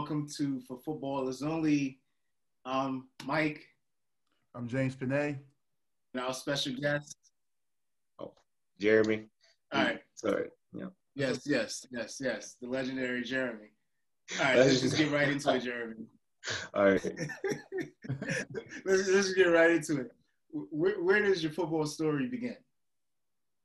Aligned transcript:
welcome 0.00 0.26
to 0.26 0.58
For 0.66 0.78
Football 0.78 1.28
is 1.28 1.42
Only. 1.42 1.98
Um, 2.64 3.08
Mike. 3.26 3.60
I'm 4.54 4.66
James 4.66 4.94
Panay. 4.94 5.38
And 6.14 6.22
our 6.24 6.32
special 6.32 6.72
guest. 6.72 7.18
Oh, 8.18 8.32
Jeremy. 8.80 9.26
All 9.70 9.84
right. 9.84 10.00
Sorry. 10.14 10.48
Yeah. 10.72 10.86
Yes, 11.14 11.42
yes, 11.44 11.86
yes, 11.92 12.16
yes. 12.18 12.56
The 12.62 12.66
legendary 12.66 13.22
Jeremy. 13.24 13.72
All 14.38 14.46
right, 14.46 14.56
let's 14.56 14.80
just 14.80 14.96
get 14.96 15.12
right 15.12 15.28
into 15.28 15.54
it, 15.54 15.64
Jeremy. 15.64 16.06
All 16.74 16.92
right. 16.92 17.04
let's, 18.86 19.06
let's 19.06 19.34
get 19.34 19.48
right 19.48 19.72
into 19.72 20.00
it. 20.00 20.12
Where, 20.50 21.02
where 21.02 21.22
does 21.22 21.42
your 21.42 21.52
football 21.52 21.84
story 21.84 22.26
begin? 22.26 22.56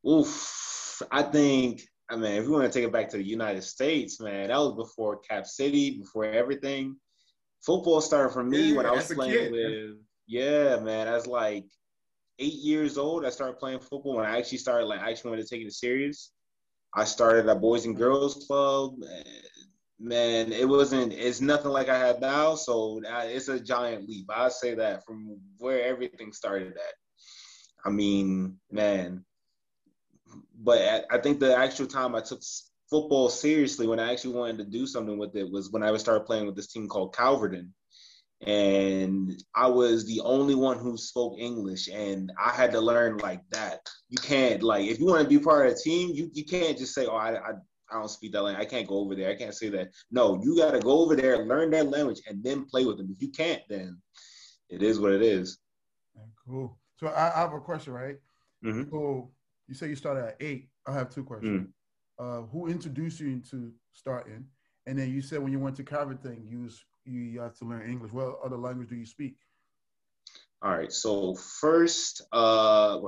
Oof. 0.06 1.02
I 1.12 1.24
think 1.24 1.84
I 2.10 2.16
mean, 2.16 2.34
if 2.34 2.46
we 2.46 2.52
want 2.52 2.72
to 2.72 2.72
take 2.72 2.88
it 2.88 2.94
back 2.94 3.10
to 3.10 3.18
the 3.18 3.24
United 3.24 3.64
States, 3.64 4.20
man, 4.20 4.48
that 4.50 4.58
was 4.58 4.76
before 4.76 5.20
Cap 5.20 5.48
City, 5.48 5.98
before 5.98 6.26
everything. 6.26 6.96
Football 7.66 8.00
started 8.00 8.32
for 8.32 8.44
me 8.44 8.70
yeah, 8.70 8.78
when 8.78 8.86
I 8.86 8.92
was 8.92 9.12
playing 9.12 9.52
with, 9.52 9.96
yeah, 10.28 10.78
man. 10.78 11.08
I 11.08 11.14
was 11.14 11.26
like 11.26 11.66
eight 12.38 12.54
years 12.54 13.00
old. 13.00 13.26
I 13.26 13.32
started 13.32 13.58
playing 13.58 13.80
football 13.80 14.18
when 14.18 14.26
I 14.26 14.38
actually 14.38 14.60
started, 14.60 14.86
like, 14.86 15.00
I 15.00 15.10
actually 15.10 15.32
wanted 15.32 15.48
to 15.48 15.56
take 15.56 15.66
it 15.66 15.74
serious. 15.74 16.32
I 16.94 17.06
started 17.06 17.50
a 17.50 17.56
Boys 17.56 17.86
and 17.86 17.98
Girls 17.98 18.46
Club. 18.46 18.96
Man, 20.00 20.52
it 20.52 20.68
wasn't, 20.68 21.12
it's 21.12 21.42
nothing 21.42 21.72
like 21.72 21.90
I 21.90 21.98
had 21.98 22.22
now. 22.22 22.54
So 22.54 23.02
it's 23.04 23.48
a 23.48 23.60
giant 23.60 24.08
leap. 24.08 24.28
I 24.30 24.50
say 24.50 24.76
that 24.76 25.04
from 25.06 25.40
where 25.58 25.84
everything 25.84 26.34
started 26.34 26.74
at. 26.74 26.94
I 27.84 27.90
mean, 27.90 28.60
man, 28.72 29.26
but 30.66 31.06
I 31.12 31.20
think 31.20 31.40
the 31.40 31.56
actual 31.56 31.86
time 31.86 32.16
I 32.16 32.22
took 32.22 32.42
football 32.90 33.30
seriously 33.30 33.88
when 33.88 34.00
I 34.00 34.12
actually 34.12 34.36
wanted 34.36 34.58
to 34.58 34.66
do 34.66 34.88
something 34.88 35.18
with 35.18 35.36
it 35.36 35.50
was 35.50 35.72
when 35.72 35.84
I 35.84 35.96
started 35.98 36.26
playing 36.26 36.48
with 36.48 36.56
this 36.56 36.68
team 36.68 36.88
called 36.88 37.16
Calverton. 37.16 37.74
And 38.46 39.32
I 39.56 39.68
was 39.68 40.06
the 40.06 40.22
only 40.22 40.56
one 40.56 40.78
who 40.78 40.98
spoke 40.98 41.38
English, 41.40 41.88
and 41.88 42.32
I 42.44 42.50
had 42.50 42.72
to 42.72 42.82
learn 42.82 43.18
like 43.18 43.42
that. 43.52 43.80
You 44.10 44.18
can't 44.18 44.62
like 44.62 44.88
if 44.88 45.00
you 45.00 45.06
want 45.06 45.24
to 45.24 45.30
be 45.30 45.40
part 45.40 45.68
of 45.68 45.74
a 45.74 45.76
team, 45.78 46.12
you, 46.14 46.30
you 46.34 46.44
can't 46.44 46.78
just 46.78 46.94
say, 46.94 47.06
"Oh, 47.06 47.16
I, 47.16 47.36
I 47.36 47.52
I 47.90 48.00
don't 48.00 48.10
speak 48.10 48.34
that 48.34 48.44
language. 48.44 48.68
I 48.68 48.70
can't 48.70 48.88
go 48.88 49.00
over 49.00 49.16
there. 49.16 49.32
I 49.32 49.36
can't 49.36 49.56
say 49.56 49.70
that." 49.70 49.88
No, 50.12 50.42
you 50.44 50.58
got 50.58 50.72
to 50.72 50.80
go 50.80 51.00
over 51.00 51.16
there, 51.16 51.46
learn 51.46 51.72
that 51.72 51.88
language, 51.88 52.22
and 52.28 52.44
then 52.44 52.66
play 52.66 52.84
with 52.84 52.98
them. 52.98 53.08
If 53.10 53.22
you 53.22 53.32
can't, 53.32 53.62
then 53.70 53.98
it 54.70 54.84
is 54.84 55.00
what 55.00 55.14
it 55.14 55.22
is. 55.22 55.58
Cool. 56.46 56.78
So 57.00 57.08
I, 57.08 57.34
I 57.34 57.40
have 57.40 57.54
a 57.54 57.62
question, 57.62 57.94
right? 57.94 58.18
Mm-hmm. 58.66 58.90
So 58.92 59.32
you 59.68 59.74
say 59.74 59.88
you 59.88 59.96
started 59.96 60.26
at 60.26 60.36
eight. 60.40 60.70
I 60.88 60.94
have 60.94 61.10
two 61.10 61.24
questions. 61.24 61.68
Mm. 61.68 61.72
Uh, 62.18 62.46
who 62.48 62.68
introduced 62.68 63.20
you 63.20 63.28
into 63.28 63.72
starting? 63.94 64.46
And 64.86 64.98
then 64.98 65.12
you 65.12 65.22
said 65.22 65.40
when 65.40 65.52
you 65.52 65.60
went 65.60 65.76
to 65.78 65.84
Calverton, 65.84 66.46
you 66.48 66.62
was, 66.62 66.84
you 67.06 67.42
had 67.42 67.56
to 67.56 67.66
learn 67.66 67.90
English. 67.90 68.12
What 68.12 68.38
other 68.44 68.58
language 68.58 68.90
do 68.90 68.96
you 68.96 69.06
speak? 69.06 69.36
All 70.62 70.72
right. 70.72 70.92
So 70.92 71.36
first, 71.36 72.22
uh, 72.32 73.00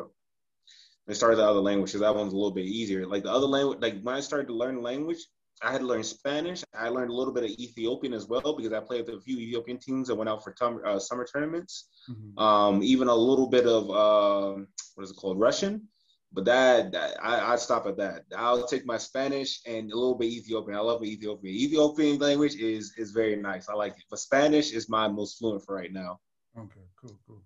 let's 1.08 1.20
start 1.20 1.32
with 1.32 1.40
the 1.40 1.46
other 1.46 1.60
language 1.60 1.92
because 1.92 2.02
that 2.02 2.16
one's 2.16 2.34
a 2.34 2.36
little 2.36 2.52
bit 2.52 2.66
easier. 2.66 3.06
Like 3.06 3.24
the 3.24 3.32
other 3.32 3.46
language, 3.48 3.80
like 3.82 4.02
when 4.02 4.16
I 4.16 4.20
started 4.20 4.48
to 4.48 4.54
learn 4.54 4.82
language, 4.82 5.20
I 5.64 5.72
had 5.72 5.82
to 5.82 5.88
learn 5.88 6.04
Spanish. 6.04 6.64
I 6.76 6.90
learned 6.90 7.10
a 7.10 7.14
little 7.14 7.34
bit 7.34 7.44
of 7.44 7.50
Ethiopian 7.50 8.14
as 8.14 8.28
well 8.28 8.56
because 8.56 8.74
I 8.74 8.80
played 8.80 9.06
with 9.06 9.16
a 9.16 9.22
few 9.22 9.38
Ethiopian 9.38 9.80
teams 9.80 10.08
that 10.08 10.16
went 10.16 10.30
out 10.30 10.44
for 10.44 10.52
tum- 10.54 10.82
uh, 10.86 11.00
summer 11.00 11.26
tournaments. 11.26 11.90
Mm-hmm. 12.10 12.38
Um, 12.38 12.84
even 12.84 13.08
a 13.08 13.16
little 13.16 13.48
bit 13.48 13.66
of 13.66 13.90
uh, 13.90 14.62
what 14.96 15.04
is 15.04 15.12
it 15.12 15.16
called, 15.16 15.40
Russian. 15.40 15.88
But 16.34 16.46
that, 16.46 16.92
that 16.92 17.18
I, 17.24 17.54
I 17.54 17.56
stop 17.56 17.88
at 17.88 17.98
that. 17.98 18.26
I'll 18.36 18.68
take 18.68 18.86
my 18.86 18.98
Spanish 18.98 19.62
and 19.66 19.92
a 19.92 19.96
little 19.96 20.16
bit 20.16 20.28
Ethiopian. 20.28 20.78
I 20.78 20.82
love 20.82 21.04
Ethiopian. 21.04 21.56
Ethiopian 21.56 22.20
language 22.20 22.56
is 22.56 22.94
is 22.98 23.12
very 23.12 23.36
nice. 23.36 23.70
I 23.70 23.74
like 23.74 23.94
it. 23.94 24.04
But 24.10 24.20
Spanish 24.20 24.72
is 24.74 24.90
my 24.90 25.08
most 25.08 25.40
fluent 25.40 25.64
for 25.64 25.76
right 25.76 25.92
now. 25.92 26.20
Okay, 26.58 26.86
cool, 27.00 27.18
cool. 27.26 27.42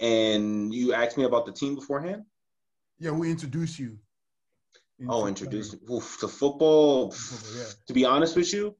And 0.00 0.74
you 0.74 0.94
asked 0.94 1.18
me 1.18 1.24
about 1.24 1.46
the 1.46 1.52
team 1.52 1.74
beforehand. 1.74 2.24
Yeah, 2.98 3.10
we 3.10 3.30
introduce 3.30 3.78
you. 3.78 3.98
Oh, 5.08 5.26
introduce 5.26 5.74
oof, 5.90 6.18
to 6.20 6.28
football. 6.28 7.10
football 7.10 7.60
yeah. 7.60 7.68
To 7.86 7.92
be 7.92 8.04
honest 8.04 8.36
with 8.36 8.52
you, 8.52 8.76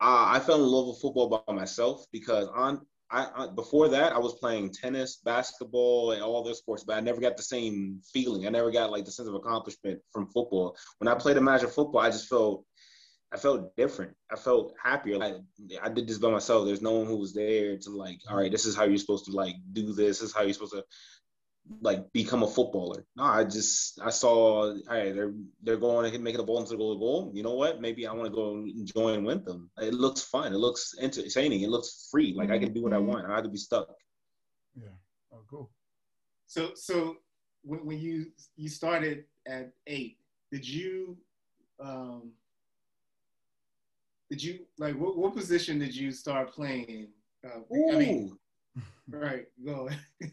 uh, 0.00 0.26
I 0.28 0.40
fell 0.40 0.56
in 0.56 0.70
love 0.70 0.88
with 0.88 1.00
football 1.00 1.28
by 1.28 1.52
myself 1.52 2.06
because 2.12 2.48
on 2.54 2.86
I, 3.10 3.26
I, 3.34 3.46
before 3.46 3.88
that 3.88 4.12
I 4.12 4.18
was 4.18 4.34
playing 4.34 4.72
tennis, 4.72 5.16
basketball, 5.24 6.12
and 6.12 6.22
all 6.22 6.42
those 6.42 6.58
sports, 6.58 6.84
but 6.84 6.96
I 6.96 7.00
never 7.00 7.20
got 7.20 7.36
the 7.36 7.42
same 7.42 8.00
feeling. 8.12 8.46
I 8.46 8.50
never 8.50 8.70
got 8.70 8.90
like 8.90 9.04
the 9.04 9.10
sense 9.10 9.28
of 9.28 9.34
accomplishment 9.34 10.00
from 10.12 10.26
football. 10.26 10.76
When 10.98 11.08
I 11.08 11.14
played 11.14 11.36
of 11.36 11.74
football, 11.74 12.00
I 12.00 12.10
just 12.10 12.28
felt 12.28 12.64
I 13.32 13.36
felt 13.36 13.76
different. 13.76 14.14
I 14.32 14.36
felt 14.36 14.72
happier. 14.82 15.18
Like 15.18 15.34
I 15.82 15.88
did 15.90 16.08
this 16.08 16.18
by 16.18 16.30
myself. 16.30 16.64
There's 16.66 16.80
no 16.80 16.92
one 16.92 17.06
who 17.06 17.16
was 17.16 17.34
there 17.34 17.76
to 17.76 17.90
like, 17.90 18.20
all 18.28 18.36
right, 18.36 18.50
this 18.50 18.64
is 18.64 18.74
how 18.74 18.84
you're 18.84 18.96
supposed 18.96 19.26
to 19.26 19.32
like 19.32 19.54
do 19.72 19.92
this. 19.92 20.20
This 20.20 20.30
is 20.30 20.34
how 20.34 20.42
you're 20.42 20.54
supposed 20.54 20.72
to 20.72 20.84
like 21.80 22.10
become 22.12 22.42
a 22.42 22.46
footballer. 22.46 23.04
No, 23.16 23.24
I 23.24 23.44
just 23.44 24.00
I 24.02 24.10
saw 24.10 24.74
hey 24.90 25.12
they're 25.12 25.32
they're 25.62 25.76
going 25.76 26.12
and 26.14 26.24
making 26.24 26.38
the 26.38 26.44
ball 26.44 26.58
into 26.58 26.70
the 26.70 26.76
goal 26.76 26.98
goal. 26.98 27.30
You 27.34 27.42
know 27.42 27.54
what? 27.54 27.80
Maybe 27.80 28.06
I 28.06 28.12
want 28.12 28.26
to 28.28 28.34
go 28.34 28.64
enjoy 28.64 29.14
and 29.14 29.24
win 29.24 29.44
them. 29.44 29.70
It 29.78 29.94
looks 29.94 30.22
fun. 30.22 30.52
It 30.52 30.58
looks 30.58 30.94
entertaining. 31.00 31.62
It 31.62 31.68
looks 31.68 32.08
free. 32.10 32.34
Like 32.34 32.50
I 32.50 32.58
can 32.58 32.72
do 32.72 32.82
what 32.82 32.92
I 32.92 32.96
mm-hmm. 32.96 33.06
want. 33.06 33.26
I 33.26 33.34
have 33.34 33.44
to 33.44 33.50
be 33.50 33.58
stuck. 33.58 33.88
Yeah. 34.76 34.88
Oh, 35.32 35.42
cool. 35.48 35.70
So 36.46 36.70
so 36.74 37.18
when, 37.62 37.84
when 37.84 37.98
you 37.98 38.26
you 38.56 38.68
started 38.68 39.24
at 39.46 39.72
eight, 39.86 40.18
did 40.50 40.66
you 40.66 41.16
um 41.80 42.32
did 44.30 44.42
you 44.42 44.60
like 44.78 44.94
what, 44.96 45.16
what 45.16 45.34
position 45.34 45.78
did 45.78 45.94
you 45.94 46.10
start 46.12 46.52
playing? 46.52 47.08
Uh, 47.44 47.60
I 47.92 47.96
mean, 47.96 48.36
right, 49.10 49.46
go. 49.64 49.88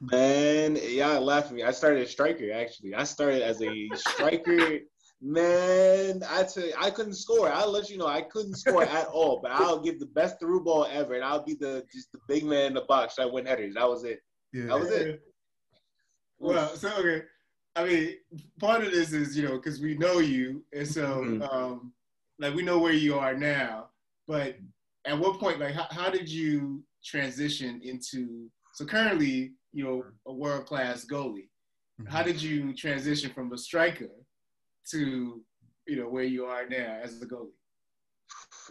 Man, 0.00 0.76
y'all 0.76 1.20
laugh 1.20 1.46
at 1.46 1.52
me. 1.52 1.62
I 1.62 1.72
started 1.72 2.02
a 2.02 2.08
striker 2.08 2.52
actually. 2.52 2.94
I 2.94 3.04
started 3.04 3.42
as 3.42 3.60
a 3.62 3.88
striker. 3.94 4.78
Man, 5.20 6.22
I 6.30 6.44
tell 6.44 6.64
you, 6.64 6.72
I 6.78 6.90
couldn't 6.90 7.16
score. 7.16 7.50
I'll 7.50 7.72
let 7.72 7.90
you 7.90 7.98
know 7.98 8.06
I 8.06 8.22
couldn't 8.22 8.54
score 8.54 8.84
at 8.84 9.08
all. 9.08 9.40
But 9.42 9.50
I'll 9.50 9.80
give 9.80 9.98
the 9.98 10.06
best 10.06 10.38
through 10.38 10.62
ball 10.62 10.86
ever, 10.88 11.14
and 11.14 11.24
I'll 11.24 11.44
be 11.44 11.54
the 11.54 11.84
just 11.92 12.12
the 12.12 12.20
big 12.28 12.44
man 12.44 12.66
in 12.66 12.74
the 12.74 12.82
box 12.82 13.16
that 13.16 13.32
win 13.32 13.44
headers. 13.44 13.74
That 13.74 13.88
was 13.88 14.04
it. 14.04 14.20
Yeah. 14.52 14.66
That 14.66 14.78
was 14.78 14.90
it. 14.90 15.20
Well, 16.38 16.68
so 16.76 16.92
okay. 16.98 17.24
I 17.74 17.84
mean, 17.84 18.14
part 18.60 18.84
of 18.84 18.92
this 18.92 19.12
is 19.12 19.36
you 19.36 19.48
know 19.48 19.56
because 19.56 19.80
we 19.80 19.96
know 19.96 20.20
you, 20.20 20.64
and 20.72 20.86
so 20.86 21.22
mm-hmm. 21.22 21.42
um, 21.42 21.92
like 22.38 22.54
we 22.54 22.62
know 22.62 22.78
where 22.78 22.92
you 22.92 23.18
are 23.18 23.34
now. 23.34 23.88
But 24.28 24.56
at 25.04 25.18
what 25.18 25.40
point, 25.40 25.58
like, 25.58 25.74
how, 25.74 25.86
how 25.90 26.10
did 26.10 26.28
you 26.28 26.84
transition 27.04 27.80
into? 27.82 28.48
So 28.74 28.84
currently, 28.84 29.54
you 29.72 29.84
know, 29.84 30.04
a 30.26 30.32
world 30.32 30.66
class 30.66 31.04
goalie. 31.04 31.48
Mm-hmm. 32.00 32.06
How 32.06 32.22
did 32.22 32.40
you 32.40 32.74
transition 32.74 33.30
from 33.30 33.52
a 33.52 33.58
striker 33.58 34.10
to, 34.90 35.42
you 35.86 35.96
know, 35.96 36.08
where 36.08 36.24
you 36.24 36.44
are 36.44 36.68
now 36.68 36.98
as 37.02 37.20
a 37.22 37.26
goalie? 37.26 37.50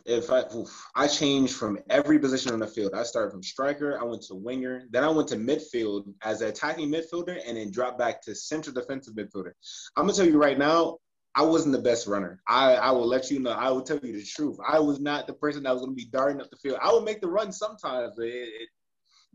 If 0.05 0.31
I 0.31 0.43
oof, 0.55 0.69
I 0.95 1.07
changed 1.07 1.55
from 1.55 1.79
every 1.89 2.19
position 2.19 2.53
on 2.53 2.59
the 2.59 2.67
field. 2.67 2.93
I 2.93 3.03
started 3.03 3.31
from 3.31 3.41
striker, 3.41 3.99
I 3.99 4.03
went 4.03 4.21
to 4.23 4.35
winger, 4.35 4.83
then 4.91 5.03
I 5.03 5.09
went 5.09 5.27
to 5.29 5.35
midfield 5.35 6.13
as 6.23 6.41
an 6.41 6.49
attacking 6.49 6.91
midfielder, 6.91 7.39
and 7.47 7.57
then 7.57 7.71
dropped 7.71 7.97
back 7.97 8.21
to 8.23 8.35
central 8.35 8.75
defensive 8.75 9.15
midfielder. 9.15 9.51
I'm 9.95 10.03
gonna 10.03 10.13
tell 10.13 10.27
you 10.27 10.37
right 10.37 10.57
now, 10.57 10.97
I 11.37 11.43
wasn't 11.43 11.73
the 11.73 11.81
best 11.81 12.07
runner. 12.07 12.41
I, 12.47 12.73
I 12.73 12.89
will 12.89 13.05
let 13.05 13.29
you 13.29 13.39
know. 13.39 13.51
I 13.51 13.69
will 13.69 13.83
tell 13.83 13.99
you 14.01 14.13
the 14.13 14.23
truth. 14.23 14.57
I 14.67 14.79
was 14.79 14.99
not 14.99 15.27
the 15.27 15.33
person 15.33 15.61
that 15.63 15.71
was 15.71 15.83
going 15.83 15.95
to 15.95 16.03
be 16.03 16.09
darting 16.11 16.41
up 16.41 16.49
the 16.49 16.57
field. 16.57 16.79
I 16.81 16.91
would 16.91 17.03
make 17.03 17.21
the 17.21 17.27
run 17.27 17.51
sometimes, 17.51 18.13
but 18.17 18.25
it, 18.25 18.31
it, 18.31 18.69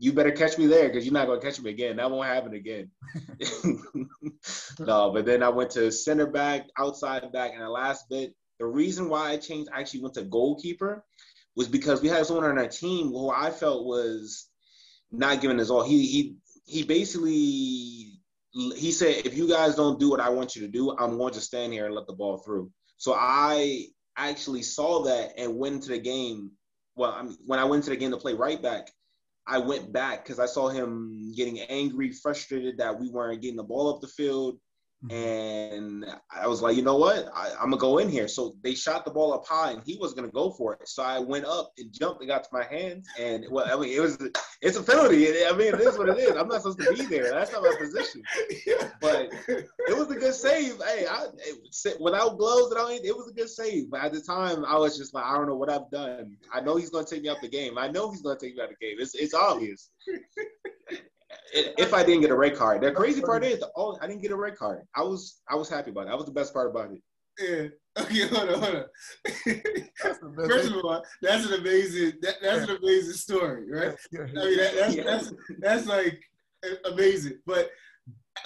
you 0.03 0.11
better 0.11 0.31
catch 0.31 0.57
me 0.57 0.67
there 0.67 0.89
because 0.89 1.05
you're 1.05 1.13
not 1.13 1.27
gonna 1.27 1.39
catch 1.39 1.61
me 1.61 1.71
again. 1.71 1.95
That 1.95 2.11
won't 2.11 2.27
happen 2.27 2.53
again. 2.53 2.91
no, 4.79 5.11
but 5.11 5.25
then 5.25 5.41
I 5.41 5.47
went 5.47 5.71
to 5.71 5.91
center 5.93 6.27
back, 6.27 6.67
outside 6.77 7.31
back, 7.31 7.53
and 7.53 7.61
the 7.61 7.69
last 7.69 8.09
bit. 8.09 8.35
The 8.59 8.65
reason 8.65 9.07
why 9.07 9.31
I 9.31 9.37
changed, 9.37 9.69
I 9.73 9.79
actually 9.79 10.01
went 10.01 10.15
to 10.15 10.23
goalkeeper, 10.23 11.05
was 11.55 11.69
because 11.69 12.01
we 12.01 12.09
had 12.09 12.25
someone 12.25 12.43
on 12.43 12.57
our 12.57 12.67
team 12.67 13.11
who 13.11 13.29
I 13.29 13.49
felt 13.49 13.85
was 13.85 14.49
not 15.09 15.39
giving 15.39 15.61
us 15.61 15.69
all. 15.69 15.83
He 15.83 16.05
he 16.05 16.35
he 16.65 16.83
basically 16.83 18.19
he 18.75 18.91
said, 18.91 19.25
if 19.25 19.37
you 19.37 19.47
guys 19.47 19.75
don't 19.75 20.01
do 20.01 20.09
what 20.09 20.19
I 20.19 20.29
want 20.29 20.53
you 20.53 20.63
to 20.63 20.67
do, 20.67 20.95
I'm 20.97 21.17
going 21.17 21.33
to 21.33 21.41
stand 21.41 21.71
here 21.71 21.85
and 21.85 21.95
let 21.95 22.07
the 22.07 22.13
ball 22.13 22.39
through. 22.39 22.71
So 22.97 23.13
I 23.13 23.85
actually 24.17 24.63
saw 24.63 25.03
that 25.03 25.31
and 25.37 25.57
went 25.57 25.83
to 25.83 25.89
the 25.89 25.97
game. 25.97 26.51
Well, 26.95 27.13
I 27.13 27.23
mean, 27.23 27.37
when 27.45 27.59
I 27.59 27.63
went 27.63 27.85
to 27.85 27.89
the 27.89 27.95
game 27.95 28.11
to 28.11 28.17
play 28.17 28.33
right 28.33 28.61
back, 28.61 28.89
I 29.45 29.57
went 29.57 29.91
back 29.91 30.23
because 30.23 30.39
I 30.39 30.45
saw 30.45 30.69
him 30.69 31.33
getting 31.35 31.59
angry, 31.61 32.11
frustrated 32.11 32.77
that 32.77 32.97
we 32.97 33.09
weren't 33.09 33.41
getting 33.41 33.57
the 33.57 33.63
ball 33.63 33.93
up 33.93 34.01
the 34.01 34.07
field. 34.07 34.59
Mm-hmm. 35.05 35.15
And 35.15 36.05
I 36.31 36.47
was 36.47 36.61
like, 36.61 36.77
you 36.77 36.81
know 36.81 36.95
what? 36.95 37.29
I, 37.35 37.49
am 37.61 37.71
gonna 37.71 37.77
go 37.77 37.97
in 37.97 38.07
here. 38.07 38.27
So 38.27 38.55
they 38.63 38.73
shot 38.73 39.03
the 39.03 39.11
ball 39.11 39.33
up 39.33 39.45
high, 39.45 39.71
and 39.71 39.81
he 39.85 39.97
was 39.97 40.13
gonna 40.13 40.29
go 40.29 40.51
for 40.51 40.73
it. 40.73 40.87
So 40.87 41.03
I 41.03 41.19
went 41.19 41.45
up 41.45 41.73
and 41.77 41.91
jumped 41.91 42.21
and 42.21 42.29
got 42.29 42.43
to 42.43 42.49
my 42.53 42.63
hands. 42.63 43.07
And 43.19 43.45
well, 43.49 43.65
I 43.67 43.81
mean, 43.81 43.93
it 43.93 43.99
was 43.99 44.17
it's 44.61 44.77
a 44.77 44.83
penalty. 44.83 45.27
I 45.45 45.51
mean, 45.51 45.73
it 45.73 45.81
is 45.81 45.97
what 45.97 46.09
it 46.09 46.17
is. 46.19 46.37
I'm 46.37 46.47
not 46.47 46.61
supposed 46.61 46.79
to 46.79 46.93
be 46.93 47.05
there. 47.05 47.31
That's 47.31 47.51
not 47.51 47.63
my 47.63 47.75
position. 47.77 48.23
But 49.01 49.33
it 49.47 49.97
was 49.97 50.09
a 50.11 50.15
good 50.15 50.33
save. 50.33 50.81
Hey, 50.81 51.05
I, 51.05 51.25
it, 51.37 51.99
without 51.99 52.37
gloves 52.37 52.71
and 52.71 52.79
all, 52.79 52.87
it 52.87 53.15
was 53.15 53.29
a 53.29 53.33
good 53.33 53.49
save. 53.49 53.91
But 53.91 54.01
at 54.01 54.13
the 54.13 54.21
time, 54.21 54.63
I 54.63 54.77
was 54.77 54.97
just 54.97 55.13
like, 55.13 55.25
I 55.25 55.35
don't 55.35 55.47
know 55.47 55.57
what 55.57 55.69
I've 55.69 55.89
done. 55.91 56.37
I 56.53 56.61
know 56.61 56.77
he's 56.77 56.89
gonna 56.89 57.05
take 57.05 57.23
me 57.23 57.29
out 57.29 57.41
the 57.41 57.49
game. 57.49 57.77
I 57.77 57.89
know 57.89 58.11
he's 58.11 58.21
gonna 58.21 58.39
take 58.39 58.55
me 58.55 58.61
out 58.61 58.71
of 58.71 58.75
the 58.79 58.85
game. 58.85 58.95
It's 58.99 59.15
it's 59.15 59.33
obvious 59.33 59.89
if 61.53 61.93
I 61.93 62.03
didn't 62.03 62.21
get 62.21 62.31
a 62.31 62.35
red 62.35 62.55
card. 62.55 62.81
The 62.81 62.91
crazy 62.91 63.21
part 63.21 63.43
is, 63.43 63.63
oh, 63.75 63.97
I 64.01 64.07
didn't 64.07 64.21
get 64.21 64.31
a 64.31 64.35
red 64.35 64.57
card. 64.57 64.85
I 64.95 65.03
was 65.03 65.41
I 65.47 65.55
was 65.55 65.69
happy 65.69 65.91
about 65.91 66.01
it. 66.01 66.07
That 66.07 66.17
was 66.17 66.25
the 66.25 66.31
best 66.31 66.53
part 66.53 66.69
about 66.69 66.91
it. 66.91 67.01
Yeah. 67.39 67.67
Okay, 67.95 68.27
hold 68.27 68.49
on, 68.49 68.59
hold 68.59 68.75
on. 68.75 70.47
First 70.47 70.71
of 70.71 70.83
all, 70.83 71.03
that's 71.21 71.45
an 71.45 71.53
amazing 71.53 72.13
that, 72.21 72.35
that's 72.41 72.69
an 72.69 72.77
amazing 72.77 73.13
story, 73.13 73.69
right? 73.71 73.95
I 74.15 74.25
mean, 74.25 74.57
that, 74.57 74.73
that's, 74.79 74.95
yeah. 74.95 75.03
that's 75.03 75.33
that's 75.59 75.85
like 75.85 76.19
amazing. 76.85 77.39
But 77.45 77.69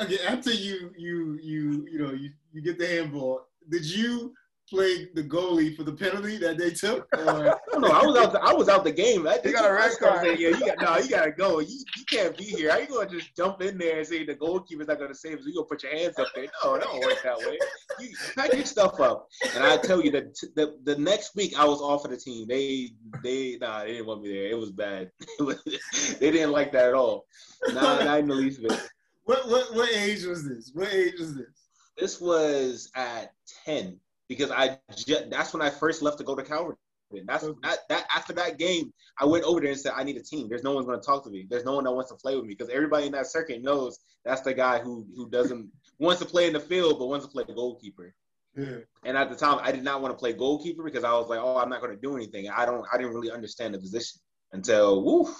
okay, 0.01 0.17
after 0.27 0.51
you 0.51 0.91
you 0.97 1.39
you 1.41 1.87
you 1.89 1.99
know 1.99 2.11
you, 2.11 2.31
you 2.51 2.61
get 2.61 2.77
the 2.77 2.87
handball, 2.87 3.47
did 3.69 3.85
you 3.85 4.33
played 4.69 5.09
the 5.15 5.23
goalie 5.23 5.75
for 5.75 5.83
the 5.83 5.93
penalty 5.93 6.37
that 6.37 6.57
they 6.57 6.71
took? 6.71 7.07
Or? 7.27 7.79
no, 7.79 7.89
I 7.89 8.05
was 8.05 8.17
out. 8.17 8.31
The, 8.31 8.41
I 8.41 8.53
was 8.53 8.69
out 8.69 8.83
the 8.83 8.91
game. 8.91 9.27
I, 9.27 9.39
you 9.43 9.51
got 9.51 9.69
a 9.69 9.73
red 9.73 9.91
card. 9.99 10.21
Saying, 10.21 10.37
yeah, 10.39 10.49
you 10.49 10.65
got 10.65 10.81
no. 10.81 10.97
You 10.97 11.09
gotta 11.09 11.31
go. 11.31 11.59
You, 11.59 11.77
you 11.97 12.03
can't 12.09 12.37
be 12.37 12.45
here. 12.45 12.71
How 12.71 12.77
you 12.77 12.87
gonna 12.87 13.09
just 13.09 13.35
jump 13.35 13.61
in 13.61 13.77
there 13.77 13.97
and 13.97 14.07
say 14.07 14.25
the 14.25 14.35
goalkeeper's 14.35 14.87
not 14.87 14.99
gonna 14.99 15.13
save 15.13 15.39
us? 15.39 15.45
You 15.45 15.53
gonna 15.53 15.65
put 15.65 15.83
your 15.83 15.93
hands 15.93 16.17
up 16.17 16.27
there? 16.33 16.45
No, 16.63 16.75
it 16.75 16.83
don't 16.83 16.99
work 17.01 17.21
that 17.23 17.37
way. 17.39 17.57
You 17.99 18.15
pack 18.35 18.53
your 18.53 18.65
stuff 18.65 18.99
up. 18.99 19.27
And 19.55 19.63
I 19.63 19.77
tell 19.77 20.03
you 20.03 20.11
that 20.11 20.35
the, 20.55 20.77
the 20.83 20.97
next 20.97 21.35
week 21.35 21.57
I 21.59 21.65
was 21.65 21.81
off 21.81 22.05
of 22.05 22.11
the 22.11 22.17
team. 22.17 22.47
They 22.47 22.91
they 23.23 23.57
nah, 23.59 23.83
they 23.83 23.93
didn't 23.93 24.07
want 24.07 24.21
me 24.21 24.33
there. 24.33 24.47
It 24.47 24.57
was 24.57 24.71
bad. 24.71 25.11
they 25.39 26.31
didn't 26.31 26.51
like 26.51 26.71
that 26.71 26.85
at 26.85 26.93
all. 26.93 27.25
Not, 27.73 28.05
not 28.05 28.19
in 28.19 28.27
the 28.27 28.35
least 28.35 28.61
bit. 28.61 28.89
What 29.25 29.47
what 29.49 29.75
what 29.75 29.93
age 29.93 30.23
was 30.23 30.47
this? 30.47 30.71
What 30.73 30.93
age 30.93 31.19
was 31.19 31.35
this? 31.35 31.67
This 31.97 32.21
was 32.21 32.89
at 32.95 33.33
ten 33.65 33.99
because 34.27 34.51
I 34.51 34.77
just, 34.95 35.29
that's 35.29 35.53
when 35.53 35.61
I 35.61 35.69
first 35.69 36.01
left 36.01 36.17
to 36.19 36.23
go 36.23 36.35
to 36.35 36.43
Calvert. 36.43 36.77
That's 37.25 37.45
that, 37.63 37.79
that 37.87 38.05
after 38.13 38.33
that 38.33 38.57
game, 38.57 38.91
I 39.19 39.25
went 39.25 39.45
over 39.45 39.61
there 39.61 39.71
and 39.71 39.79
said, 39.79 39.93
I 39.95 40.03
need 40.03 40.17
a 40.17 40.23
team. 40.23 40.49
There's 40.49 40.63
no 40.63 40.73
one 40.73 40.85
going 40.85 40.99
to 40.99 41.05
talk 41.05 41.23
to 41.23 41.29
me. 41.29 41.47
There's 41.49 41.63
no 41.63 41.73
one 41.73 41.85
that 41.85 41.93
wants 41.93 42.11
to 42.11 42.17
play 42.17 42.35
with 42.35 42.43
me 42.43 42.53
because 42.53 42.69
everybody 42.69 43.05
in 43.05 43.13
that 43.13 43.27
circuit 43.27 43.63
knows 43.63 43.97
that's 44.25 44.41
the 44.41 44.53
guy 44.53 44.79
who 44.79 45.07
who 45.15 45.29
doesn't 45.29 45.69
wants 45.99 46.19
to 46.21 46.27
play 46.27 46.47
in 46.47 46.53
the 46.53 46.59
field 46.59 46.99
but 46.99 47.07
wants 47.07 47.25
to 47.25 47.31
play 47.31 47.45
goalkeeper. 47.45 48.13
Yeah. 48.57 48.79
And 49.05 49.15
at 49.15 49.29
the 49.29 49.35
time, 49.35 49.59
I 49.61 49.71
did 49.71 49.83
not 49.83 50.01
want 50.01 50.13
to 50.13 50.17
play 50.17 50.33
goalkeeper 50.33 50.83
because 50.83 51.03
I 51.03 51.13
was 51.13 51.29
like, 51.29 51.39
oh, 51.39 51.57
I'm 51.57 51.69
not 51.69 51.79
going 51.79 51.95
to 51.95 52.01
do 52.01 52.15
anything. 52.15 52.49
I 52.49 52.65
don't. 52.65 52.85
I 52.91 52.97
didn't 52.97 53.13
really 53.13 53.31
understand 53.31 53.73
the 53.73 53.79
position 53.79 54.19
until, 54.51 55.03
woof, 55.03 55.33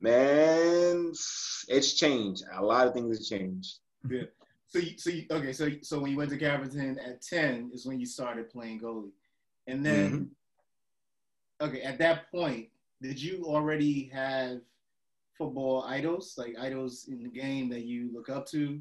man, 0.00 1.12
it's 1.68 1.94
changed. 1.94 2.44
A 2.54 2.64
lot 2.64 2.86
of 2.86 2.94
things 2.94 3.18
have 3.18 3.38
changed. 3.38 3.78
Yeah. 4.08 4.22
So, 4.70 4.78
you, 4.78 4.98
so 4.98 5.10
you, 5.10 5.26
okay, 5.30 5.52
so 5.52 5.68
so 5.82 5.98
when 5.98 6.12
you 6.12 6.16
went 6.16 6.30
to 6.30 6.38
Calverton 6.38 6.98
at 7.04 7.22
ten 7.22 7.70
is 7.74 7.86
when 7.86 7.98
you 7.98 8.06
started 8.06 8.50
playing 8.50 8.80
goalie, 8.80 9.10
and 9.66 9.84
then 9.84 10.10
mm-hmm. 11.60 11.66
okay, 11.66 11.82
at 11.82 11.98
that 11.98 12.30
point, 12.30 12.68
did 13.02 13.20
you 13.20 13.44
already 13.46 14.08
have 14.14 14.60
football 15.36 15.82
idols, 15.82 16.34
like 16.38 16.54
idols 16.56 17.06
in 17.08 17.20
the 17.20 17.28
game 17.28 17.68
that 17.70 17.82
you 17.82 18.10
look 18.14 18.28
up 18.28 18.46
to? 18.46 18.80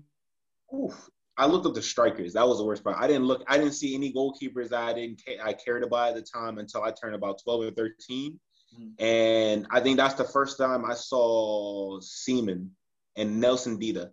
Oof. 0.76 1.10
I 1.38 1.48
looked 1.48 1.66
up 1.66 1.74
the 1.74 1.82
strikers. 1.82 2.34
That 2.34 2.48
was 2.48 2.60
the 2.60 2.66
worst 2.66 2.84
part. 2.84 2.98
I 3.00 3.08
didn't 3.08 3.26
look. 3.26 3.44
I 3.48 3.58
didn't 3.58 3.74
see 3.74 3.96
any 3.96 4.14
goalkeepers 4.14 4.70
that 4.70 4.84
I 4.84 4.94
didn't. 4.94 5.24
I 5.42 5.54
cared 5.54 5.84
about 5.84 6.10
at 6.10 6.16
the 6.16 6.22
time 6.22 6.60
until 6.60 6.84
I 6.84 6.92
turned 6.92 7.16
about 7.16 7.42
twelve 7.44 7.64
or 7.64 7.72
13 7.72 8.38
mm-hmm. 8.78 9.04
and 9.04 9.66
I 9.72 9.80
think 9.80 9.98
that's 9.98 10.16
the 10.16 10.26
first 10.26 10.60
time 10.60 10.86
I 10.86 10.94
saw 10.94 12.00
Seaman 12.02 12.70
and 13.16 13.40
Nelson 13.40 13.80
Dida. 13.80 14.12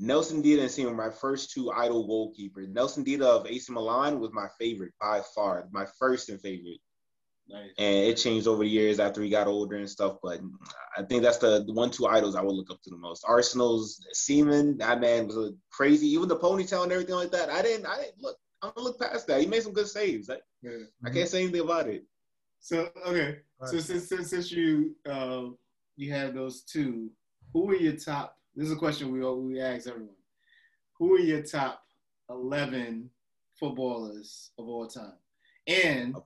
Nelson 0.00 0.42
Dida 0.42 0.60
and 0.60 0.70
Seaman 0.70 0.96
my 0.96 1.10
first 1.10 1.50
two 1.50 1.70
idol 1.72 2.06
goalkeepers. 2.08 2.72
Nelson 2.72 3.04
Dida 3.04 3.22
of 3.22 3.46
AC 3.46 3.72
Milan 3.72 4.20
was 4.20 4.32
my 4.32 4.46
favorite 4.58 4.92
by 5.00 5.20
far, 5.34 5.68
my 5.72 5.86
first 5.98 6.28
and 6.28 6.40
favorite. 6.40 6.78
Nice. 7.48 7.70
And 7.78 7.96
it 7.96 8.16
changed 8.16 8.46
over 8.46 8.62
the 8.62 8.68
years 8.68 9.00
after 9.00 9.22
he 9.22 9.30
got 9.30 9.46
older 9.46 9.76
and 9.76 9.88
stuff. 9.88 10.18
But 10.22 10.40
I 10.96 11.02
think 11.02 11.22
that's 11.22 11.38
the, 11.38 11.64
the 11.64 11.72
one 11.72 11.90
two 11.90 12.06
idols 12.06 12.36
I 12.36 12.42
would 12.42 12.54
look 12.54 12.70
up 12.70 12.82
to 12.82 12.90
the 12.90 12.96
most. 12.98 13.24
Arsenal's 13.26 14.04
Seaman, 14.12 14.76
that 14.78 15.00
man 15.00 15.26
was 15.26 15.54
crazy. 15.70 16.08
Even 16.08 16.28
the 16.28 16.36
ponytail 16.36 16.82
and 16.82 16.92
everything 16.92 17.14
like 17.14 17.30
that. 17.30 17.48
I 17.48 17.62
didn't 17.62 17.86
I 17.86 17.96
didn't 17.96 18.20
look 18.20 18.36
I'm 18.62 18.72
gonna 18.74 18.88
look 18.88 19.00
past 19.00 19.26
that. 19.28 19.40
He 19.40 19.46
made 19.46 19.62
some 19.62 19.72
good 19.72 19.88
saves. 19.88 20.28
I, 20.30 20.36
yeah. 20.62 20.84
I 21.04 21.10
can't 21.10 21.28
say 21.28 21.42
anything 21.42 21.60
about 21.60 21.88
it. 21.88 22.04
So 22.60 22.90
okay. 23.06 23.38
Right. 23.60 23.70
So 23.70 23.78
since 23.78 24.08
since, 24.08 24.30
since 24.30 24.52
you 24.52 24.94
uh, 25.08 25.46
you 25.96 26.12
have 26.12 26.34
those 26.34 26.62
two, 26.62 27.10
who 27.52 27.70
are 27.70 27.76
your 27.76 27.94
top 27.94 28.36
this 28.58 28.66
is 28.66 28.72
a 28.72 28.76
question 28.76 29.12
we 29.12 29.20
we 29.20 29.60
ask 29.60 29.86
everyone. 29.86 30.16
Who 30.98 31.14
are 31.14 31.20
your 31.20 31.42
top 31.42 31.80
eleven 32.28 33.08
footballers 33.54 34.50
of 34.58 34.66
all 34.66 34.88
time? 34.88 35.12
And 35.68 36.16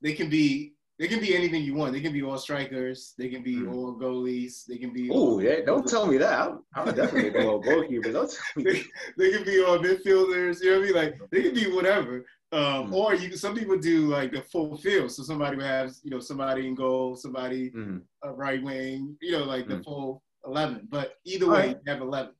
they 0.00 0.12
can 0.12 0.30
be 0.30 0.74
they 1.00 1.08
can 1.08 1.18
be 1.18 1.34
anything 1.34 1.64
you 1.64 1.74
want. 1.74 1.92
They 1.92 2.00
can 2.00 2.12
be 2.12 2.22
all 2.22 2.38
strikers. 2.38 3.14
They 3.18 3.28
can 3.28 3.42
be 3.42 3.56
mm. 3.56 3.74
all 3.74 3.98
goalies. 3.98 4.64
They 4.64 4.78
can 4.78 4.92
be. 4.92 5.10
Oh 5.12 5.40
yeah! 5.40 5.56
Don't 5.66 5.88
tell 5.88 6.06
me 6.06 6.18
that. 6.18 6.38
I'm, 6.38 6.62
I'm 6.76 6.94
definitely 6.94 7.30
go 7.30 7.50
all 7.50 7.62
goalkeepers. 7.62 8.12
Don't 8.12 8.30
tell 8.30 8.62
me. 8.62 8.64
They, 8.64 8.82
they, 9.18 9.36
can 9.36 9.44
be 9.44 9.64
all 9.64 9.78
midfielders. 9.78 10.62
You 10.62 10.70
know 10.70 10.78
what 10.78 10.82
I 10.82 10.86
mean? 10.86 10.94
Like 10.94 11.18
they 11.32 11.42
can 11.42 11.52
be 11.52 11.66
whatever. 11.66 12.24
Um, 12.52 12.90
mm. 12.90 12.92
Or 12.92 13.12
you, 13.12 13.36
some 13.36 13.56
people 13.56 13.76
do 13.76 14.06
like 14.06 14.30
the 14.30 14.42
full 14.42 14.76
field. 14.78 15.10
So 15.10 15.24
somebody 15.24 15.56
would 15.56 15.66
have, 15.66 15.92
you 16.04 16.10
know, 16.10 16.20
somebody 16.20 16.68
in 16.68 16.76
goal, 16.76 17.16
somebody 17.16 17.70
mm. 17.72 18.00
right 18.24 18.62
wing, 18.62 19.16
you 19.20 19.32
know, 19.32 19.44
like 19.44 19.66
the 19.66 19.78
mm. 19.78 19.84
full 19.84 20.22
11. 20.46 20.88
But 20.90 21.14
either 21.24 21.48
way, 21.48 21.68
right. 21.68 21.78
you 21.84 21.92
have 21.92 22.00
11. 22.00 22.32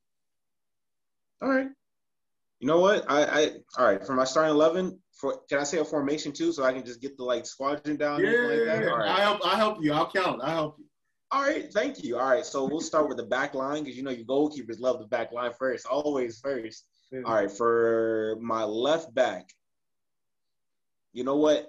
All 1.41 1.49
right. 1.49 1.67
You 2.59 2.67
know 2.67 2.79
what? 2.79 3.05
I, 3.07 3.23
I 3.23 3.51
all 3.77 3.85
right 3.85 4.05
for 4.05 4.13
my 4.13 4.23
starting 4.23 4.55
11. 4.55 4.99
For 5.13 5.41
can 5.49 5.59
I 5.59 5.63
say 5.63 5.79
a 5.79 5.85
formation 5.85 6.31
too, 6.31 6.51
so 6.51 6.63
I 6.63 6.73
can 6.73 6.85
just 6.85 7.01
get 7.01 7.17
the 7.17 7.23
like 7.23 7.45
squadron 7.45 7.97
down? 7.97 8.23
Yeah, 8.23 8.31
like 8.31 8.87
All 8.87 8.97
right. 8.97 9.09
I 9.09 9.19
help. 9.21 9.45
I 9.45 9.55
help 9.55 9.83
you. 9.83 9.93
I'll 9.93 10.09
count. 10.09 10.41
I 10.43 10.51
help 10.51 10.77
you. 10.79 10.85
All 11.29 11.41
right, 11.41 11.71
thank 11.73 12.03
you. 12.03 12.17
All 12.17 12.29
right, 12.29 12.45
so 12.45 12.65
we'll 12.65 12.79
start 12.79 13.09
with 13.09 13.17
the 13.17 13.25
back 13.25 13.53
line 13.53 13.83
because 13.83 13.97
you 13.97 14.03
know 14.03 14.11
your 14.11 14.25
goalkeepers 14.25 14.79
love 14.79 14.99
the 14.99 15.07
back 15.07 15.33
line 15.33 15.51
first, 15.59 15.85
always 15.85 16.39
first. 16.39 16.85
Yeah. 17.11 17.21
All 17.25 17.33
right, 17.33 17.51
for 17.51 18.37
my 18.41 18.63
left 18.63 19.13
back, 19.13 19.49
you 21.11 21.23
know 21.23 21.35
what? 21.35 21.67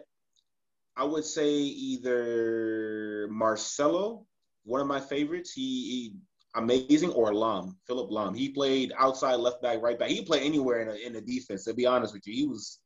I 0.97 1.05
would 1.05 1.25
say 1.25 1.49
either 1.49 3.29
Marcelo, 3.31 4.27
one 4.65 4.81
of 4.81 4.87
my 4.87 5.01
favorites. 5.01 5.53
He, 5.53 5.63
he 5.63 6.15
amazing 6.59 7.11
or 7.11 7.33
Lahm, 7.33 7.75
Philipp 7.87 8.11
Lahm. 8.11 8.37
He 8.37 8.51
played 8.51 8.93
outside 8.99 9.37
left 9.37 9.63
back, 9.63 9.81
right 9.83 9.99
back. 9.99 10.09
He 10.09 10.23
played 10.23 10.43
anywhere 10.43 10.81
in, 10.83 10.89
a, 10.89 11.07
in 11.07 11.13
the 11.13 11.21
defense. 11.21 11.65
To 11.65 11.75
be 11.75 11.87
honest 11.87 12.13
with 12.13 12.27
you, 12.27 12.35
he 12.35 12.47
was 12.47 12.81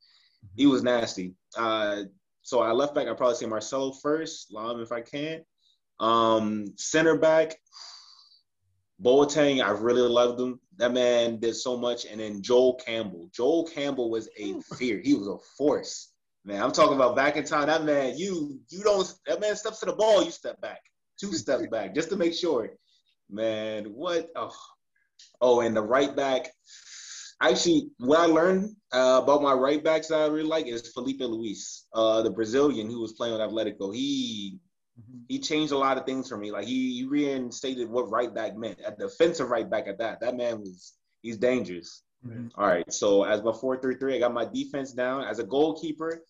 he 0.56 0.66
was 0.66 0.82
nasty. 0.82 1.34
Uh, 1.56 2.02
so 2.42 2.60
I 2.60 2.72
left 2.72 2.94
back. 2.94 3.08
I 3.08 3.14
probably 3.14 3.36
say 3.36 3.46
Marcelo 3.46 3.92
first, 3.92 4.52
Lahm 4.52 4.82
if 4.82 4.92
I 4.92 5.00
can. 5.00 5.44
Um, 6.00 6.66
center 6.76 7.16
back, 7.16 7.56
Boateng. 9.02 9.64
I 9.64 9.70
really 9.70 10.02
loved 10.02 10.40
him. 10.40 10.60
That 10.78 10.92
man 10.92 11.38
did 11.38 11.54
so 11.54 11.76
much. 11.76 12.06
And 12.06 12.20
then 12.20 12.42
Sol 12.42 12.76
Campbell. 12.76 13.28
Sol 13.32 13.66
Campbell 13.66 14.10
was 14.10 14.28
a 14.36 14.54
fear. 14.76 15.00
He 15.02 15.14
was 15.14 15.28
a 15.28 15.38
force. 15.56 16.12
Man, 16.44 16.60
I'm 16.60 16.72
talking 16.72 16.96
about 16.96 17.14
back 17.14 17.36
in 17.36 17.44
time. 17.44 17.68
That 17.68 17.84
man, 17.84 18.18
you 18.18 18.58
you 18.68 18.82
don't. 18.82 19.12
That 19.26 19.40
man 19.40 19.54
steps 19.54 19.80
to 19.80 19.86
the 19.86 19.92
ball, 19.92 20.24
you 20.24 20.32
step 20.32 20.60
back, 20.60 20.80
two 21.18 21.32
steps 21.34 21.66
back, 21.70 21.94
just 21.94 22.10
to 22.10 22.16
make 22.16 22.34
sure. 22.34 22.70
Man, 23.32 23.86
what? 23.86 24.28
Oh, 24.36 24.54
oh, 25.40 25.60
and 25.60 25.74
the 25.74 25.82
right 25.82 26.14
back. 26.14 26.50
Actually, 27.40 27.88
what 27.98 28.20
I 28.20 28.26
learned 28.26 28.76
uh, 28.92 29.20
about 29.22 29.42
my 29.42 29.54
right 29.54 29.82
backs 29.82 30.08
that 30.08 30.20
I 30.20 30.26
really 30.26 30.48
like 30.48 30.66
is 30.66 30.92
Filipe 30.92 31.20
Luis, 31.20 31.86
uh, 31.94 32.22
the 32.22 32.30
Brazilian 32.30 32.88
who 32.88 33.00
was 33.00 33.14
playing 33.14 33.32
with 33.32 33.40
Atletico. 33.40 33.92
He 33.92 34.58
mm-hmm. 35.00 35.20
he 35.28 35.40
changed 35.40 35.72
a 35.72 35.78
lot 35.78 35.96
of 35.98 36.04
things 36.04 36.28
for 36.28 36.36
me. 36.36 36.52
Like 36.52 36.66
he, 36.66 36.98
he 36.98 37.04
reinstated 37.04 37.88
what 37.88 38.10
right 38.10 38.32
back 38.32 38.56
meant, 38.56 38.78
a 38.86 38.92
defensive 38.92 39.48
right 39.48 39.68
back 39.68 39.88
at 39.88 39.98
that. 39.98 40.20
That 40.20 40.36
man 40.36 40.60
was 40.60 40.92
he's 41.22 41.38
dangerous. 41.38 42.02
Mm-hmm. 42.24 42.48
All 42.60 42.68
right, 42.68 42.92
so 42.92 43.24
as 43.24 43.42
my 43.42 43.52
four 43.52 43.80
three 43.80 43.96
three, 43.96 44.14
I 44.14 44.18
got 44.20 44.34
my 44.34 44.44
defense 44.44 44.92
down. 44.92 45.24
As 45.24 45.40
a 45.40 45.44
goalkeeper, 45.44 46.22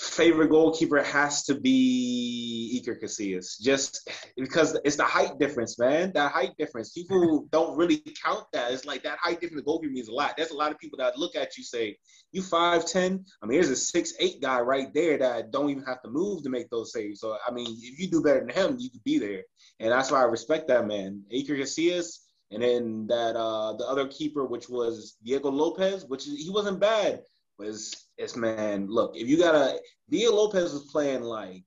favorite 0.00 0.48
goalkeeper 0.48 1.02
has 1.02 1.44
to 1.44 1.54
be 1.54 2.82
Iker 2.82 3.00
Casillas, 3.00 3.60
just 3.60 4.08
because 4.34 4.78
it's 4.82 4.96
the 4.96 5.04
height 5.04 5.38
difference, 5.38 5.78
man. 5.78 6.10
That 6.14 6.32
height 6.32 6.52
difference. 6.58 6.90
People 6.92 7.46
don't 7.52 7.76
really 7.76 8.02
count 8.24 8.46
that. 8.54 8.72
It's 8.72 8.86
like 8.86 9.02
that 9.02 9.18
height 9.18 9.40
difference. 9.40 9.62
Goalkeeper 9.64 9.92
means 9.92 10.08
a 10.08 10.14
lot. 10.14 10.34
There's 10.38 10.52
a 10.52 10.56
lot 10.56 10.72
of 10.72 10.78
people 10.78 10.96
that 10.98 11.18
look 11.18 11.36
at 11.36 11.58
you 11.58 11.64
say, 11.64 11.98
"You 12.32 12.40
five 12.40 12.86
ten. 12.86 13.26
I 13.42 13.46
mean, 13.46 13.60
there's 13.60 13.70
a 13.70 13.76
six 13.76 14.14
eight 14.18 14.40
guy 14.40 14.60
right 14.60 14.92
there 14.94 15.18
that 15.18 15.50
don't 15.50 15.68
even 15.68 15.84
have 15.84 16.02
to 16.02 16.10
move 16.10 16.42
to 16.44 16.50
make 16.50 16.70
those 16.70 16.92
saves. 16.92 17.20
So 17.20 17.36
I 17.46 17.52
mean, 17.52 17.76
if 17.82 18.00
you 18.00 18.10
do 18.10 18.22
better 18.22 18.40
than 18.40 18.48
him, 18.48 18.76
you 18.78 18.90
could 18.90 19.04
be 19.04 19.18
there, 19.18 19.42
and 19.80 19.92
that's 19.92 20.10
why 20.10 20.20
I 20.20 20.24
respect 20.24 20.68
that 20.68 20.86
man. 20.86 21.22
Iker 21.32 21.58
Casillas. 21.58 22.20
And 22.52 22.64
then 22.64 23.06
that 23.06 23.36
uh 23.36 23.74
the 23.74 23.86
other 23.86 24.08
keeper, 24.08 24.44
which 24.44 24.68
was 24.68 25.16
Diego 25.22 25.52
Lopez, 25.52 26.04
which 26.06 26.26
is, 26.26 26.42
he 26.42 26.50
wasn't 26.50 26.80
bad, 26.80 27.22
it's, 27.60 28.08
it's 28.18 28.36
man, 28.36 28.86
look, 28.88 29.16
if 29.16 29.28
you 29.28 29.38
gotta 29.38 29.78
Diego 30.08 30.34
Lopez 30.34 30.72
was 30.72 30.90
playing 30.90 31.22
like 31.22 31.64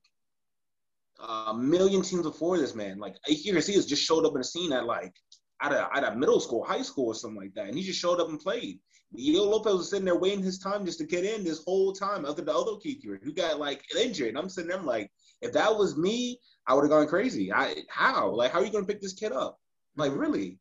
a 1.20 1.54
million 1.54 2.02
teams 2.02 2.22
before 2.22 2.58
this 2.58 2.74
man. 2.74 2.98
Like 2.98 3.16
Iker 3.28 3.54
Casillas 3.54 3.86
just 3.86 4.02
showed 4.02 4.24
up 4.26 4.34
in 4.34 4.38
the 4.38 4.44
scene 4.44 4.72
at 4.72 4.86
like 4.86 5.14
at 5.62 5.72
a 5.72 5.88
at 5.94 6.04
a 6.04 6.16
middle 6.16 6.40
school, 6.40 6.64
high 6.64 6.82
school, 6.82 7.06
or 7.06 7.14
something 7.14 7.40
like 7.40 7.54
that, 7.54 7.68
and 7.68 7.76
he 7.76 7.82
just 7.82 8.00
showed 8.00 8.20
up 8.20 8.28
and 8.28 8.40
played. 8.40 8.78
Diego 9.14 9.42
Lopez 9.42 9.74
was 9.74 9.90
sitting 9.90 10.04
there 10.04 10.18
waiting 10.18 10.42
his 10.42 10.58
time 10.58 10.84
just 10.84 10.98
to 10.98 11.06
get 11.06 11.24
in 11.24 11.44
this 11.44 11.62
whole 11.64 11.92
time, 11.92 12.24
other 12.24 12.42
the 12.42 12.52
other 12.52 12.76
keeper 12.82 13.20
who 13.22 13.32
got 13.32 13.60
like 13.60 13.82
injured. 13.96 14.30
And 14.30 14.38
I'm 14.38 14.48
sitting 14.48 14.68
there 14.68 14.78
I'm 14.78 14.84
like, 14.84 15.10
if 15.40 15.52
that 15.52 15.74
was 15.76 15.96
me, 15.96 16.40
I 16.66 16.74
would 16.74 16.82
have 16.82 16.90
gone 16.90 17.06
crazy. 17.06 17.52
I 17.52 17.76
how 17.88 18.30
like 18.30 18.52
how 18.52 18.60
are 18.60 18.64
you 18.64 18.72
gonna 18.72 18.86
pick 18.86 19.00
this 19.00 19.14
kid 19.14 19.32
up? 19.32 19.58
Like 19.96 20.12
really? 20.14 20.58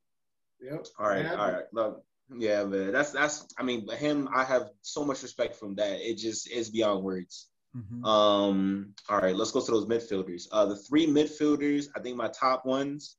Yep. 0.62 0.86
All 1.00 1.08
right, 1.08 1.26
all 1.26 1.52
right. 1.52 1.66
Look, 1.74 2.04
yeah, 2.38 2.64
man. 2.64 2.92
That's 2.92 3.12
that's. 3.12 3.48
I 3.58 3.64
mean, 3.64 3.88
him. 3.90 4.30
I 4.34 4.44
have 4.44 4.70
so 4.82 5.04
much 5.04 5.24
respect 5.24 5.56
from 5.56 5.76
that. 5.76 6.00
It 6.00 6.18
just 6.18 6.50
is 6.50 6.70
beyond 6.70 7.04
words. 7.04 7.48
Mm-hmm. 7.76 8.06
Um. 8.06 8.94
All 9.10 9.20
right, 9.20 9.36
let's 9.36 9.52
go 9.52 9.62
to 9.62 9.72
those 9.72 9.86
midfielders. 9.86 10.48
Uh, 10.52 10.66
the 10.66 10.76
three 10.76 11.08
midfielders. 11.08 11.88
I 11.96 12.00
think 12.00 12.18
my 12.18 12.30
top 12.30 12.66
ones. 12.66 13.18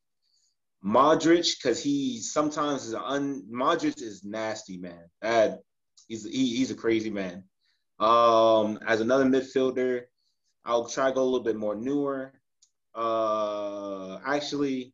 Modric, 0.84 1.56
because 1.56 1.82
he 1.82 2.20
sometimes 2.20 2.84
is 2.84 2.94
un. 2.94 3.44
Modric 3.50 4.02
is 4.02 4.22
nasty, 4.22 4.76
man. 4.76 5.08
That 5.22 5.60
he's 6.08 6.24
he, 6.24 6.56
he's 6.56 6.70
a 6.70 6.76
crazy 6.76 7.10
man. 7.10 7.44
Um, 7.98 8.78
as 8.86 9.00
another 9.00 9.24
midfielder, 9.24 10.02
I'll 10.64 10.88
try 10.88 11.08
to 11.08 11.14
go 11.14 11.22
a 11.22 11.24
little 11.24 11.44
bit 11.44 11.56
more 11.56 11.74
newer. 11.74 12.32
Uh, 12.94 14.18
actually, 14.26 14.92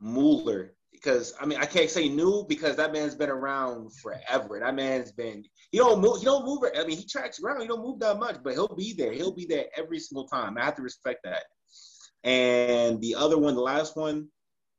Mueller 0.00 0.73
because 1.04 1.34
I 1.40 1.46
mean 1.46 1.58
I 1.58 1.66
can't 1.66 1.90
say 1.90 2.08
new 2.08 2.44
because 2.48 2.76
that 2.76 2.92
man's 2.92 3.14
been 3.14 3.28
around 3.30 3.94
forever. 3.96 4.60
That 4.60 4.74
man's 4.74 5.12
been 5.12 5.44
he 5.70 5.78
don't 5.78 6.00
move 6.00 6.18
he 6.18 6.24
don't 6.24 6.44
move 6.46 6.62
I 6.76 6.84
mean 6.84 6.96
he 6.96 7.06
tracks 7.06 7.40
around, 7.42 7.60
he 7.60 7.66
don't 7.66 7.82
move 7.84 8.00
that 8.00 8.18
much, 8.18 8.36
but 8.42 8.54
he'll 8.54 8.74
be 8.74 8.94
there. 8.94 9.12
He'll 9.12 9.34
be 9.34 9.46
there 9.46 9.66
every 9.76 9.98
single 9.98 10.26
time. 10.26 10.56
I 10.56 10.64
have 10.64 10.76
to 10.76 10.82
respect 10.82 11.20
that. 11.24 11.44
And 12.22 13.00
the 13.00 13.16
other 13.16 13.36
one, 13.36 13.54
the 13.54 13.60
last 13.60 13.96
one, 13.96 14.28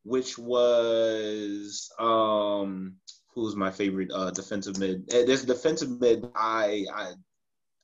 which 0.03 0.37
was 0.37 1.89
um 1.99 2.95
who's 3.33 3.55
my 3.55 3.71
favorite 3.71 4.11
uh 4.13 4.31
defensive 4.31 4.79
mid. 4.79 5.07
There's 5.07 5.25
this 5.25 5.45
defensive 5.45 5.99
mid 5.99 6.25
I 6.35 6.85
I 6.93 7.13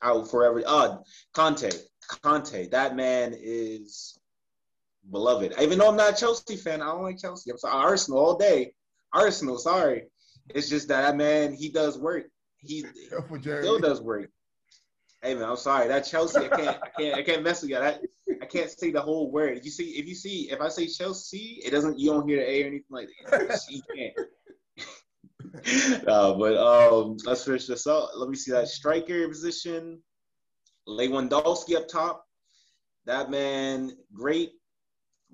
out 0.01 0.29
forever. 0.31 0.63
Uh 0.65 0.97
Kanté. 1.35 1.75
Kanté. 2.23 2.71
That 2.71 2.95
man 2.95 3.35
is 3.37 4.17
beloved. 5.09 5.53
Even 5.59 5.79
though 5.79 5.89
I'm 5.89 5.95
not 5.95 6.13
a 6.13 6.15
Chelsea 6.15 6.55
fan, 6.55 6.81
I 6.81 6.87
don't 6.87 7.03
like 7.03 7.19
Chelsea. 7.19 7.51
I'm 7.51 7.57
sorry, 7.57 7.73
Arsenal 7.73 8.19
all 8.19 8.37
day. 8.37 8.73
Arsenal, 9.13 9.57
sorry. 9.57 10.03
It's 10.49 10.69
just 10.69 10.87
that 10.89 11.15
man, 11.15 11.53
he 11.53 11.69
does 11.69 11.97
work. 11.97 12.25
He 12.57 12.85
still 13.07 13.79
does 13.79 14.01
work. 14.01 14.29
Hey 15.21 15.35
man, 15.35 15.49
I'm 15.49 15.55
sorry. 15.55 15.87
That 15.87 16.01
Chelsea, 16.01 16.39
I 16.39 16.47
can't, 16.47 16.77
I 16.81 16.89
can't, 16.97 17.15
I 17.15 17.23
can't 17.23 17.43
mess 17.43 17.61
with 17.61 17.71
you. 17.71 17.77
That 17.77 18.01
I 18.41 18.45
can't 18.45 18.69
say 18.69 18.91
the 18.91 19.01
whole 19.01 19.31
word. 19.31 19.61
You 19.63 19.71
see, 19.71 19.91
if 19.91 20.07
you 20.07 20.15
see, 20.15 20.49
if 20.51 20.61
I 20.61 20.69
say 20.69 20.87
Chelsea, 20.87 21.61
it 21.63 21.71
doesn't. 21.71 21.99
You 21.99 22.11
don't 22.11 22.27
hear 22.27 22.37
the 22.39 22.49
A 22.49 22.63
or 22.63 22.67
anything 22.67 22.83
like 22.89 23.09
that. 23.29 23.59
You 23.69 23.81
can't. 23.95 24.13
uh, 26.07 26.33
but 26.33 26.57
um, 26.57 27.17
let's 27.25 27.43
finish 27.43 27.67
this 27.67 27.87
up. 27.87 28.11
Let 28.15 28.29
me 28.29 28.35
see 28.35 28.51
that 28.51 28.67
striker 28.67 29.27
position. 29.27 30.01
Lewandowski 30.87 31.75
up 31.75 31.87
top. 31.87 32.25
That 33.05 33.29
man, 33.29 33.91
great 34.13 34.51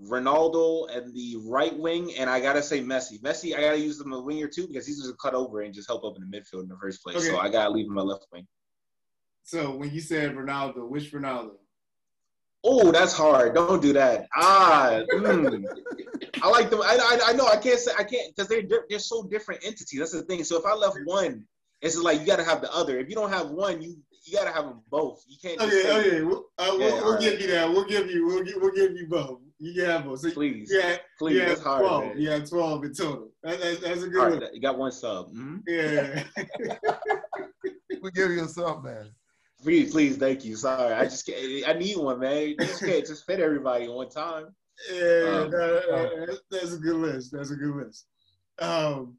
Ronaldo 0.06 0.96
and 0.96 1.14
the 1.14 1.38
right 1.46 1.78
wing, 1.78 2.14
and 2.18 2.30
I 2.30 2.40
gotta 2.40 2.62
say 2.62 2.82
Messi. 2.82 3.20
Messi, 3.22 3.56
I 3.56 3.62
gotta 3.62 3.80
use 3.80 4.00
him 4.00 4.14
a 4.14 4.22
winger 4.22 4.48
too 4.48 4.68
because 4.68 4.86
he's 4.86 5.02
just 5.02 5.18
cut 5.18 5.34
over 5.34 5.62
and 5.62 5.74
just 5.74 5.88
help 5.88 6.04
up 6.04 6.16
in 6.18 6.30
the 6.30 6.38
midfield 6.38 6.64
in 6.64 6.70
the 6.70 6.78
first 6.78 7.04
place. 7.04 7.18
Okay. 7.18 7.28
So 7.28 7.40
I 7.40 7.50
gotta 7.50 7.72
leave 7.72 7.88
him 7.88 7.98
a 7.98 8.04
left 8.04 8.28
wing. 8.32 8.48
So 9.44 9.76
when 9.76 9.92
you 9.92 10.02
said 10.02 10.36
Ronaldo, 10.36 10.88
which 10.88 11.12
Ronaldo? 11.12 11.52
Oh, 12.64 12.92
that's 12.92 13.14
hard. 13.14 13.56
Don't 13.56 13.82
do 13.82 13.94
that. 13.94 14.28
Ah, 14.36 15.02
mm. 15.14 15.64
I 16.44 16.50
like 16.50 16.70
them. 16.70 16.82
I, 16.82 16.98
I, 17.00 17.30
I 17.32 17.34
know 17.34 17.48
I 17.48 17.58
can't 17.58 17.80
say 17.80 17.92
I 17.98 18.04
can't 18.04 18.36
because 18.36 18.50
they're 18.50 18.64
they're 18.90 19.00
so 19.00 19.24
different 19.24 19.66
entities. 19.66 20.00
That's 20.00 20.12
the 20.12 20.24
thing. 20.24 20.44
So 20.44 20.60
if 20.60 20.66
I 20.66 20.74
left 20.74 20.98
one, 21.06 21.46
it's 21.82 21.94
just 21.94 22.04
like 22.04 22.20
you 22.20 22.26
got 22.26 22.38
to 22.38 22.44
have 22.44 22.62
the 22.62 22.72
other. 22.74 23.00
If 23.00 23.10
you 23.10 23.16
don't 23.16 23.32
have 23.32 23.50
one, 23.50 23.82
you 23.82 23.98
you 24.26 24.38
got 24.38 24.46
to 24.46 24.52
have 24.52 24.66
them 24.66 24.82
both. 24.90 25.24
You 25.28 25.38
can't. 25.42 25.62
Okay, 25.62 25.98
okay. 26.00 26.22
We'll, 26.22 26.46
uh, 26.58 26.70
we'll, 26.72 26.80
yeah, 26.80 26.94
we'll 26.96 27.14
right. 27.14 27.22
give 27.22 27.42
you 27.42 27.48
that. 27.48 27.70
We'll 27.70 27.86
give 27.86 28.12
you. 28.12 28.28
We'll, 28.28 28.44
we'll 28.62 28.76
give 28.76 28.92
you 28.92 29.08
both. 29.08 29.40
You 29.60 29.84
have 29.86 30.06
them. 30.06 30.16
So 30.18 30.32
please, 30.32 30.72
yeah, 30.72 30.98
please. 31.18 31.38
Yeah, 31.38 31.56
hard. 31.56 31.82
12. 31.82 32.06
Man. 32.06 32.22
You 32.22 32.30
have 32.30 32.50
twelve 32.50 32.84
in 32.84 32.94
total. 32.94 33.32
That, 33.44 33.60
that, 33.60 33.82
that's 33.82 34.04
a 34.04 34.08
good 34.08 34.40
one. 34.40 34.50
You 34.54 34.62
got 34.62 34.78
one 34.78 34.92
sub. 34.92 35.34
Mm-hmm. 35.34 35.58
Yeah. 35.68 36.24
we'll 38.02 38.12
give 38.12 38.32
you 38.32 38.44
a 38.44 38.48
sub, 38.48 38.84
man. 38.84 39.12
Please, 39.64 39.92
please, 39.92 40.18
thank 40.18 40.46
you. 40.46 40.56
Sorry, 40.56 40.94
I 40.94 41.06
just 41.06 41.26
can't, 41.26 41.68
I 41.68 41.74
need 41.74 41.98
one, 41.98 42.20
man. 42.20 42.50
You 42.50 42.58
just 42.58 42.84
can't 42.84 43.06
just 43.06 43.26
fit 43.26 43.40
everybody 43.40 43.88
one 43.88 44.10
time. 44.10 44.56
Yeah, 44.92 45.46
um, 45.46 45.52
that, 45.52 46.40
that's 46.52 46.74
a 46.74 46.78
good 46.78 46.98
list. 46.98 47.32
That's 47.32 47.50
a 47.50 47.56
good 47.56 47.76
list. 47.76 48.06
Um, 48.60 49.18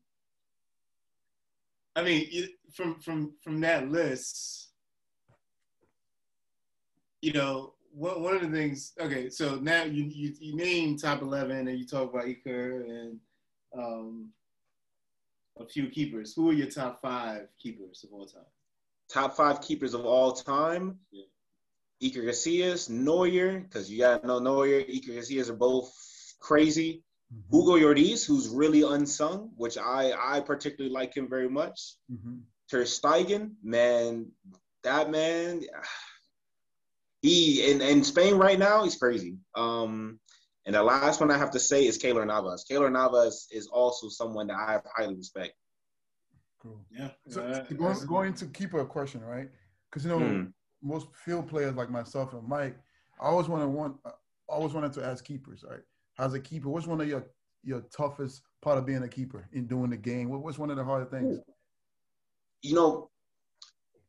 I 1.96 2.02
mean, 2.02 2.28
from 2.72 3.00
from 3.00 3.32
from 3.42 3.60
that 3.62 3.90
list, 3.90 4.70
you 7.20 7.32
know, 7.32 7.74
one 7.92 8.22
one 8.22 8.36
of 8.36 8.42
the 8.42 8.56
things. 8.56 8.92
Okay, 9.00 9.30
so 9.30 9.56
now 9.56 9.84
you 9.84 10.04
you, 10.04 10.34
you 10.40 10.56
name 10.56 10.96
top 10.96 11.22
eleven, 11.22 11.68
and 11.68 11.78
you 11.78 11.86
talk 11.86 12.10
about 12.10 12.26
Iker 12.26 12.84
and 12.84 13.18
um, 13.76 14.28
a 15.58 15.66
few 15.66 15.88
keepers. 15.88 16.34
Who 16.34 16.50
are 16.50 16.54
your 16.54 16.70
top 16.70 17.00
five 17.00 17.48
keepers 17.58 18.04
of 18.04 18.12
all 18.12 18.26
time? 18.26 18.42
Top 19.12 19.36
five 19.36 19.60
keepers 19.60 19.94
of 19.94 20.04
all 20.04 20.32
time. 20.32 20.98
Yeah. 21.10 21.24
Iker 22.02 22.24
Casillas, 22.24 22.88
Neuer, 22.88 23.60
because 23.60 23.90
you 23.90 23.98
gotta 23.98 24.26
know 24.26 24.38
Neuer, 24.38 24.82
Iker 24.82 25.16
Casillas 25.16 25.50
are 25.50 25.56
both 25.56 25.92
crazy. 26.40 27.02
Mm-hmm. 27.34 27.56
Hugo 27.56 27.76
Lloris, 27.76 28.26
who's 28.26 28.48
really 28.48 28.82
unsung, 28.82 29.50
which 29.56 29.76
I 29.76 30.12
I 30.12 30.40
particularly 30.40 30.94
like 30.94 31.14
him 31.16 31.28
very 31.28 31.48
much. 31.48 31.94
Mm-hmm. 32.10 32.36
Ter 32.70 32.84
Stegen, 32.84 33.52
man, 33.62 34.30
that 34.84 35.10
man, 35.10 35.62
he 37.22 37.70
in, 37.70 37.80
in 37.80 38.04
Spain 38.04 38.34
right 38.34 38.58
now, 38.58 38.84
he's 38.84 38.96
crazy. 38.96 39.36
Um, 39.54 40.20
and 40.66 40.74
the 40.74 40.82
last 40.82 41.20
one 41.20 41.30
I 41.30 41.38
have 41.38 41.50
to 41.52 41.60
say 41.60 41.86
is 41.86 41.98
Keylor 41.98 42.26
Navas. 42.26 42.66
Keylor 42.70 42.92
Navas 42.92 43.48
is 43.50 43.68
also 43.68 44.08
someone 44.08 44.48
that 44.48 44.56
I 44.56 44.80
highly 44.94 45.14
respect. 45.14 45.54
Cool. 46.62 46.84
Yeah. 46.90 47.10
So, 47.28 47.42
uh, 47.42 47.62
going, 47.74 48.06
going 48.06 48.34
to 48.34 48.46
keep 48.46 48.74
a 48.74 48.84
question, 48.84 49.22
right? 49.22 49.48
Because 49.88 50.04
you 50.04 50.10
know 50.10 50.18
mm. 50.18 50.52
most 50.82 51.08
field 51.24 51.48
players 51.48 51.74
like 51.74 51.90
myself 51.90 52.34
and 52.34 52.46
Mike, 52.46 52.76
I 53.20 53.26
always 53.26 53.48
want 53.48 53.62
to 53.62 53.68
want, 53.68 53.96
always 54.48 54.74
wanted 54.74 54.92
to 54.94 55.04
ask 55.04 55.24
keepers, 55.24 55.64
right? 55.68 55.80
How's 56.14 56.34
a 56.34 56.40
keeper? 56.40 56.68
What's 56.68 56.86
one 56.86 57.00
of 57.00 57.08
your 57.08 57.24
your 57.62 57.80
toughest 57.92 58.42
part 58.60 58.78
of 58.78 58.86
being 58.86 59.02
a 59.02 59.08
keeper 59.08 59.48
in 59.52 59.66
doing 59.66 59.90
the 59.90 59.96
game? 59.96 60.28
What 60.28 60.42
was 60.42 60.58
one 60.58 60.70
of 60.70 60.76
the 60.76 60.84
harder 60.84 61.06
things? 61.06 61.38
You 62.62 62.74
know, 62.74 63.10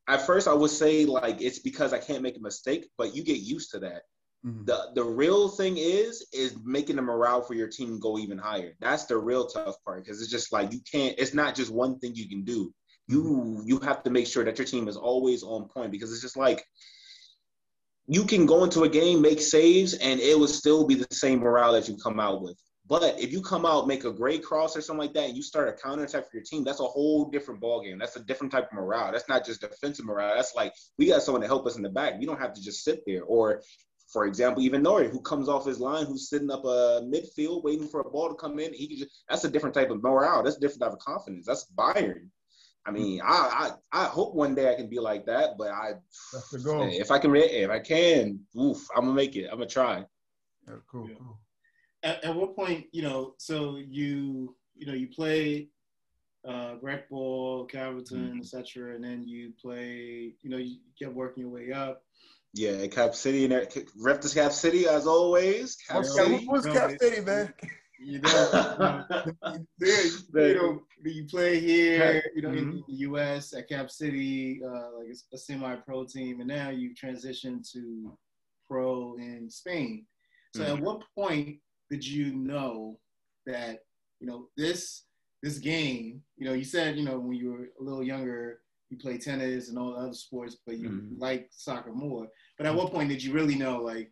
at 0.10 0.26
first 0.26 0.48
I 0.48 0.54
would 0.54 0.72
say 0.72 1.06
like 1.06 1.42
it's 1.42 1.60
because 1.60 1.94
I 1.94 2.00
can't 2.00 2.24
make 2.24 2.38
a 2.38 2.42
mistake, 2.42 2.90
but 2.98 3.16
you 3.16 3.24
get 3.24 3.40
used 3.40 3.72
to 3.72 3.80
that. 3.80 4.02
Mm-hmm. 4.46 4.66
The 4.66 4.92
the 4.96 5.04
real 5.04 5.50
thing 5.50 5.78
is 5.78 6.26
is 6.34 6.58
making 6.64 6.96
the 6.96 7.02
morale 7.02 7.42
for 7.42 7.54
your 7.54 7.68
team 7.68 8.00
go 8.00 8.18
even 8.18 8.38
higher. 8.38 8.74
That's 8.80 9.06
the 9.06 9.18
real 9.18 9.48
tough 9.48 9.76
part 9.86 10.04
because 10.04 10.22
it's 10.22 10.32
just 10.32 10.52
like 10.52 10.72
you 10.74 10.80
can't. 10.92 11.16
It's 11.18 11.34
not 11.34 11.56
just 11.56 11.72
one 11.72 12.00
thing 12.00 12.16
you 12.16 12.28
can 12.28 12.44
do. 12.44 12.74
You 13.08 13.24
mm-hmm. 13.24 13.62
you 13.68 13.80
have 13.80 14.04
to 14.04 14.10
make 14.10 14.28
sure 14.28 14.44
that 14.44 14.58
your 14.58 14.68
team 14.68 14.88
is 14.88 14.98
always 14.98 15.44
on 15.44 15.68
point 15.68 15.92
because 15.92 16.12
it's 16.12 16.22
just 16.22 16.38
like 16.38 16.64
you 18.08 18.26
can 18.26 18.48
go 18.48 18.64
into 18.64 18.84
a 18.84 18.90
game, 18.90 19.22
make 19.22 19.40
saves, 19.40 19.94
and 19.94 20.20
it 20.20 20.38
will 20.38 20.48
still 20.48 20.88
be 20.88 20.96
the 20.96 21.08
same 21.12 21.40
morale 21.40 21.74
that 21.74 21.88
you 21.88 21.96
come 21.98 22.20
out 22.20 22.42
with. 22.42 22.58
But 22.90 23.20
if 23.20 23.32
you 23.32 23.44
come 23.44 23.68
out, 23.68 23.88
make 23.88 24.04
a 24.04 24.12
great 24.12 24.44
cross 24.44 24.76
or 24.76 24.82
something 24.82 25.06
like 25.06 25.14
that, 25.14 25.28
and 25.28 25.38
you 25.38 25.44
start 25.44 25.70
a 25.70 25.74
counter 25.74 26.06
attack 26.06 26.24
for 26.24 26.38
your 26.38 26.44
team, 26.44 26.64
that's 26.64 26.80
a 26.80 26.86
whole 26.86 27.30
different 27.30 27.62
ball 27.62 27.84
game. 27.84 28.00
That's 28.00 28.16
a 28.16 28.24
different 28.24 28.52
type 28.52 28.68
of 28.72 28.74
morale. 28.74 29.12
That's 29.12 29.30
not 29.30 29.46
just 29.46 29.62
defensive 29.62 30.06
morale. 30.06 30.34
That's 30.36 30.56
like 30.56 30.74
we 30.98 31.06
got 31.06 31.22
someone 31.22 31.42
to 31.42 31.48
help 31.48 31.68
us 31.68 31.78
in 31.78 31.84
the 31.84 31.90
back. 31.90 32.20
We 32.20 32.26
don't 32.26 32.40
have 32.40 32.54
to 32.54 32.62
just 32.62 32.84
sit 32.84 33.04
there. 33.06 33.24
Or, 33.24 33.62
for 34.12 34.26
example, 34.26 34.64
even 34.64 34.82
Neuer, 34.82 35.08
who 35.08 35.22
comes 35.22 35.48
off 35.48 35.68
his 35.68 35.80
line, 35.80 36.08
who's 36.08 36.30
sitting 36.32 36.50
up 36.50 36.66
a 36.66 37.02
midfield 37.04 37.64
waiting 37.64 37.88
for 37.88 38.02
a 38.02 38.10
ball 38.10 38.30
to 38.30 38.36
come 38.36 38.58
in. 38.58 38.74
He 38.74 38.88
just, 38.98 39.24
that's 39.30 39.44
a 39.44 39.52
different 39.52 39.76
type 39.76 39.92
of 39.92 40.02
morale. 40.02 40.42
That's 40.42 40.58
a 40.58 40.60
different 40.60 40.82
type 40.82 40.94
of 40.94 41.00
confidence. 41.00 41.46
That's 41.46 41.72
Bayern. 41.78 42.30
I 42.88 42.92
mean, 42.92 43.22
I, 43.24 43.76
I 43.94 44.02
I 44.02 44.06
hope 44.06 44.34
one 44.34 44.56
day 44.56 44.72
I 44.72 44.76
can 44.76 44.90
be 44.90 45.00
like 45.00 45.26
that, 45.28 45.60
but 45.60 45.70
I 45.70 45.92
That's 46.34 46.50
the 46.50 46.58
goal. 46.58 46.90
if 46.92 47.12
I 47.12 47.20
can 47.20 47.36
if 47.36 47.70
I 47.70 47.78
can, 47.78 48.40
oof, 48.60 48.88
I'm 48.96 49.04
gonna 49.04 49.14
make 49.14 49.36
it. 49.36 49.48
I'm 49.52 49.60
gonna 49.60 49.68
try. 49.68 50.06
Yeah, 50.68 50.76
cool, 50.90 51.08
yeah. 51.08 51.16
cool. 51.20 51.40
At, 52.04 52.24
at 52.24 52.36
what 52.36 52.56
point, 52.56 52.86
you 52.92 53.02
know, 53.02 53.34
so 53.38 53.78
you 53.78 54.56
you 54.76 54.88
know 54.88 54.94
you 54.94 55.08
play 55.08 55.70
uh 56.48 56.76
rec 56.82 57.10
ball, 57.10 57.66
Calverton, 57.66 58.18
mm-hmm. 58.18 58.40
etc., 58.40 58.96
and 58.96 59.04
then 59.04 59.24
you 59.28 59.54
play, 59.62 60.34
you 60.42 60.50
know, 60.50 60.58
you 60.58 60.78
kept 60.98 61.14
working 61.14 61.44
your 61.44 61.52
way 61.52 61.72
up. 61.72 62.04
Yeah, 62.54 62.88
Cap 62.88 63.14
City 63.14 63.46
and 63.46 63.68
rep 63.98 64.22
to 64.22 64.34
Cap 64.34 64.52
City 64.52 64.88
as 64.88 65.06
always. 65.06 65.76
Cap 65.88 66.04
City. 66.04 66.46
What's 66.46 66.66
Cap 66.66 66.92
City, 67.00 67.22
man? 67.22 67.54
You 68.02 68.22
know, 68.22 69.04
you, 69.80 69.88
you 70.34 70.56
know, 70.56 70.82
you 71.04 71.26
play 71.26 71.60
here, 71.60 72.24
you 72.34 72.42
know, 72.42 72.50
mm-hmm. 72.50 72.58
in 72.58 72.84
the 72.88 72.94
U.S. 72.96 73.54
at 73.54 73.68
Cap 73.68 73.92
City, 73.92 74.62
uh, 74.66 74.98
like 74.98 75.10
a, 75.10 75.36
a 75.36 75.38
semi-pro 75.38 76.06
team, 76.06 76.40
and 76.40 76.48
now 76.48 76.70
you 76.70 76.96
transition 76.96 77.62
to 77.74 78.18
pro 78.68 79.16
in 79.18 79.50
Spain. 79.50 80.06
So, 80.56 80.64
mm-hmm. 80.64 80.78
at 80.78 80.82
what 80.82 81.04
point 81.14 81.58
did 81.90 82.06
you 82.06 82.34
know 82.34 83.00
that 83.46 83.80
you 84.20 84.28
know 84.28 84.48
this 84.58 85.04
this 85.42 85.58
game? 85.58 86.22
You 86.38 86.46
know, 86.46 86.54
you 86.54 86.64
said 86.64 86.98
you 86.98 87.04
know 87.04 87.20
when 87.20 87.38
you 87.38 87.52
were 87.52 87.70
a 87.80 87.84
little 87.84 88.04
younger, 88.04 88.60
you 88.90 88.98
play 88.98 89.18
tennis 89.18 89.70
and 89.70 89.78
all 89.78 89.92
the 89.92 89.98
other 89.98 90.14
sports, 90.14 90.58
but 90.66 90.78
you 90.78 90.90
mm-hmm. 90.90 91.20
like 91.20 91.48
soccer 91.52 91.92
more. 91.92 92.28
But 92.58 92.68
at 92.68 92.76
what 92.76 92.92
point 92.92 93.10
did 93.10 93.24
you 93.24 93.34
really 93.34 93.56
know, 93.56 93.82
like, 93.82 94.12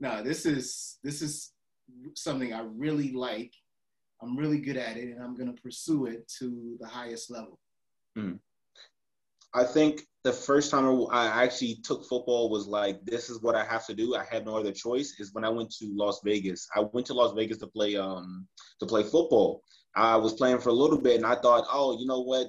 no, 0.00 0.16
nah, 0.16 0.22
this 0.22 0.46
is 0.46 0.98
this 1.02 1.22
is 1.22 1.52
something 2.14 2.52
I 2.52 2.62
really 2.62 3.12
like. 3.12 3.52
I'm 4.22 4.36
really 4.36 4.58
good 4.58 4.76
at 4.76 4.96
it, 4.96 5.14
and 5.14 5.22
I'm 5.22 5.36
going 5.36 5.54
to 5.54 5.62
pursue 5.62 6.06
it 6.06 6.26
to 6.38 6.76
the 6.80 6.86
highest 6.86 7.30
level. 7.30 7.58
Mm. 8.16 8.38
I 9.52 9.64
think 9.64 10.02
the 10.24 10.32
first 10.32 10.70
time 10.70 11.06
I 11.10 11.44
actually 11.44 11.76
took 11.84 12.06
football 12.06 12.48
was 12.48 12.66
like, 12.66 13.04
this 13.04 13.28
is 13.28 13.42
what 13.42 13.54
I 13.54 13.64
have 13.64 13.86
to 13.86 13.94
do. 13.94 14.16
I 14.16 14.24
had 14.24 14.46
no 14.46 14.56
other 14.56 14.72
choice. 14.72 15.20
Is 15.20 15.34
when 15.34 15.44
I 15.44 15.50
went 15.50 15.70
to 15.76 15.92
Las 15.94 16.20
Vegas. 16.24 16.66
I 16.74 16.80
went 16.80 17.06
to 17.08 17.14
Las 17.14 17.34
Vegas 17.34 17.58
to 17.58 17.66
play 17.66 17.96
um 17.96 18.48
to 18.80 18.86
play 18.86 19.02
football. 19.02 19.62
I 19.94 20.16
was 20.16 20.32
playing 20.32 20.58
for 20.58 20.70
a 20.70 20.72
little 20.72 20.98
bit, 20.98 21.16
and 21.16 21.26
I 21.26 21.36
thought, 21.36 21.66
oh, 21.70 21.98
you 22.00 22.06
know 22.06 22.20
what? 22.20 22.48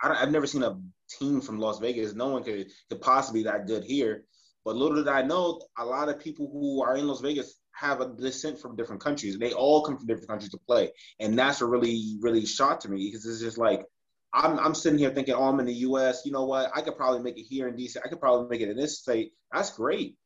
I 0.00 0.14
have 0.14 0.30
never 0.30 0.46
seen 0.46 0.62
a 0.62 0.78
team 1.18 1.40
from 1.40 1.58
Las 1.58 1.80
Vegas. 1.80 2.14
No 2.14 2.28
one 2.28 2.44
could 2.44 2.70
could 2.88 3.00
possibly 3.00 3.42
that 3.42 3.66
good 3.66 3.82
here. 3.82 4.24
But 4.64 4.76
little 4.76 4.96
did 4.96 5.08
I 5.08 5.22
know, 5.22 5.60
a 5.76 5.84
lot 5.84 6.08
of 6.08 6.20
people 6.20 6.48
who 6.52 6.82
are 6.82 6.96
in 6.96 7.08
Las 7.08 7.20
Vegas 7.20 7.58
have 7.72 8.00
a 8.00 8.08
descent 8.14 8.60
from 8.60 8.76
different 8.76 9.02
countries. 9.02 9.38
They 9.38 9.52
all 9.52 9.82
come 9.82 9.96
from 9.96 10.06
different 10.06 10.28
countries 10.28 10.50
to 10.52 10.58
play, 10.68 10.92
and 11.18 11.36
that's 11.36 11.60
what 11.60 11.70
really, 11.70 12.16
really 12.20 12.46
shocked 12.46 12.82
to 12.82 12.88
me 12.88 13.08
because 13.10 13.26
it's 13.26 13.40
just 13.40 13.58
like 13.58 13.84
I'm, 14.32 14.58
I'm 14.58 14.74
sitting 14.74 14.98
here 14.98 15.10
thinking, 15.10 15.34
oh, 15.34 15.44
I'm 15.44 15.60
in 15.60 15.66
the 15.66 15.74
U.S. 15.74 16.22
You 16.24 16.32
know 16.32 16.44
what? 16.44 16.70
I 16.74 16.82
could 16.82 16.96
probably 16.96 17.22
make 17.22 17.38
it 17.38 17.46
here 17.48 17.68
in 17.68 17.76
DC. 17.76 17.96
I 18.04 18.08
could 18.08 18.20
probably 18.20 18.48
make 18.48 18.60
it 18.60 18.70
in 18.70 18.76
this 18.76 18.98
state. 18.98 19.32
That's 19.52 19.70
great. 19.70 20.16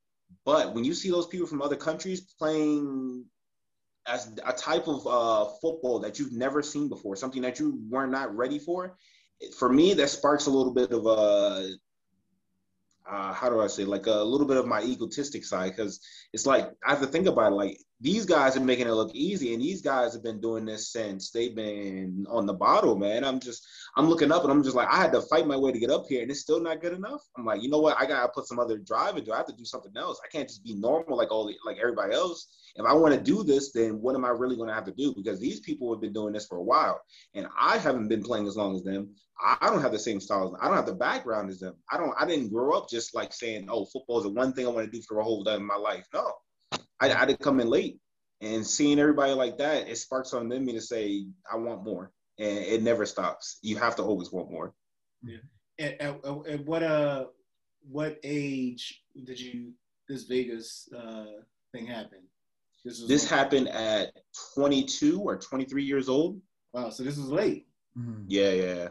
But 0.45 0.75
when 0.75 0.85
you 0.85 0.95
see 0.95 1.11
those 1.11 1.27
people 1.27 1.47
from 1.47 1.63
other 1.63 1.77
countries 1.77 2.21
playing 2.39 3.25
as 4.07 4.33
a 4.45 4.53
type 4.53 4.89
of 4.89 5.07
uh, 5.07 5.51
football 5.61 6.01
that 6.01 6.19
you've 6.19 6.33
never 6.33 6.63
seen 6.63 6.89
before, 6.89 7.15
something 7.15 7.43
that 7.43 7.61
you 7.61 7.81
were 7.89 8.07
not 8.07 8.35
ready 8.37 8.59
for, 8.59 8.97
for 9.59 9.69
me, 9.69 9.95
that 9.95 10.09
sparks 10.09 10.47
a 10.47 10.51
little 10.51 10.75
bit 10.75 10.91
of 10.91 11.07
a 11.07 11.73
uh, 13.09 13.33
how 13.33 13.51
do 13.51 13.61
I 13.61 13.67
say, 13.67 13.85
like 13.85 14.07
a 14.07 14.23
little 14.23 14.47
bit 14.47 14.57
of 14.57 14.67
my 14.67 14.83
egotistic 14.83 15.45
side, 15.45 15.73
because 15.77 16.01
it's 16.33 16.47
like 16.47 16.71
I 16.87 16.91
have 16.91 17.01
to 17.01 17.07
think 17.07 17.27
about 17.27 17.53
it. 17.53 17.57
Like 17.57 17.79
these 18.03 18.27
guys 18.27 18.57
are 18.57 18.61
making 18.61 18.89
it 18.89 18.93
look 18.93 19.15
easy, 19.15 19.55
and 19.55 19.63
these 19.63 19.81
guys 19.81 20.13
have 20.13 20.25
been 20.25 20.41
doing 20.41 20.65
this 20.65 20.91
since 20.91 21.31
they've 21.31 21.55
been 21.55 22.27
on 22.29 22.47
the 22.47 22.53
bottle, 22.53 22.97
man. 22.97 23.25
I'm 23.25 23.39
just, 23.39 23.65
I'm 23.97 24.09
looking 24.09 24.33
up, 24.33 24.43
and 24.43 24.51
I'm 24.51 24.65
just 24.65 24.75
like, 24.75 24.89
I 24.89 24.97
had 24.97 25.13
to 25.13 25.23
fight 25.23 25.47
my 25.47 25.57
way 25.57 25.71
to 25.71 25.79
get 25.79 25.91
up 25.91 26.07
here, 26.09 26.21
and 26.21 26.31
it's 26.31 26.41
still 26.41 26.61
not 26.61 26.81
good 26.81 26.95
enough. 26.95 27.21
I'm 27.39 27.45
like, 27.45 27.63
you 27.63 27.71
know 27.71 27.79
what? 27.79 27.97
I 28.01 28.07
gotta 28.07 28.33
put 28.35 28.49
some 28.49 28.59
other 28.59 28.77
drive 28.79 29.17
into. 29.17 29.33
I 29.33 29.37
have 29.37 29.47
to 29.47 29.57
do 29.57 29.65
something 29.65 29.93
else. 29.97 30.21
I 30.25 30.29
can't 30.29 30.49
just 30.49 30.65
be 30.65 30.75
normal 30.75 31.17
like 31.17 31.31
all 31.31 31.49
like 31.65 31.79
everybody 31.81 32.13
else. 32.13 32.49
If 32.75 32.85
I 32.85 32.93
want 32.93 33.15
to 33.15 33.21
do 33.21 33.45
this, 33.45 33.71
then 33.71 34.01
what 34.01 34.17
am 34.17 34.25
I 34.25 34.31
really 34.31 34.57
to 34.57 34.75
have 34.75 34.87
to 34.87 34.93
do? 34.93 35.15
Because 35.15 35.39
these 35.39 35.61
people 35.61 35.93
have 35.93 36.01
been 36.01 36.13
doing 36.13 36.33
this 36.33 36.47
for 36.47 36.59
a 36.59 36.63
while, 36.63 37.01
and 37.35 37.47
I 37.57 37.79
haven't 37.79 38.09
been 38.09 38.25
playing 38.25 38.49
as 38.49 38.57
long 38.57 38.75
as 38.75 38.83
them. 38.83 39.15
I 39.41 39.69
don't 39.69 39.83
have 39.83 39.93
the 39.93 39.99
same 39.99 40.21
style. 40.21 40.57
I 40.61 40.67
don't 40.67 40.77
have 40.77 40.87
the 40.87 40.95
background 40.95 41.51
as 41.51 41.61
them. 41.61 41.75
I 41.91 41.99
don't. 41.99 42.15
I 42.19 42.27
didn't 42.27 42.53
grow 42.53 42.77
up 42.77 42.89
just 42.89 43.15
like 43.15 43.33
saying, 43.33 43.69
"Oh, 43.71 43.85
football 43.85 44.19
is 44.19 44.25
the 44.25 44.31
one 44.31 44.53
thing 44.53 44.67
I 44.67 44.71
want 44.71 44.91
to 44.91 44.99
do 44.99 45.05
for 45.07 45.19
the 45.19 45.23
whole 45.23 45.45
day 45.45 45.55
of 45.55 45.63
my 45.63 45.77
life." 45.77 46.07
No, 46.13 46.33
I, 47.01 47.13
I 47.13 47.25
did 47.27 47.41
come 47.41 47.61
in 47.61 47.69
late, 47.69 47.99
and 48.41 48.67
seeing 48.67 48.99
everybody 48.99 49.33
like 49.33 49.59
that, 49.59 49.89
it 49.89 49.97
sparks 49.99 50.33
on 50.33 50.49
me 50.49 50.73
to 50.73 50.81
say, 50.81 51.27
"I 51.51 51.57
want 51.57 51.85
more," 51.85 52.13
and 52.39 52.59
it 52.59 52.83
never 52.83 53.07
stops. 53.07 53.59
You 53.63 53.77
have 53.77 53.97
to 53.97 54.03
always 54.03 54.33
want 54.33 54.51
more. 54.51 54.75
Yeah. 55.23 55.39
At, 55.79 56.01
at, 56.01 56.25
at 56.25 56.65
what 56.65 56.83
uh, 56.83 57.27
what 57.89 58.19
age 58.23 59.03
did 59.25 59.41
you 59.41 59.73
this 60.09 60.25
Vegas 60.25 60.89
uh 60.97 61.27
thing 61.73 61.87
happen? 61.87 62.21
This, 62.85 63.07
this 63.07 63.31
happened 63.31 63.69
at 63.69 64.13
22 64.55 65.21
or 65.21 65.39
23 65.39 65.85
years 65.85 66.09
old. 66.09 66.41
Wow, 66.73 66.91
so 66.91 67.05
this 67.05 67.17
was 67.17 67.29
late. 67.29 67.69
Mm-hmm. 67.97 68.25
Yeah, 68.27 68.51
yeah. 68.51 68.89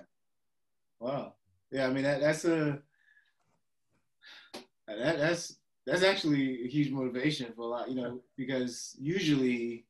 Wow. 0.99 1.33
Yeah, 1.71 1.87
I 1.87 1.89
mean 1.89 2.03
that 2.03 2.21
that's 2.21 2.45
a 2.45 2.79
that, 4.87 5.17
that's 5.17 5.57
that's 5.85 6.03
actually 6.03 6.63
a 6.63 6.67
huge 6.67 6.91
motivation 6.91 7.51
for 7.55 7.63
a 7.63 7.67
lot, 7.67 7.89
you 7.89 7.95
know, 7.95 8.21
because 8.37 8.95
usually 8.99 9.85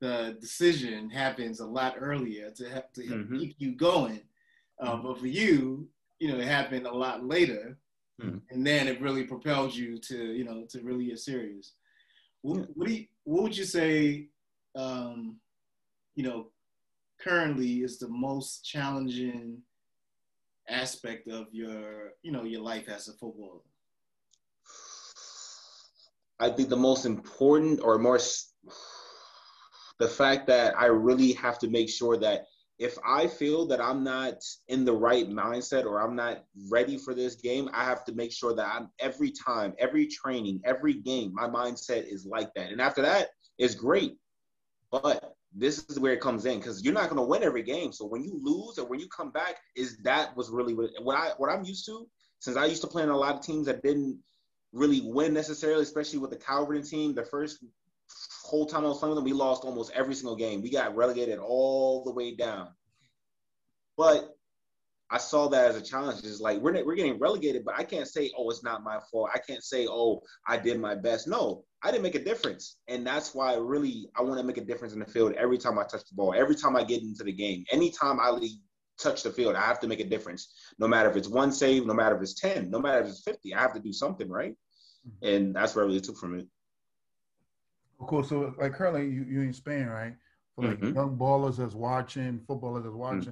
the 0.00 0.36
decision 0.40 1.10
happens 1.10 1.60
a 1.60 1.66
lot 1.66 1.96
earlier 1.98 2.50
to 2.52 2.68
have 2.68 2.92
to 2.92 3.02
mm-hmm. 3.02 3.38
keep 3.38 3.56
you 3.58 3.72
going. 3.72 4.20
Uh, 4.78 4.92
mm-hmm. 4.92 5.06
But 5.06 5.18
for 5.18 5.26
you, 5.26 5.88
you 6.18 6.28
know, 6.28 6.38
it 6.38 6.46
happened 6.46 6.86
a 6.86 6.92
lot 6.92 7.24
later, 7.24 7.78
mm-hmm. 8.22 8.38
and 8.50 8.66
then 8.66 8.88
it 8.88 9.00
really 9.00 9.24
propelled 9.24 9.74
you 9.74 9.98
to, 9.98 10.32
you 10.32 10.44
know, 10.44 10.64
to 10.70 10.80
really 10.82 11.06
get 11.06 11.18
serious. 11.18 11.72
What, 12.42 12.68
what 12.74 12.86
do 12.86 12.94
you, 12.94 13.06
what 13.24 13.42
would 13.42 13.56
you 13.56 13.64
say, 13.64 14.28
um, 14.76 15.36
you 16.14 16.22
know, 16.22 16.48
currently 17.18 17.82
is 17.82 17.98
the 17.98 18.08
most 18.08 18.64
challenging 18.64 19.62
aspect 20.68 21.28
of 21.28 21.46
your, 21.52 22.12
you 22.22 22.30
know, 22.30 22.44
your 22.44 22.60
life 22.60 22.88
as 22.88 23.08
a 23.08 23.12
footballer? 23.12 23.60
I 26.38 26.50
think 26.50 26.68
the 26.68 26.76
most 26.76 27.06
important 27.06 27.80
or 27.82 27.98
more 27.98 28.18
the 29.98 30.08
fact 30.08 30.46
that 30.48 30.78
I 30.78 30.86
really 30.86 31.32
have 31.32 31.58
to 31.60 31.68
make 31.68 31.88
sure 31.88 32.16
that 32.18 32.44
if 32.78 32.98
I 33.06 33.26
feel 33.26 33.66
that 33.68 33.80
I'm 33.80 34.04
not 34.04 34.34
in 34.68 34.84
the 34.84 34.92
right 34.92 35.28
mindset 35.28 35.84
or 35.84 36.02
I'm 36.02 36.14
not 36.14 36.44
ready 36.70 36.98
for 36.98 37.14
this 37.14 37.36
game, 37.36 37.70
I 37.72 37.84
have 37.84 38.04
to 38.04 38.14
make 38.14 38.32
sure 38.32 38.54
that 38.54 38.66
I'm 38.66 38.90
every 39.00 39.30
time, 39.30 39.72
every 39.78 40.06
training, 40.06 40.60
every 40.64 40.94
game, 40.94 41.32
my 41.32 41.48
mindset 41.48 42.06
is 42.06 42.26
like 42.26 42.52
that. 42.54 42.70
And 42.70 42.80
after 42.80 43.00
that, 43.00 43.28
it's 43.58 43.74
great. 43.74 44.16
But 44.90 45.32
this 45.54 45.86
is 45.88 45.98
where 45.98 46.12
it 46.12 46.20
comes 46.20 46.44
in 46.44 46.58
because 46.58 46.84
you're 46.84 46.92
not 46.92 47.08
going 47.08 47.16
to 47.16 47.26
win 47.26 47.42
every 47.42 47.62
game. 47.62 47.92
So 47.92 48.04
when 48.04 48.22
you 48.22 48.38
lose 48.42 48.78
or 48.78 48.86
when 48.86 49.00
you 49.00 49.08
come 49.08 49.30
back, 49.30 49.56
is 49.74 49.96
that 50.04 50.36
was 50.36 50.50
really 50.50 50.74
what, 50.74 50.90
what 51.02 51.16
I 51.16 51.30
what 51.38 51.50
I'm 51.50 51.64
used 51.64 51.86
to. 51.86 52.06
Since 52.40 52.58
I 52.58 52.66
used 52.66 52.82
to 52.82 52.88
play 52.88 53.02
in 53.02 53.08
a 53.08 53.16
lot 53.16 53.34
of 53.34 53.40
teams 53.40 53.66
that 53.66 53.82
didn't 53.82 54.18
really 54.76 55.00
win 55.04 55.32
necessarily, 55.34 55.82
especially 55.82 56.18
with 56.18 56.30
the 56.30 56.36
Calvert 56.36 56.84
team. 56.84 57.14
The 57.14 57.24
first 57.24 57.64
whole 58.44 58.66
time 58.66 58.84
I 58.84 58.88
was 58.88 58.98
playing 58.98 59.14
with 59.14 59.18
them, 59.18 59.24
we 59.24 59.32
lost 59.32 59.64
almost 59.64 59.92
every 59.94 60.14
single 60.14 60.36
game. 60.36 60.62
We 60.62 60.70
got 60.70 60.94
relegated 60.94 61.38
all 61.38 62.04
the 62.04 62.12
way 62.12 62.34
down. 62.34 62.68
But 63.96 64.36
I 65.10 65.18
saw 65.18 65.48
that 65.48 65.70
as 65.70 65.76
a 65.76 65.82
challenge. 65.82 66.24
It's 66.24 66.40
like 66.40 66.60
we're 66.60 66.84
we're 66.84 66.96
getting 66.96 67.18
relegated, 67.18 67.64
but 67.64 67.78
I 67.78 67.84
can't 67.84 68.08
say, 68.08 68.30
oh, 68.36 68.50
it's 68.50 68.64
not 68.64 68.82
my 68.82 68.98
fault. 69.10 69.30
I 69.32 69.38
can't 69.38 69.62
say, 69.62 69.86
oh, 69.88 70.20
I 70.46 70.56
did 70.56 70.80
my 70.80 70.94
best. 70.96 71.28
No, 71.28 71.64
I 71.82 71.90
didn't 71.90 72.02
make 72.02 72.16
a 72.16 72.24
difference, 72.24 72.78
and 72.88 73.06
that's 73.06 73.34
why 73.34 73.54
really 73.54 74.08
I 74.16 74.22
want 74.22 74.38
to 74.40 74.44
make 74.44 74.58
a 74.58 74.64
difference 74.64 74.94
in 74.94 75.00
the 75.00 75.06
field 75.06 75.32
every 75.34 75.58
time 75.58 75.78
I 75.78 75.84
touch 75.84 76.04
the 76.08 76.14
ball, 76.14 76.34
every 76.36 76.56
time 76.56 76.76
I 76.76 76.82
get 76.82 77.02
into 77.02 77.22
the 77.22 77.32
game, 77.32 77.64
anytime 77.70 78.18
I 78.18 78.36
touch 78.98 79.22
the 79.22 79.30
field, 79.30 79.54
I 79.54 79.60
have 79.60 79.80
to 79.80 79.86
make 79.86 80.00
a 80.00 80.04
difference. 80.04 80.52
No 80.78 80.88
matter 80.88 81.08
if 81.08 81.16
it's 81.16 81.28
one 81.28 81.52
save, 81.52 81.86
no 81.86 81.94
matter 81.94 82.16
if 82.16 82.22
it's 82.22 82.34
ten, 82.34 82.68
no 82.70 82.80
matter 82.80 83.00
if 83.00 83.08
it's 83.08 83.22
fifty, 83.22 83.54
I 83.54 83.60
have 83.60 83.74
to 83.74 83.80
do 83.80 83.92
something, 83.92 84.28
right? 84.28 84.56
Mm-hmm. 85.06 85.26
And 85.26 85.56
that's 85.56 85.74
where 85.74 85.84
I 85.84 85.88
really 85.88 86.00
took 86.00 86.16
from 86.16 86.38
it. 86.38 86.46
Cool. 88.00 88.24
So, 88.24 88.54
like 88.58 88.74
currently, 88.74 89.08
you 89.08 89.24
you 89.24 89.40
in 89.40 89.52
Spain, 89.52 89.86
right? 89.86 90.14
For 90.54 90.66
like 90.66 90.80
mm-hmm. 90.80 90.94
young 90.94 91.16
ballers 91.16 91.56
that's 91.56 91.74
watching, 91.74 92.40
footballers 92.46 92.84
that's 92.84 92.94
watching. 92.94 93.20
Mm-hmm 93.20 93.30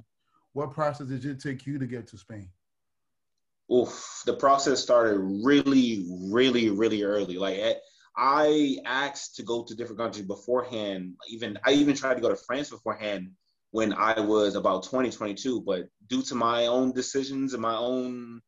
what 0.55 0.71
process 0.71 1.07
did 1.07 1.25
it 1.25 1.41
take 1.41 1.67
you 1.67 1.77
to 1.77 1.85
get 1.85 2.07
to 2.07 2.17
Spain? 2.17 2.47
Oof, 3.71 4.23
the 4.25 4.33
process 4.33 4.79
started 4.81 5.19
really, 5.43 6.05
really, 6.09 6.69
really 6.69 7.03
early. 7.03 7.37
Like 7.37 7.77
I 8.15 8.77
asked 8.85 9.35
to 9.35 9.43
go 9.43 9.63
to 9.63 9.75
different 9.75 9.99
countries 9.99 10.25
beforehand. 10.25 11.15
Even 11.27 11.59
I 11.65 11.73
even 11.73 11.93
tried 11.93 12.13
to 12.13 12.21
go 12.21 12.29
to 12.29 12.37
France 12.37 12.69
beforehand 12.69 13.31
when 13.71 13.91
I 13.91 14.21
was 14.21 14.55
about 14.55 14.83
20, 14.83 15.11
22, 15.11 15.61
but 15.61 15.89
due 16.07 16.21
to 16.21 16.35
my 16.35 16.67
own 16.67 16.93
decisions 16.93 17.51
and 17.51 17.61
my 17.61 17.75
own 17.75 18.41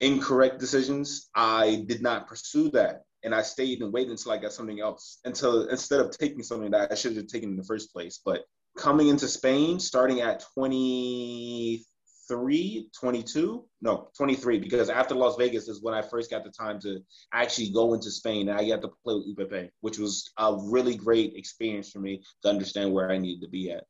incorrect 0.00 0.58
decisions, 0.58 1.28
I 1.34 1.84
did 1.86 2.02
not 2.02 2.26
pursue 2.26 2.70
that. 2.70 3.02
And 3.22 3.34
I 3.34 3.42
stayed 3.42 3.82
and 3.82 3.92
waited 3.92 4.12
until 4.12 4.32
I 4.32 4.38
got 4.38 4.52
something 4.52 4.80
else. 4.80 5.18
Until 5.24 5.68
instead 5.68 6.00
of 6.00 6.16
taking 6.16 6.42
something 6.42 6.70
that 6.70 6.90
I 6.90 6.94
should 6.94 7.16
have 7.16 7.26
taken 7.26 7.50
in 7.50 7.56
the 7.56 7.64
first 7.64 7.92
place. 7.92 8.20
But 8.24 8.44
coming 8.78 9.08
into 9.08 9.28
Spain, 9.28 9.78
starting 9.78 10.22
at 10.22 10.42
23, 10.54 12.88
22, 12.98 13.64
no, 13.82 14.08
23, 14.16 14.58
because 14.58 14.88
after 14.88 15.14
Las 15.14 15.36
Vegas 15.36 15.68
is 15.68 15.82
when 15.82 15.92
I 15.92 16.00
first 16.00 16.30
got 16.30 16.44
the 16.44 16.50
time 16.50 16.80
to 16.80 17.00
actually 17.34 17.70
go 17.70 17.92
into 17.92 18.10
Spain 18.10 18.48
and 18.48 18.58
I 18.58 18.66
got 18.66 18.80
to 18.82 18.90
play 19.04 19.16
with 19.16 19.38
UPP, 19.38 19.70
which 19.80 19.98
was 19.98 20.30
a 20.38 20.56
really 20.70 20.94
great 20.94 21.34
experience 21.36 21.90
for 21.90 21.98
me 21.98 22.22
to 22.42 22.48
understand 22.48 22.92
where 22.92 23.10
I 23.10 23.18
needed 23.18 23.42
to 23.42 23.50
be 23.50 23.70
at. 23.70 23.84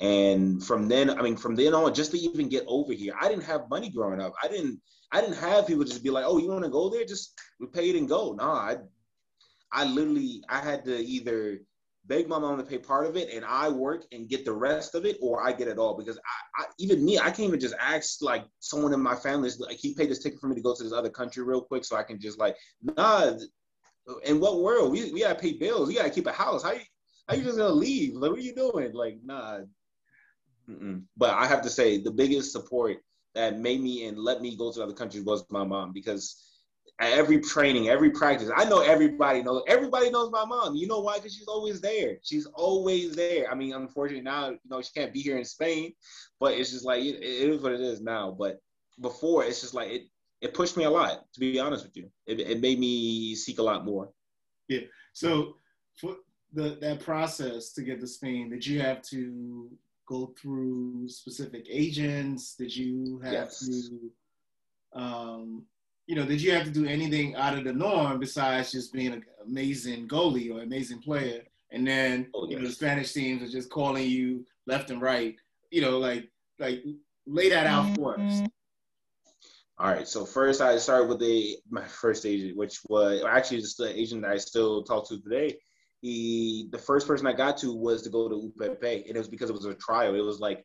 And 0.00 0.62
from 0.62 0.88
then, 0.88 1.10
I 1.10 1.22
mean, 1.22 1.36
from 1.36 1.54
then 1.54 1.72
on, 1.72 1.94
just 1.94 2.10
to 2.10 2.18
even 2.18 2.48
get 2.48 2.64
over 2.66 2.92
here, 2.92 3.14
I 3.20 3.28
didn't 3.28 3.44
have 3.44 3.70
money 3.70 3.90
growing 3.90 4.20
up. 4.20 4.34
I 4.42 4.48
didn't, 4.48 4.80
I 5.12 5.20
didn't 5.20 5.36
have 5.36 5.66
people 5.66 5.84
just 5.84 6.02
be 6.02 6.10
like, 6.10 6.24
"Oh, 6.26 6.38
you 6.38 6.48
want 6.48 6.64
to 6.64 6.70
go 6.70 6.90
there? 6.90 7.04
Just 7.04 7.38
we 7.60 7.68
pay 7.68 7.90
it 7.90 7.96
and 7.96 8.08
go." 8.08 8.32
No, 8.32 8.44
I, 8.44 8.78
I 9.70 9.84
literally, 9.84 10.42
I 10.48 10.58
had 10.58 10.84
to 10.86 10.98
either 10.98 11.60
beg 12.06 12.28
my 12.28 12.38
mom 12.38 12.58
to 12.58 12.64
pay 12.64 12.76
part 12.76 13.06
of 13.06 13.16
it 13.16 13.32
and 13.32 13.44
I 13.44 13.68
work 13.70 14.04
and 14.12 14.28
get 14.28 14.44
the 14.44 14.52
rest 14.52 14.94
of 14.94 15.06
it, 15.06 15.16
or 15.22 15.46
I 15.46 15.52
get 15.52 15.68
it 15.68 15.78
all. 15.78 15.96
Because 15.96 16.18
I, 16.18 16.62
I 16.62 16.66
even 16.78 17.04
me, 17.04 17.18
I 17.18 17.26
can't 17.26 17.40
even 17.40 17.60
just 17.60 17.76
ask 17.80 18.20
like 18.20 18.44
someone 18.58 18.92
in 18.92 19.00
my 19.00 19.14
family 19.14 19.48
is 19.48 19.60
like, 19.60 19.76
he 19.76 19.94
paid 19.94 20.10
this 20.10 20.22
ticket 20.22 20.40
for 20.40 20.48
me 20.48 20.56
to 20.56 20.60
go 20.60 20.74
to 20.74 20.82
this 20.82 20.92
other 20.92 21.08
country 21.08 21.44
real 21.44 21.62
quick 21.62 21.84
so 21.84 21.96
I 21.96 22.02
can 22.02 22.20
just 22.20 22.38
like, 22.38 22.56
nah. 22.82 23.32
In 24.24 24.38
what 24.38 24.60
world? 24.60 24.92
We, 24.92 25.12
we 25.12 25.20
gotta 25.20 25.38
pay 25.38 25.54
bills. 25.54 25.88
We 25.88 25.94
gotta 25.94 26.10
keep 26.10 26.26
a 26.26 26.32
house. 26.32 26.62
How 26.62 26.72
you 26.72 26.80
how 27.26 27.36
you 27.36 27.44
just 27.44 27.56
gonna 27.56 27.72
leave? 27.72 28.14
Like, 28.14 28.30
what 28.32 28.38
are 28.38 28.42
you 28.42 28.54
doing? 28.54 28.92
Like, 28.92 29.18
nah. 29.24 29.60
Mm-mm. 30.68 31.02
But 31.16 31.30
I 31.34 31.46
have 31.46 31.62
to 31.62 31.70
say, 31.70 31.98
the 31.98 32.10
biggest 32.10 32.52
support 32.52 32.98
that 33.34 33.58
made 33.58 33.80
me 33.80 34.06
and 34.06 34.18
let 34.18 34.40
me 34.40 34.56
go 34.56 34.72
to 34.72 34.82
other 34.82 34.92
countries 34.92 35.24
was 35.24 35.44
my 35.50 35.64
mom 35.64 35.92
because 35.92 36.44
every 37.00 37.40
training, 37.40 37.88
every 37.88 38.10
practice. 38.10 38.50
I 38.54 38.64
know 38.64 38.80
everybody 38.80 39.42
knows. 39.42 39.62
Everybody 39.66 40.10
knows 40.10 40.30
my 40.30 40.44
mom. 40.44 40.74
You 40.74 40.86
know 40.86 41.00
why? 41.00 41.16
Because 41.16 41.34
she's 41.34 41.48
always 41.48 41.80
there. 41.80 42.18
She's 42.22 42.46
always 42.46 43.14
there. 43.16 43.50
I 43.50 43.54
mean, 43.54 43.72
unfortunately 43.74 44.22
now, 44.22 44.50
you 44.50 44.58
know, 44.70 44.80
she 44.80 44.92
can't 44.92 45.12
be 45.12 45.20
here 45.20 45.38
in 45.38 45.44
Spain, 45.44 45.92
but 46.40 46.54
it's 46.54 46.70
just 46.70 46.84
like 46.84 47.02
it, 47.02 47.16
it 47.16 47.50
is 47.50 47.62
what 47.62 47.72
it 47.72 47.80
is 47.80 48.00
now. 48.00 48.34
But 48.38 48.60
before, 49.00 49.44
it's 49.44 49.60
just 49.60 49.74
like 49.74 49.90
it. 49.90 50.02
It 50.40 50.52
pushed 50.52 50.76
me 50.76 50.84
a 50.84 50.90
lot, 50.90 51.24
to 51.32 51.40
be 51.40 51.58
honest 51.58 51.84
with 51.84 51.96
you. 51.96 52.10
It, 52.26 52.38
it 52.38 52.60
made 52.60 52.78
me 52.78 53.34
seek 53.34 53.58
a 53.58 53.62
lot 53.62 53.86
more. 53.86 54.10
Yeah. 54.68 54.80
So 55.14 55.56
for 55.96 56.16
the 56.52 56.76
that 56.82 57.00
process 57.00 57.72
to 57.72 57.82
get 57.82 58.00
to 58.00 58.06
Spain, 58.06 58.50
did 58.50 58.66
you 58.66 58.80
have 58.80 59.00
to 59.02 59.70
go 60.06 60.34
through 60.40 61.08
specific 61.08 61.66
agents? 61.70 62.54
Did 62.56 62.74
you 62.74 63.20
have 63.24 63.32
yes. 63.32 63.66
to 63.66 64.10
um, 64.94 65.64
you 66.06 66.14
know, 66.14 66.24
did 66.24 66.40
you 66.40 66.52
have 66.52 66.64
to 66.64 66.70
do 66.70 66.86
anything 66.86 67.34
out 67.36 67.56
of 67.56 67.64
the 67.64 67.72
norm 67.72 68.20
besides 68.20 68.72
just 68.72 68.92
being 68.92 69.12
an 69.12 69.24
amazing 69.44 70.06
goalie 70.06 70.54
or 70.54 70.62
amazing 70.62 71.00
player? 71.00 71.42
And 71.70 71.86
then 71.86 72.28
oh, 72.34 72.44
yes. 72.44 72.50
you 72.50 72.58
know, 72.58 72.68
the 72.68 72.74
Spanish 72.74 73.12
teams 73.12 73.42
are 73.42 73.50
just 73.50 73.70
calling 73.70 74.08
you 74.08 74.44
left 74.66 74.90
and 74.90 75.00
right. 75.00 75.34
You 75.70 75.80
know, 75.80 75.98
like 75.98 76.28
like 76.58 76.84
lay 77.26 77.48
that 77.48 77.66
out 77.66 77.94
for 77.96 78.14
us. 78.14 78.20
Mm-hmm. 78.20 78.46
All 79.78 79.90
right. 79.90 80.06
So 80.06 80.24
first, 80.24 80.60
I 80.60 80.76
started 80.76 81.08
with 81.08 81.18
the 81.18 81.56
my 81.70 81.84
first 81.84 82.26
agent, 82.26 82.56
which 82.56 82.80
was 82.88 83.24
actually 83.24 83.60
just 83.60 83.78
the 83.78 83.98
agent 83.98 84.22
that 84.22 84.30
I 84.30 84.36
still 84.36 84.84
talk 84.84 85.08
to 85.08 85.20
today. 85.20 85.58
He, 86.04 86.68
the 86.70 86.76
first 86.76 87.06
person 87.06 87.26
I 87.26 87.32
got 87.32 87.56
to 87.58 87.74
was 87.74 88.02
to 88.02 88.10
go 88.10 88.28
to 88.28 88.52
UPP, 88.60 88.82
and 88.82 89.16
it 89.16 89.18
was 89.18 89.26
because 89.26 89.48
it 89.48 89.54
was 89.54 89.64
a 89.64 89.72
trial. 89.72 90.14
It 90.14 90.20
was 90.20 90.38
like 90.38 90.62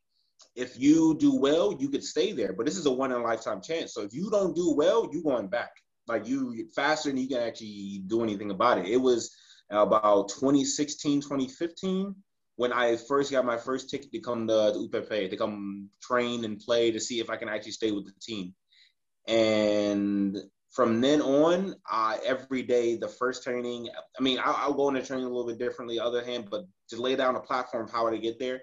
if 0.53 0.77
you 0.77 1.15
do 1.17 1.33
well, 1.33 1.73
you 1.79 1.87
could 1.87 2.03
stay 2.03 2.33
there. 2.33 2.51
But 2.51 2.65
this 2.65 2.75
is 2.75 2.85
a 2.85 2.91
one 2.91 3.13
in 3.13 3.21
a 3.21 3.23
lifetime 3.23 3.61
chance. 3.61 3.93
So 3.93 4.01
if 4.01 4.13
you 4.13 4.29
don't 4.29 4.53
do 4.53 4.73
well, 4.75 5.07
you 5.13 5.23
going 5.23 5.47
back. 5.47 5.71
Like 6.09 6.27
you 6.27 6.67
faster 6.75 7.07
than 7.07 7.19
you 7.19 7.29
can 7.29 7.37
actually 7.37 8.01
do 8.07 8.21
anything 8.21 8.51
about 8.51 8.79
it. 8.79 8.87
It 8.87 8.97
was 8.97 9.33
about 9.69 10.27
2016, 10.27 11.21
2015 11.21 12.15
when 12.57 12.73
I 12.73 12.97
first 12.97 13.31
got 13.31 13.45
my 13.45 13.55
first 13.55 13.89
ticket 13.89 14.11
to 14.11 14.19
come 14.19 14.45
to, 14.49 14.89
to 14.91 15.29
to 15.29 15.37
come 15.37 15.87
train 16.01 16.43
and 16.43 16.59
play 16.59 16.91
to 16.91 16.99
see 16.99 17.21
if 17.21 17.29
I 17.29 17.37
can 17.37 17.47
actually 17.47 17.71
stay 17.71 17.91
with 17.91 18.07
the 18.07 18.11
team. 18.21 18.53
And 19.25 20.37
from 20.71 21.01
then 21.01 21.21
on, 21.21 21.75
uh, 21.91 22.17
every 22.25 22.61
day, 22.61 22.95
the 22.95 23.07
first 23.07 23.43
training, 23.43 23.89
I 24.17 24.21
mean, 24.21 24.39
I'll, 24.43 24.55
I'll 24.57 24.73
go 24.73 24.89
into 24.89 25.01
training 25.01 25.25
a 25.25 25.29
little 25.29 25.47
bit 25.47 25.57
differently, 25.57 25.99
other 25.99 26.23
hand, 26.23 26.47
but 26.49 26.65
to 26.89 27.01
lay 27.01 27.15
down 27.15 27.35
a 27.35 27.39
platform 27.39 27.89
how 27.91 28.09
to 28.09 28.19
get 28.19 28.39
there, 28.39 28.61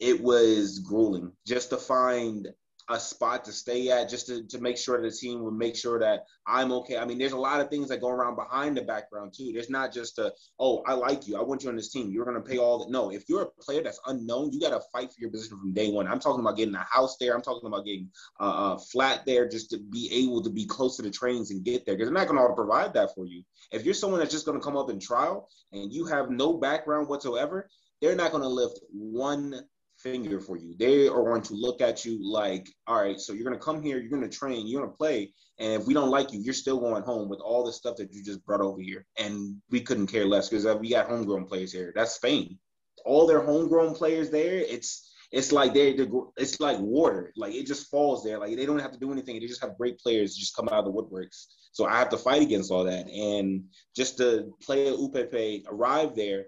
it 0.00 0.20
was 0.20 0.78
grueling. 0.78 1.32
Just 1.46 1.70
to 1.70 1.76
find 1.76 2.48
a 2.88 2.98
spot 2.98 3.44
to 3.44 3.52
stay 3.52 3.90
at 3.90 4.08
just 4.08 4.26
to, 4.26 4.46
to 4.48 4.58
make 4.58 4.76
sure 4.76 5.00
that 5.00 5.08
the 5.08 5.14
team 5.14 5.42
would 5.42 5.54
make 5.54 5.76
sure 5.76 5.98
that 6.00 6.24
I'm 6.46 6.72
okay. 6.72 6.98
I 6.98 7.04
mean, 7.04 7.18
there's 7.18 7.32
a 7.32 7.38
lot 7.38 7.60
of 7.60 7.68
things 7.68 7.88
that 7.88 8.00
go 8.00 8.08
around 8.08 8.36
behind 8.36 8.76
the 8.76 8.82
background 8.82 9.32
too. 9.36 9.50
There's 9.52 9.70
not 9.70 9.92
just 9.92 10.18
a, 10.18 10.32
oh, 10.58 10.82
I 10.86 10.94
like 10.94 11.28
you. 11.28 11.36
I 11.36 11.42
want 11.42 11.62
you 11.62 11.70
on 11.70 11.76
this 11.76 11.90
team. 11.90 12.10
You're 12.10 12.24
going 12.24 12.42
to 12.42 12.48
pay 12.48 12.58
all 12.58 12.80
that. 12.80 12.90
No, 12.90 13.10
if 13.10 13.28
you're 13.28 13.42
a 13.42 13.46
player 13.46 13.82
that's 13.82 14.00
unknown, 14.06 14.52
you 14.52 14.60
got 14.60 14.70
to 14.70 14.80
fight 14.92 15.12
for 15.12 15.20
your 15.20 15.30
position 15.30 15.58
from 15.58 15.72
day 15.72 15.90
one. 15.90 16.08
I'm 16.08 16.20
talking 16.20 16.40
about 16.40 16.56
getting 16.56 16.74
a 16.74 16.86
house 16.90 17.16
there. 17.18 17.34
I'm 17.34 17.42
talking 17.42 17.66
about 17.66 17.84
getting 17.84 18.10
a 18.40 18.78
flat 18.78 19.24
there 19.26 19.48
just 19.48 19.70
to 19.70 19.78
be 19.78 20.08
able 20.12 20.42
to 20.42 20.50
be 20.50 20.66
close 20.66 20.96
to 20.96 21.02
the 21.02 21.10
trains 21.10 21.50
and 21.50 21.64
get 21.64 21.86
there 21.86 21.94
because 21.94 22.08
they're 22.08 22.18
not 22.18 22.28
going 22.28 22.40
to 22.40 22.54
provide 22.54 22.94
that 22.94 23.14
for 23.14 23.26
you. 23.26 23.42
If 23.70 23.84
you're 23.84 23.94
someone 23.94 24.20
that's 24.20 24.32
just 24.32 24.46
going 24.46 24.58
to 24.58 24.64
come 24.64 24.76
up 24.76 24.90
in 24.90 24.98
trial 24.98 25.48
and 25.72 25.92
you 25.92 26.06
have 26.06 26.30
no 26.30 26.54
background 26.54 27.08
whatsoever, 27.08 27.68
they're 28.00 28.16
not 28.16 28.32
going 28.32 28.42
to 28.42 28.48
lift 28.48 28.80
one 28.90 29.62
finger 30.02 30.40
for 30.40 30.56
you. 30.56 30.74
They 30.78 31.08
are 31.08 31.22
going 31.22 31.42
to 31.42 31.54
look 31.54 31.80
at 31.80 32.04
you 32.04 32.18
like, 32.22 32.68
all 32.86 33.00
right, 33.00 33.18
so 33.18 33.32
you're 33.32 33.44
going 33.44 33.58
to 33.58 33.64
come 33.64 33.82
here, 33.82 33.98
you're 33.98 34.10
going 34.10 34.28
to 34.28 34.36
train, 34.36 34.66
you're 34.66 34.80
going 34.80 34.90
to 34.90 34.96
play. 34.96 35.32
And 35.58 35.80
if 35.80 35.86
we 35.86 35.94
don't 35.94 36.10
like 36.10 36.32
you, 36.32 36.40
you're 36.40 36.54
still 36.54 36.80
going 36.80 37.02
home 37.02 37.28
with 37.28 37.40
all 37.40 37.64
the 37.64 37.72
stuff 37.72 37.96
that 37.96 38.12
you 38.12 38.24
just 38.24 38.44
brought 38.44 38.60
over 38.60 38.80
here. 38.80 39.06
And 39.18 39.56
we 39.70 39.80
couldn't 39.80 40.08
care 40.08 40.26
less 40.26 40.48
because 40.48 40.64
we 40.78 40.90
got 40.90 41.08
homegrown 41.08 41.46
players 41.46 41.72
here. 41.72 41.92
That's 41.94 42.12
Spain. 42.12 42.58
All 43.04 43.26
their 43.26 43.42
homegrown 43.42 43.94
players 43.94 44.30
there, 44.30 44.58
it's 44.58 45.08
it's 45.32 45.50
like 45.50 45.72
they 45.72 45.96
it's 46.36 46.60
like 46.60 46.78
water. 46.78 47.32
Like 47.36 47.54
it 47.54 47.66
just 47.66 47.90
falls 47.90 48.22
there. 48.22 48.38
Like 48.38 48.54
they 48.54 48.66
don't 48.66 48.78
have 48.78 48.92
to 48.92 48.98
do 48.98 49.12
anything. 49.12 49.40
They 49.40 49.46
just 49.46 49.62
have 49.62 49.78
great 49.78 49.98
players 49.98 50.36
just 50.36 50.54
come 50.54 50.68
out 50.68 50.84
of 50.84 50.84
the 50.84 50.92
woodworks. 50.92 51.46
So 51.72 51.86
I 51.86 51.98
have 51.98 52.10
to 52.10 52.18
fight 52.18 52.42
against 52.42 52.70
all 52.70 52.84
that. 52.84 53.08
And 53.08 53.64
just 53.96 54.18
to 54.18 54.52
play 54.62 54.92
UPP, 54.92 55.64
arrive 55.72 56.14
there, 56.14 56.46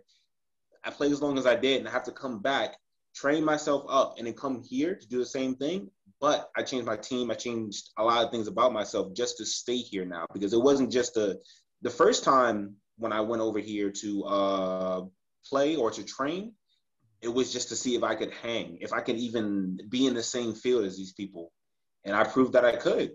I 0.85 0.91
played 0.91 1.13
as 1.13 1.23
long 1.23 1.39
as 1.39 1.47
I 1.47 1.57
did, 1.57 1.79
and 1.79 1.89
I 1.89 1.93
have 1.93 2.05
to 2.05 2.13
come 2.13 2.41
back 2.41 2.77
train 3.15 3.45
myself 3.45 3.85
up 3.89 4.15
and 4.19 4.27
then 4.27 4.35
come 4.35 4.63
here 4.63 4.95
to 4.95 5.09
do 5.09 5.19
the 5.19 5.27
same 5.27 5.55
thing. 5.55 5.91
But 6.21 6.51
I 6.57 6.63
changed 6.63 6.87
my 6.87 6.97
team. 6.97 7.31
I 7.31 7.35
changed 7.35 7.91
a 7.99 8.05
lot 8.05 8.25
of 8.25 8.31
things 8.31 8.49
about 8.49 8.73
myself 8.73 9.15
just 9.15 9.37
to 9.39 9.47
stay 9.47 9.77
here 9.77 10.05
now 10.05 10.27
because 10.33 10.53
it 10.53 10.63
wasn't 10.63 10.91
just 10.91 11.17
a, 11.17 11.39
the 11.83 11.91
first 11.91 12.25
time 12.25 12.77
when 12.97 13.13
I 13.13 13.21
went 13.21 13.43
over 13.43 13.59
here 13.59 13.91
to 13.91 14.25
uh, 14.25 15.03
play 15.49 15.77
or 15.77 15.91
to 15.91 16.05
train, 16.05 16.53
it 17.21 17.29
was 17.29 17.53
just 17.53 17.69
to 17.71 17.77
see 17.77 17.95
if 17.95 18.03
I 18.03 18.15
could 18.15 18.33
hang, 18.33 18.79
if 18.81 18.93
I 18.93 19.01
could 19.01 19.17
even 19.17 19.79
be 19.89 20.07
in 20.07 20.15
the 20.15 20.23
same 20.23 20.55
field 20.55 20.85
as 20.85 20.97
these 20.97 21.13
people. 21.13 21.53
And 22.05 22.15
I 22.15 22.25
proved 22.25 22.53
that 22.53 22.65
I 22.65 22.77
could. 22.77 23.13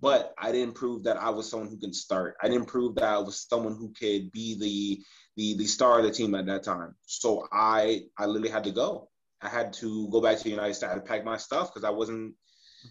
But 0.00 0.34
I 0.38 0.52
didn't 0.52 0.74
prove 0.74 1.04
that 1.04 1.18
I 1.18 1.30
was 1.30 1.48
someone 1.48 1.68
who 1.68 1.78
can 1.78 1.92
start. 1.92 2.34
I 2.42 2.48
didn't 2.48 2.66
prove 2.66 2.94
that 2.96 3.04
I 3.04 3.18
was 3.18 3.46
someone 3.48 3.76
who 3.76 3.92
could 3.92 4.32
be 4.32 4.58
the 4.58 5.04
the 5.36 5.58
the 5.58 5.66
star 5.66 5.98
of 5.98 6.04
the 6.04 6.10
team 6.10 6.34
at 6.34 6.46
that 6.46 6.64
time. 6.64 6.94
So 7.06 7.46
I 7.52 8.04
I 8.18 8.26
literally 8.26 8.48
had 8.48 8.64
to 8.64 8.72
go. 8.72 9.10
I 9.42 9.48
had 9.48 9.72
to 9.74 10.08
go 10.10 10.20
back 10.20 10.38
to 10.38 10.44
the 10.44 10.50
United 10.50 10.74
States. 10.74 10.90
I 10.90 10.94
had 10.94 11.04
to 11.04 11.08
pack 11.08 11.24
my 11.24 11.36
stuff 11.36 11.72
because 11.72 11.84
I 11.84 11.90
wasn't 11.90 12.34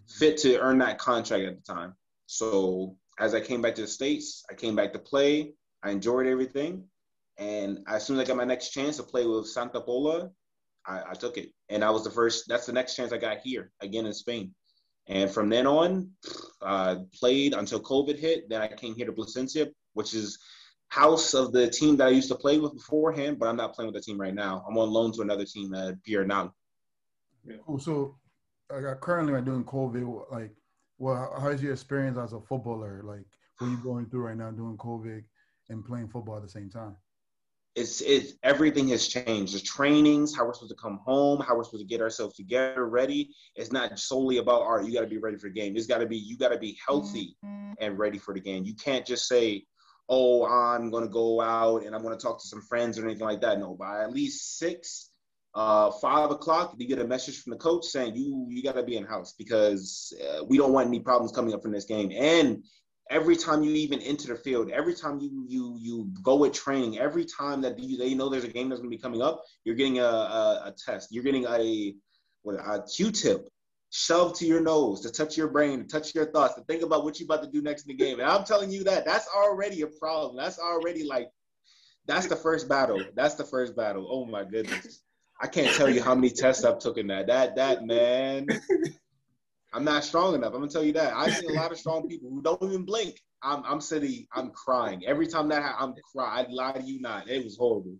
fit 0.09 0.37
to 0.39 0.59
earn 0.59 0.79
that 0.79 0.97
contract 0.97 1.43
at 1.43 1.55
the 1.55 1.73
time. 1.73 1.95
So 2.27 2.97
as 3.19 3.33
I 3.33 3.39
came 3.39 3.61
back 3.61 3.75
to 3.75 3.81
the 3.81 3.87
States, 3.87 4.43
I 4.49 4.53
came 4.53 4.75
back 4.75 4.93
to 4.93 4.99
play. 4.99 5.53
I 5.83 5.91
enjoyed 5.91 6.27
everything. 6.27 6.85
And 7.37 7.79
as 7.87 8.05
soon 8.05 8.17
as 8.17 8.23
I 8.23 8.27
got 8.27 8.37
my 8.37 8.43
next 8.43 8.69
chance 8.69 8.97
to 8.97 9.03
play 9.03 9.25
with 9.25 9.47
Santa 9.47 9.81
Pola, 9.81 10.29
I, 10.85 11.01
I 11.09 11.13
took 11.13 11.37
it. 11.37 11.49
And 11.69 11.83
I 11.83 11.89
was 11.89 12.03
the 12.03 12.11
first, 12.11 12.45
that's 12.47 12.65
the 12.65 12.73
next 12.73 12.95
chance 12.95 13.11
I 13.11 13.17
got 13.17 13.39
here, 13.39 13.71
again 13.81 14.05
in 14.05 14.13
Spain. 14.13 14.53
And 15.07 15.29
from 15.29 15.49
then 15.49 15.65
on, 15.65 16.11
I 16.61 16.91
uh, 16.91 16.99
played 17.13 17.53
until 17.53 17.79
COVID 17.79 18.17
hit. 18.17 18.49
Then 18.49 18.61
I 18.61 18.67
came 18.67 18.95
here 18.95 19.07
to 19.07 19.11
Plasencia, 19.11 19.69
which 19.93 20.13
is 20.13 20.37
house 20.91 21.33
of 21.33 21.53
the 21.53 21.69
team 21.69 21.95
that 21.95 22.07
I 22.07 22.11
used 22.11 22.27
to 22.27 22.35
play 22.35 22.57
with 22.59 22.73
beforehand, 22.73 23.39
but 23.39 23.47
I'm 23.47 23.55
not 23.55 23.73
playing 23.73 23.91
with 23.91 23.95
the 23.95 24.05
team 24.05 24.19
right 24.19 24.33
now. 24.33 24.63
I'm 24.67 24.77
on 24.77 24.89
loan 24.91 25.13
to 25.13 25.21
another 25.21 25.45
team 25.45 25.73
at 25.73 26.03
Pierre 26.03 26.25
now. 26.25 26.53
Yeah. 27.45 27.55
Cool. 27.65 27.79
So, 27.79 28.17
currently, 28.99 29.33
I'm 29.33 29.45
doing 29.45 29.63
COVID. 29.63 30.31
Like, 30.31 30.51
well, 30.97 31.33
how's 31.39 31.63
your 31.63 31.71
experience 31.71 32.17
as 32.17 32.33
a 32.33 32.41
footballer? 32.41 33.01
Like, 33.05 33.25
what 33.57 33.67
are 33.67 33.69
you 33.69 33.77
going 33.77 34.07
through 34.07 34.23
right 34.23 34.35
now 34.35 34.51
doing 34.51 34.75
COVID 34.77 35.23
and 35.69 35.85
playing 35.85 36.09
football 36.09 36.35
at 36.35 36.43
the 36.43 36.49
same 36.49 36.69
time? 36.69 36.97
It's 37.75 38.01
it's 38.01 38.33
Everything 38.43 38.89
has 38.89 39.07
changed. 39.07 39.55
The 39.55 39.61
trainings, 39.61 40.35
how 40.35 40.45
we're 40.45 40.53
supposed 40.53 40.75
to 40.75 40.81
come 40.81 40.99
home, 41.05 41.39
how 41.39 41.55
we're 41.55 41.63
supposed 41.63 41.83
to 41.83 41.89
get 41.89 42.01
ourselves 42.01 42.35
together, 42.35 42.85
ready. 42.85 43.29
It's 43.55 43.71
not 43.71 43.97
solely 43.97 44.39
about 44.39 44.63
all 44.63 44.75
right. 44.75 44.85
You 44.85 44.93
got 44.93 45.01
to 45.01 45.07
be 45.07 45.19
ready 45.19 45.37
for 45.37 45.47
the 45.47 45.53
game. 45.53 45.77
It's 45.77 45.87
got 45.87 45.99
to 45.99 46.05
be 46.05 46.17
you 46.17 46.35
got 46.35 46.49
to 46.49 46.57
be 46.57 46.77
healthy 46.85 47.37
mm-hmm. 47.45 47.75
and 47.79 47.97
ready 47.97 48.17
for 48.17 48.33
the 48.33 48.41
game. 48.41 48.65
You 48.65 48.73
can't 48.73 49.05
just 49.05 49.25
say 49.25 49.65
oh, 50.11 50.45
I'm 50.45 50.91
going 50.91 51.05
to 51.05 51.09
go 51.09 51.39
out 51.39 51.85
and 51.85 51.95
I'm 51.95 52.03
going 52.03 52.15
to 52.15 52.21
talk 52.21 52.41
to 52.41 52.47
some 52.47 52.61
friends 52.61 52.99
or 52.99 53.05
anything 53.05 53.25
like 53.25 53.41
that. 53.41 53.59
No, 53.59 53.75
by 53.75 54.03
at 54.03 54.11
least 54.11 54.59
six, 54.59 55.09
uh, 55.55 55.89
five 55.89 56.31
o'clock, 56.31 56.75
you 56.77 56.85
get 56.85 56.99
a 56.99 57.07
message 57.07 57.39
from 57.39 57.51
the 57.51 57.57
coach 57.57 57.85
saying 57.85 58.15
you 58.15 58.45
you 58.49 58.61
got 58.61 58.75
to 58.75 58.83
be 58.83 58.97
in 58.97 59.05
house 59.05 59.33
because 59.37 60.13
uh, 60.21 60.43
we 60.43 60.57
don't 60.57 60.73
want 60.73 60.89
any 60.89 60.99
problems 60.99 61.31
coming 61.31 61.53
up 61.53 61.61
from 61.61 61.71
this 61.71 61.85
game. 61.85 62.11
And 62.13 62.65
every 63.09 63.37
time 63.37 63.63
you 63.63 63.71
even 63.71 64.01
enter 64.01 64.27
the 64.27 64.35
field, 64.35 64.69
every 64.71 64.95
time 64.95 65.19
you 65.19 65.45
you 65.47 65.77
you 65.79 66.11
go 66.21 66.35
with 66.35 66.51
training, 66.51 66.99
every 66.99 67.25
time 67.25 67.61
that 67.61 67.79
you, 67.79 67.97
they 67.97 68.13
know 68.13 68.27
there's 68.27 68.43
a 68.43 68.49
game 68.49 68.67
that's 68.67 68.81
going 68.81 68.91
to 68.91 68.97
be 68.97 69.01
coming 69.01 69.21
up, 69.21 69.43
you're 69.63 69.75
getting 69.75 69.99
a, 69.99 70.03
a, 70.03 70.63
a 70.65 70.75
test. 70.85 71.07
You're 71.11 71.23
getting 71.23 71.45
a 71.45 71.95
what 72.41 72.55
a 72.55 72.83
Q-tip 72.83 73.47
shoved 73.91 74.35
to 74.37 74.45
your 74.45 74.61
nose, 74.61 75.01
to 75.01 75.11
touch 75.11 75.37
your 75.37 75.49
brain, 75.49 75.79
to 75.79 75.85
touch 75.85 76.15
your 76.15 76.31
thoughts, 76.31 76.55
to 76.55 76.63
think 76.63 76.81
about 76.81 77.03
what 77.03 77.19
you're 77.19 77.25
about 77.25 77.43
to 77.43 77.49
do 77.51 77.61
next 77.61 77.83
in 77.83 77.95
the 77.95 78.03
game. 78.03 78.19
And 78.19 78.27
I'm 78.27 78.43
telling 78.43 78.71
you 78.71 78.83
that 78.85 79.05
that's 79.05 79.27
already 79.35 79.81
a 79.81 79.87
problem. 79.87 80.37
That's 80.37 80.57
already 80.57 81.03
like 81.05 81.29
that's 82.07 82.27
the 82.27 82.35
first 82.35 82.67
battle. 82.67 83.03
That's 83.15 83.35
the 83.35 83.43
first 83.43 83.75
battle. 83.75 84.07
Oh 84.09 84.25
my 84.25 84.43
goodness. 84.43 85.03
I 85.39 85.47
can't 85.47 85.75
tell 85.75 85.89
you 85.89 86.01
how 86.01 86.15
many 86.15 86.29
tests 86.29 86.63
I've 86.63 86.79
taken 86.79 87.07
that. 87.07 87.27
That 87.27 87.55
that 87.57 87.85
man. 87.85 88.47
I'm 89.73 89.85
not 89.85 90.03
strong 90.03 90.35
enough. 90.35 90.53
I'm 90.53 90.59
gonna 90.59 90.71
tell 90.71 90.83
you 90.83 90.93
that. 90.93 91.13
I 91.13 91.29
see 91.29 91.47
a 91.47 91.51
lot 91.51 91.71
of 91.71 91.77
strong 91.77 92.07
people 92.07 92.29
who 92.29 92.41
don't 92.41 92.63
even 92.63 92.85
blink. 92.85 93.19
I'm 93.43 93.63
I'm 93.65 93.81
sitting, 93.81 94.27
I'm 94.33 94.51
crying. 94.51 95.03
Every 95.05 95.27
time 95.27 95.49
that 95.49 95.75
I'm 95.79 95.93
crying, 96.13 96.47
I 96.47 96.51
lie 96.51 96.73
to 96.73 96.81
you 96.81 97.01
not. 97.01 97.29
It 97.29 97.43
was 97.43 97.57
horrible. 97.57 97.97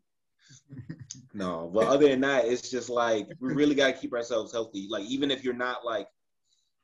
No, 1.34 1.70
but 1.74 1.88
other 1.88 2.08
than 2.08 2.22
that, 2.22 2.46
it's 2.46 2.70
just 2.70 2.90
like 2.90 3.28
we 3.40 3.54
really 3.54 3.76
got 3.76 3.88
to 3.88 3.94
keep 3.94 4.14
ourselves 4.14 4.52
healthy. 4.52 4.88
Like 4.90 5.06
even 5.06 5.32
if 5.32 5.44
you're 5.44 5.54
not 5.54 5.86
like, 5.86 6.08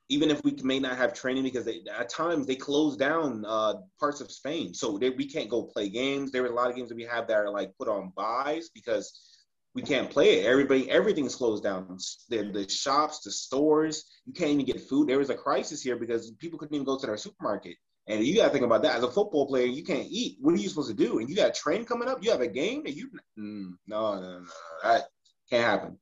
even 0.10 0.32
if 0.32 0.42
we 0.44 0.56
may 0.64 0.80
not 0.80 0.98
have 0.98 1.14
training 1.14 1.44
because 1.44 1.66
they, 1.66 1.82
at 1.94 2.08
times 2.08 2.48
they 2.48 2.56
close 2.56 2.96
down 2.96 3.44
uh, 3.46 3.74
parts 4.00 4.22
of 4.22 4.32
Spain, 4.32 4.74
so 4.74 4.98
they, 4.98 5.10
we 5.10 5.28
can't 5.28 5.50
go 5.50 5.64
play 5.64 5.90
games. 5.90 6.32
There 6.32 6.44
are 6.44 6.48
a 6.48 6.56
lot 6.56 6.70
of 6.70 6.78
games 6.78 6.90
that 6.90 6.96
we 6.96 7.04
have 7.04 7.28
that 7.28 7.38
are 7.38 7.50
like 7.50 7.78
put 7.78 7.90
on 7.90 8.14
buys 8.16 8.70
because 8.70 9.38
we 9.76 9.82
can't 9.82 10.10
play 10.10 10.40
it. 10.40 10.46
Everybody, 10.46 10.90
everything's 10.90 11.36
closed 11.36 11.64
down. 11.64 11.98
The, 12.30 12.50
the 12.52 12.68
shops, 12.70 13.20
the 13.20 13.32
stores, 13.32 14.06
you 14.26 14.34
can't 14.34 14.52
even 14.52 14.66
get 14.66 14.82
food. 14.82 15.08
There 15.08 15.20
was 15.20 15.30
a 15.30 15.36
crisis 15.36 15.82
here 15.82 15.98
because 15.98 16.32
people 16.40 16.58
couldn't 16.58 16.74
even 16.74 16.86
go 16.86 16.98
to 16.98 17.06
their 17.06 17.18
supermarket. 17.18 17.76
And 18.08 18.24
you 18.24 18.36
got 18.36 18.46
to 18.46 18.50
think 18.52 18.64
about 18.64 18.84
that. 18.84 18.96
As 18.96 19.04
a 19.04 19.12
football 19.12 19.48
player, 19.48 19.66
you 19.66 19.84
can't 19.84 20.08
eat. 20.10 20.38
What 20.40 20.54
are 20.54 20.58
you 20.58 20.70
supposed 20.70 20.90
to 20.90 20.96
do? 20.96 21.20
And 21.20 21.30
you 21.30 21.36
got 21.36 21.50
a 21.50 21.54
train 21.54 21.84
coming 21.84 22.08
up. 22.08 22.24
You 22.24 22.32
have 22.32 22.42
a 22.42 22.48
game 22.48 22.84
and 22.86 22.96
you 22.96 23.10
mm, 23.38 23.74
no, 23.86 24.16
no, 24.16 24.40
no, 24.40 24.46
that 24.84 25.08
can't 25.50 25.66
happen. 25.66 25.98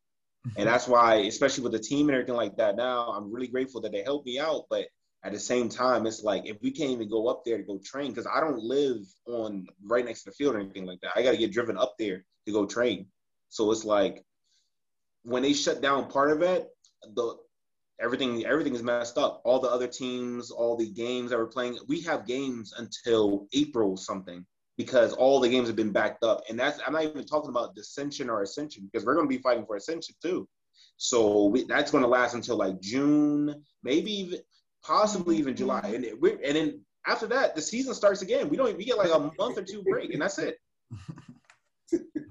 and 0.55 0.67
that's 0.67 0.87
why, 0.87 1.15
especially 1.15 1.63
with 1.63 1.73
the 1.73 1.79
team 1.79 2.07
and 2.09 2.15
everything 2.15 2.35
like 2.35 2.57
that. 2.57 2.75
Now, 2.75 3.09
I'm 3.09 3.31
really 3.31 3.47
grateful 3.47 3.81
that 3.81 3.91
they 3.91 4.03
helped 4.03 4.27
me 4.27 4.39
out. 4.39 4.65
But 4.69 4.85
at 5.23 5.33
the 5.33 5.39
same 5.39 5.69
time, 5.69 6.05
it's 6.05 6.21
like 6.21 6.45
if 6.45 6.61
we 6.61 6.69
can't 6.69 6.91
even 6.91 7.09
go 7.09 7.27
up 7.27 7.43
there 7.43 7.57
to 7.57 7.63
go 7.63 7.79
train, 7.83 8.11
because 8.11 8.27
I 8.27 8.39
don't 8.39 8.61
live 8.61 9.01
on 9.27 9.65
right 9.83 10.05
next 10.05 10.23
to 10.23 10.29
the 10.29 10.35
field 10.35 10.55
or 10.55 10.59
anything 10.59 10.85
like 10.85 11.01
that. 11.01 11.13
I 11.15 11.23
got 11.23 11.31
to 11.31 11.37
get 11.37 11.51
driven 11.51 11.77
up 11.77 11.95
there 11.97 12.23
to 12.45 12.51
go 12.51 12.67
train. 12.67 13.07
So 13.49 13.71
it's 13.71 13.85
like 13.85 14.23
when 15.23 15.41
they 15.41 15.53
shut 15.53 15.81
down 15.81 16.09
part 16.09 16.31
of 16.31 16.43
it, 16.43 16.67
the 17.15 17.35
everything 18.01 18.45
everything 18.45 18.75
is 18.75 18.83
messed 18.83 19.17
up. 19.17 19.41
All 19.45 19.59
the 19.59 19.69
other 19.69 19.87
teams, 19.87 20.51
all 20.51 20.75
the 20.75 20.89
games 20.89 21.31
that 21.31 21.39
we're 21.39 21.47
playing, 21.47 21.77
we 21.87 22.01
have 22.01 22.27
games 22.27 22.73
until 22.77 23.47
April 23.53 23.97
something 23.97 24.45
because 24.77 25.13
all 25.13 25.39
the 25.39 25.49
games 25.49 25.67
have 25.67 25.75
been 25.75 25.91
backed 25.91 26.23
up. 26.23 26.41
And 26.49 26.59
that's 26.59 26.79
I'm 26.85 26.93
not 26.93 27.03
even 27.03 27.25
talking 27.25 27.49
about 27.49 27.75
dissension 27.75 28.29
or 28.29 28.41
ascension 28.41 28.89
because 28.91 29.05
we're 29.05 29.15
going 29.15 29.27
to 29.27 29.35
be 29.35 29.41
fighting 29.41 29.65
for 29.65 29.75
ascension 29.75 30.15
too. 30.21 30.47
So 30.97 31.45
we, 31.45 31.65
that's 31.65 31.91
going 31.91 32.03
to 32.03 32.09
last 32.09 32.35
until 32.35 32.57
like 32.57 32.79
June, 32.81 33.63
maybe 33.83 34.11
even 34.11 34.39
possibly 34.83 35.37
even 35.37 35.55
July. 35.55 35.91
And 35.93 36.07
we're, 36.19 36.39
and 36.43 36.55
then 36.55 36.81
after 37.07 37.27
that, 37.27 37.55
the 37.55 37.61
season 37.61 37.93
starts 37.93 38.21
again. 38.21 38.49
We 38.49 38.57
don't 38.57 38.75
we 38.77 38.85
get 38.85 38.97
like 38.97 39.13
a 39.13 39.31
month 39.37 39.57
or 39.57 39.63
two 39.63 39.83
break, 39.83 40.13
and 40.13 40.21
that's 40.21 40.39
it. 40.39 40.57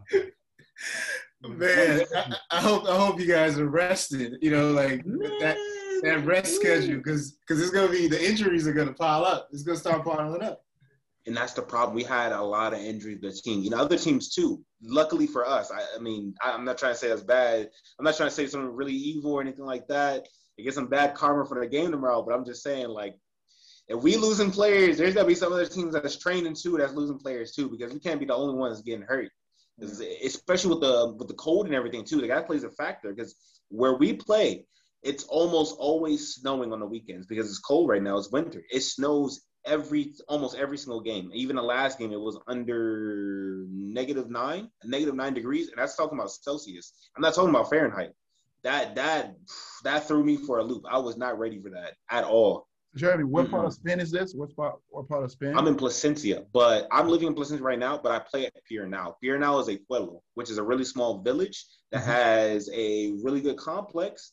Man, 1.46 2.04
I, 2.16 2.36
I, 2.50 2.60
hope 2.60 2.88
I 2.88 2.96
hope 2.96 3.20
you 3.20 3.26
guys 3.26 3.58
are 3.58 3.68
rested. 3.68 4.38
You 4.40 4.50
know, 4.50 4.72
like 4.72 5.04
that 5.40 5.56
that 6.02 6.24
rest 6.24 6.56
schedule, 6.56 6.96
because 6.96 7.32
because 7.32 7.60
it's 7.62 7.70
gonna 7.70 7.90
be 7.90 8.08
the 8.08 8.22
injuries 8.22 8.66
are 8.66 8.72
gonna 8.72 8.94
pile 8.94 9.24
up. 9.24 9.48
It's 9.52 9.62
gonna 9.62 9.78
start 9.78 10.04
piling 10.04 10.42
up. 10.42 10.62
And 11.26 11.36
that's 11.36 11.52
the 11.52 11.62
problem. 11.62 11.94
We 11.94 12.02
had 12.02 12.32
a 12.32 12.42
lot 12.42 12.72
of 12.72 12.80
injuries 12.80 13.20
the 13.20 13.32
team. 13.32 13.62
You 13.62 13.70
know, 13.70 13.78
other 13.78 13.98
teams 13.98 14.34
too. 14.34 14.62
Luckily 14.82 15.26
for 15.26 15.46
us, 15.46 15.70
I, 15.70 15.96
I 15.96 15.98
mean, 15.98 16.34
I, 16.42 16.52
am 16.52 16.64
not 16.64 16.78
trying 16.78 16.92
to 16.92 16.98
say 16.98 17.08
that's 17.08 17.22
bad. 17.22 17.70
I'm 17.98 18.04
not 18.04 18.16
trying 18.16 18.28
to 18.28 18.34
say 18.34 18.46
something 18.46 18.74
really 18.74 18.94
evil 18.94 19.32
or 19.32 19.40
anything 19.40 19.64
like 19.64 19.86
that. 19.88 20.26
I 20.58 20.62
get 20.62 20.74
some 20.74 20.86
bad 20.86 21.14
karma 21.14 21.46
for 21.46 21.60
the 21.60 21.66
game 21.66 21.90
tomorrow, 21.90 22.22
but 22.22 22.34
I'm 22.34 22.44
just 22.44 22.62
saying, 22.62 22.88
like, 22.88 23.16
if 23.88 24.02
we 24.02 24.16
losing 24.16 24.50
players, 24.50 24.98
there's 24.98 25.14
gotta 25.14 25.26
be 25.26 25.34
some 25.34 25.52
other 25.52 25.66
teams 25.66 25.94
that's 25.94 26.18
training 26.18 26.54
too 26.54 26.76
that's 26.78 26.94
losing 26.94 27.18
players 27.18 27.52
too, 27.52 27.68
because 27.68 27.92
we 27.92 28.00
can't 28.00 28.20
be 28.20 28.26
the 28.26 28.34
only 28.34 28.54
ones 28.54 28.82
getting 28.82 29.02
hurt 29.02 29.30
especially 29.80 30.70
with 30.70 30.80
the 30.80 31.14
with 31.18 31.28
the 31.28 31.34
cold 31.34 31.66
and 31.66 31.74
everything 31.74 32.04
too. 32.04 32.20
The 32.20 32.28
guy 32.28 32.42
plays 32.42 32.64
a 32.64 32.70
factor 32.70 33.12
because 33.12 33.34
where 33.68 33.94
we 33.94 34.14
play, 34.14 34.66
it's 35.02 35.24
almost 35.24 35.76
always 35.78 36.34
snowing 36.34 36.72
on 36.72 36.80
the 36.80 36.86
weekends 36.86 37.26
because 37.26 37.48
it's 37.48 37.58
cold 37.58 37.88
right 37.88 38.02
now. 38.02 38.16
It's 38.16 38.30
winter. 38.30 38.62
It 38.70 38.80
snows 38.80 39.42
every 39.64 40.14
almost 40.28 40.56
every 40.56 40.78
single 40.78 41.00
game. 41.00 41.30
Even 41.32 41.56
the 41.56 41.62
last 41.62 41.98
game, 41.98 42.12
it 42.12 42.20
was 42.20 42.38
under 42.46 43.66
negative 43.70 44.30
nine, 44.30 44.70
negative 44.84 45.14
nine 45.14 45.34
degrees, 45.34 45.68
and 45.68 45.78
that's 45.78 45.96
talking 45.96 46.18
about 46.18 46.30
Celsius. 46.30 46.92
I'm 47.16 47.22
not 47.22 47.34
talking 47.34 47.50
about 47.50 47.70
Fahrenheit. 47.70 48.12
That 48.62 48.94
that 48.94 49.34
that 49.84 50.08
threw 50.08 50.24
me 50.24 50.36
for 50.36 50.58
a 50.58 50.64
loop. 50.64 50.84
I 50.90 50.98
was 50.98 51.16
not 51.16 51.38
ready 51.38 51.60
for 51.60 51.70
that 51.70 51.94
at 52.10 52.24
all. 52.24 52.66
Jeremy, 52.96 53.24
what 53.24 53.44
mm-hmm. 53.44 53.54
part 53.54 53.66
of 53.66 53.72
Spain 53.72 54.00
is 54.00 54.10
this? 54.10 54.34
What 54.34 54.54
part? 54.54 54.76
What 54.88 55.08
part 55.08 55.24
of 55.24 55.30
Spain? 55.30 55.56
I'm 55.56 55.66
in 55.66 55.74
Plasencia, 55.74 56.44
but 56.52 56.86
I'm 56.92 57.08
living 57.08 57.28
in 57.28 57.34
Plasencia 57.34 57.64
right 57.64 57.78
now. 57.78 57.98
But 57.98 58.12
I 58.12 58.18
play 58.20 58.46
at 58.46 58.52
Piarnal. 58.68 59.18
Piarnal 59.20 59.60
is 59.60 59.68
a 59.68 59.76
pueblo, 59.76 60.22
which 60.34 60.50
is 60.50 60.58
a 60.58 60.62
really 60.62 60.84
small 60.84 61.18
village 61.22 61.66
that 61.90 62.02
mm-hmm. 62.02 62.10
has 62.10 62.70
a 62.72 63.12
really 63.22 63.40
good 63.40 63.56
complex. 63.56 64.32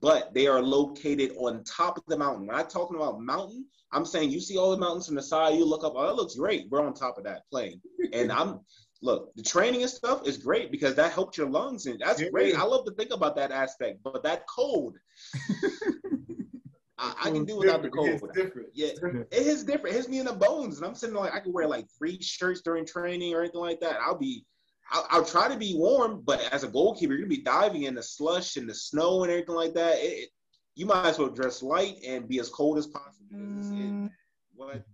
But 0.00 0.34
they 0.34 0.46
are 0.46 0.62
located 0.62 1.32
on 1.36 1.64
top 1.64 1.98
of 1.98 2.04
the 2.06 2.16
mountain. 2.16 2.46
When 2.46 2.50
I'm 2.50 2.62
not 2.62 2.70
talking 2.70 2.96
about 2.96 3.20
mountain, 3.20 3.66
I'm 3.92 4.04
saying 4.04 4.30
you 4.30 4.40
see 4.40 4.56
all 4.56 4.70
the 4.70 4.76
mountains 4.76 5.06
from 5.06 5.16
the 5.16 5.22
side. 5.22 5.54
You 5.54 5.64
look 5.64 5.84
up, 5.84 5.94
oh, 5.96 6.06
that 6.06 6.14
looks 6.14 6.36
great. 6.36 6.68
We're 6.70 6.84
on 6.84 6.94
top 6.94 7.18
of 7.18 7.24
that 7.24 7.42
plane, 7.50 7.80
and 8.12 8.30
I'm 8.32 8.60
look, 9.02 9.34
the 9.34 9.42
training 9.42 9.82
and 9.82 9.90
stuff 9.90 10.26
is 10.26 10.36
great 10.36 10.70
because 10.70 10.94
that 10.96 11.12
helps 11.12 11.38
your 11.38 11.48
lungs, 11.48 11.86
and 11.86 12.00
that's 12.00 12.22
great. 12.30 12.54
I 12.54 12.62
love 12.62 12.84
to 12.86 12.92
think 12.92 13.12
about 13.12 13.36
that 13.36 13.50
aspect. 13.50 14.00
But 14.02 14.22
that 14.22 14.46
cold, 14.46 14.96
I, 17.00 17.14
I 17.24 17.30
can 17.30 17.44
do 17.44 17.56
without 17.56 17.82
the 17.82 17.88
cold. 17.88 18.10
It's 18.10 18.22
different. 18.34 18.68
Yeah, 18.74 18.88
it 18.88 19.28
is 19.32 19.64
different. 19.64 19.94
It 19.94 19.98
hits 19.98 20.08
me 20.08 20.18
in 20.18 20.26
the 20.26 20.34
bones, 20.34 20.76
and 20.76 20.86
I'm 20.86 20.94
sitting 20.94 21.16
like 21.16 21.34
I 21.34 21.40
can 21.40 21.52
wear 21.52 21.66
like 21.66 21.86
three 21.96 22.20
shirts 22.20 22.60
during 22.60 22.84
training 22.84 23.34
or 23.34 23.40
anything 23.40 23.60
like 23.60 23.80
that. 23.80 23.96
I'll 24.00 24.18
be, 24.18 24.44
I'll, 24.90 25.06
I'll 25.10 25.24
try 25.24 25.48
to 25.48 25.56
be 25.56 25.74
warm, 25.74 26.22
but 26.24 26.40
as 26.52 26.62
a 26.62 26.68
goalkeeper, 26.68 27.14
you're 27.14 27.22
gonna 27.22 27.36
be 27.36 27.42
diving 27.42 27.84
in 27.84 27.94
the 27.94 28.02
slush 28.02 28.56
and 28.56 28.68
the 28.68 28.74
snow 28.74 29.22
and 29.22 29.32
everything 29.32 29.54
like 29.54 29.72
that. 29.74 29.94
It, 29.96 30.28
you 30.74 30.86
might 30.86 31.06
as 31.06 31.18
well 31.18 31.30
dress 31.30 31.62
light 31.62 31.96
and 32.06 32.28
be 32.28 32.38
as 32.38 32.50
cold 32.50 32.76
as 32.76 32.86
possible. 32.86 33.26
Mm. 33.34 34.10
What? 34.54 34.84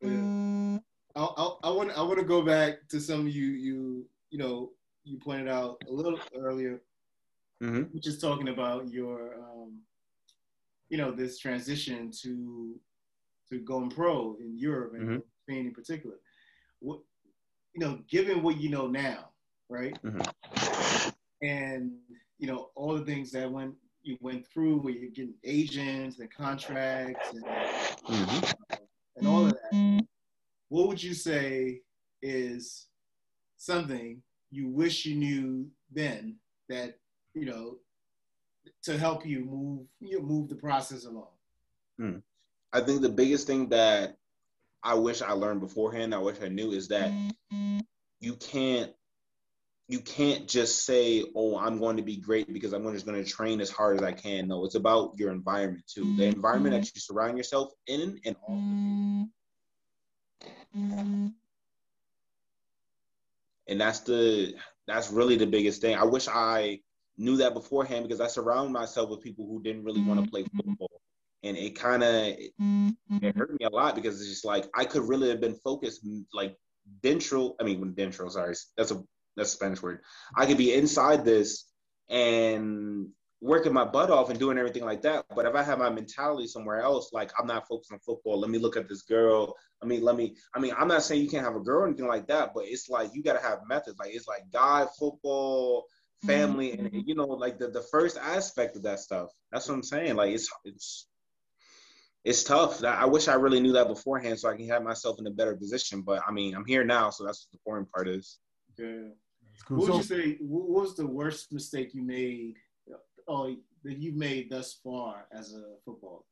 Yeah. 0.00 0.78
I, 1.14 1.24
I, 1.24 1.54
I 1.64 1.70
want 1.70 1.96
I 1.96 2.02
want 2.02 2.18
to 2.18 2.24
go 2.24 2.42
back 2.42 2.88
to 2.90 3.00
some 3.00 3.20
of 3.20 3.34
you 3.34 3.46
you 3.46 4.06
you 4.30 4.38
know 4.38 4.72
you 5.04 5.18
pointed 5.18 5.48
out 5.48 5.80
a 5.88 5.92
little 5.92 6.18
earlier, 6.36 6.82
mm-hmm. 7.62 7.82
which 7.94 8.08
is 8.08 8.18
talking 8.18 8.48
about 8.48 8.90
your 8.90 9.36
um, 9.36 9.80
you 10.88 10.96
know 10.96 11.10
this 11.10 11.38
transition 11.38 12.10
to 12.22 12.78
to 13.50 13.58
going 13.60 13.90
pro 13.90 14.36
in 14.40 14.58
Europe 14.58 14.94
and 14.94 15.08
mm-hmm. 15.08 15.18
Spain 15.44 15.66
in 15.66 15.72
particular. 15.72 16.16
What 16.80 17.00
you 17.74 17.80
know, 17.80 18.00
given 18.08 18.42
what 18.42 18.56
you 18.56 18.70
know 18.70 18.86
now, 18.86 19.30
right? 19.68 19.96
Mm-hmm. 20.02 21.10
And 21.42 21.92
you 22.38 22.46
know 22.46 22.70
all 22.74 22.94
the 22.94 23.04
things 23.04 23.30
that 23.32 23.50
went 23.50 23.74
you 24.02 24.16
went 24.20 24.46
through, 24.46 24.78
where 24.78 24.94
you're 24.94 25.10
getting 25.10 25.34
agents 25.44 26.20
and 26.20 26.32
contracts 26.32 27.30
and, 27.32 27.44
mm-hmm. 27.44 28.44
uh, 28.70 28.76
and 29.16 29.26
all 29.26 29.46
of 29.46 29.52
that. 29.52 30.06
What 30.68 30.88
would 30.88 31.02
you 31.02 31.14
say 31.14 31.80
is 32.22 32.86
something 33.56 34.22
you 34.50 34.68
wish 34.68 35.04
you 35.04 35.16
knew 35.16 35.68
then 35.92 36.36
that 36.68 36.94
you 37.34 37.46
know 37.46 37.76
to 38.84 38.98
help 38.98 39.26
you 39.26 39.44
move 39.44 39.86
you 40.00 40.20
move 40.22 40.48
the 40.48 40.54
process 40.54 41.04
along? 41.04 41.28
Hmm. 41.98 42.18
I 42.72 42.80
think 42.80 43.00
the 43.00 43.08
biggest 43.08 43.46
thing 43.46 43.68
that 43.70 44.16
I 44.82 44.94
wish 44.94 45.22
I 45.22 45.32
learned 45.32 45.60
beforehand, 45.60 46.14
I 46.14 46.18
wish 46.18 46.36
I 46.42 46.48
knew, 46.48 46.72
is 46.72 46.88
that 46.88 47.10
you 48.20 48.34
can't 48.34 48.92
you 49.88 50.00
can't 50.00 50.48
just 50.48 50.84
say, 50.84 51.24
"Oh, 51.34 51.56
I'm 51.56 51.78
going 51.78 51.96
to 51.96 52.02
be 52.02 52.16
great 52.16 52.52
because 52.52 52.72
I'm 52.72 52.92
just 52.92 53.06
going 53.06 53.22
to 53.22 53.30
train 53.30 53.60
as 53.60 53.70
hard 53.70 53.96
as 53.96 54.02
I 54.02 54.12
can." 54.12 54.48
No, 54.48 54.64
it's 54.64 54.74
about 54.74 55.14
your 55.16 55.30
environment 55.30 55.84
too. 55.86 56.16
The 56.16 56.24
environment 56.24 56.74
that 56.74 56.90
you 56.94 57.00
surround 57.00 57.36
yourself 57.36 57.72
in, 57.86 58.20
and 58.24 58.36
all. 58.42 59.28
And 63.68 63.80
that's 63.80 64.00
the 64.00 64.54
that's 64.86 65.10
really 65.10 65.36
the 65.36 65.46
biggest 65.46 65.80
thing. 65.80 65.96
I 65.96 66.04
wish 66.04 66.28
I 66.28 66.80
knew 67.18 67.36
that 67.38 67.54
beforehand 67.54 68.06
because 68.06 68.20
I 68.20 68.26
surround 68.26 68.72
myself 68.72 69.10
with 69.10 69.22
people 69.22 69.46
who 69.46 69.62
didn't 69.62 69.84
really 69.84 70.02
want 70.02 70.24
to 70.24 70.30
play 70.30 70.44
football. 70.56 70.90
And 71.42 71.56
it 71.56 71.78
kind 71.78 72.02
of 72.02 72.14
it, 72.14 72.52
it, 73.22 73.36
hurt 73.36 73.58
me 73.58 73.66
a 73.66 73.70
lot 73.70 73.94
because 73.94 74.20
it's 74.20 74.30
just 74.30 74.44
like 74.44 74.66
I 74.74 74.84
could 74.84 75.08
really 75.08 75.28
have 75.28 75.40
been 75.40 75.54
focused 75.54 76.06
like 76.32 76.56
dentro. 77.02 77.54
I 77.60 77.64
mean, 77.64 77.94
dentro. 77.94 78.30
Sorry, 78.30 78.54
that's 78.76 78.90
a 78.90 79.02
that's 79.36 79.52
a 79.52 79.56
Spanish 79.56 79.82
word. 79.82 80.00
I 80.34 80.46
could 80.46 80.58
be 80.58 80.74
inside 80.74 81.24
this 81.24 81.66
and 82.08 83.08
working 83.40 83.72
my 83.72 83.84
butt 83.84 84.10
off 84.10 84.30
and 84.30 84.38
doing 84.38 84.58
everything 84.58 84.84
like 84.84 85.02
that. 85.02 85.24
But 85.34 85.46
if 85.46 85.54
I 85.54 85.62
have 85.62 85.78
my 85.78 85.90
mentality 85.90 86.46
somewhere 86.46 86.80
else, 86.80 87.12
like 87.12 87.30
I'm 87.38 87.46
not 87.46 87.68
focused 87.68 87.92
on 87.92 87.98
football, 87.98 88.40
let 88.40 88.50
me 88.50 88.58
look 88.58 88.76
at 88.76 88.88
this 88.88 89.02
girl. 89.02 89.54
I 89.82 89.86
mean, 89.86 90.02
let 90.02 90.16
me, 90.16 90.36
I 90.54 90.58
mean, 90.58 90.72
I'm 90.76 90.88
not 90.88 91.02
saying 91.02 91.22
you 91.22 91.28
can't 91.28 91.44
have 91.44 91.56
a 91.56 91.60
girl 91.60 91.82
or 91.82 91.86
anything 91.86 92.06
like 92.06 92.26
that, 92.28 92.52
but 92.54 92.64
it's 92.66 92.88
like 92.88 93.10
you 93.12 93.22
got 93.22 93.34
to 93.34 93.46
have 93.46 93.60
methods. 93.68 93.98
Like 93.98 94.14
it's 94.14 94.26
like 94.26 94.50
guy 94.52 94.86
football, 94.98 95.84
family 96.24 96.72
and 96.72 96.88
mm-hmm. 96.88 97.00
you 97.04 97.14
know 97.14 97.26
like 97.26 97.58
the, 97.58 97.68
the 97.68 97.82
first 97.82 98.16
aspect 98.16 98.76
of 98.76 98.82
that 98.82 99.00
stuff 99.00 99.30
that's 99.52 99.68
what 99.68 99.74
i'm 99.74 99.82
saying 99.82 100.16
like 100.16 100.32
it's 100.32 100.48
it's 100.64 101.08
it's 102.24 102.42
tough. 102.42 102.82
I 102.82 103.04
wish 103.04 103.28
i 103.28 103.34
really 103.34 103.60
knew 103.60 103.72
that 103.72 103.86
beforehand 103.86 104.38
so 104.38 104.48
i 104.48 104.56
can 104.56 104.68
have 104.68 104.82
myself 104.82 105.18
in 105.20 105.26
a 105.26 105.30
better 105.30 105.54
position 105.54 106.02
but 106.02 106.22
i 106.26 106.32
mean 106.32 106.54
i'm 106.54 106.64
here 106.64 106.84
now 106.84 107.10
so 107.10 107.24
that's 107.24 107.46
what 107.46 107.52
the 107.52 107.58
important 107.58 107.92
part 107.92 108.08
is. 108.08 108.38
Yeah. 108.78 109.10
Cool. 109.66 109.78
what 109.78 109.88
would 109.88 109.96
you 109.96 110.02
say 110.02 110.38
what 110.40 110.68
was 110.68 110.96
the 110.96 111.06
worst 111.06 111.52
mistake 111.52 111.94
you 111.94 112.02
made 112.02 112.56
oh 113.28 113.54
that 113.84 113.98
you've 113.98 114.16
made 114.16 114.50
thus 114.50 114.78
far 114.82 115.26
as 115.32 115.54
a 115.54 115.62
footballer 115.84 116.22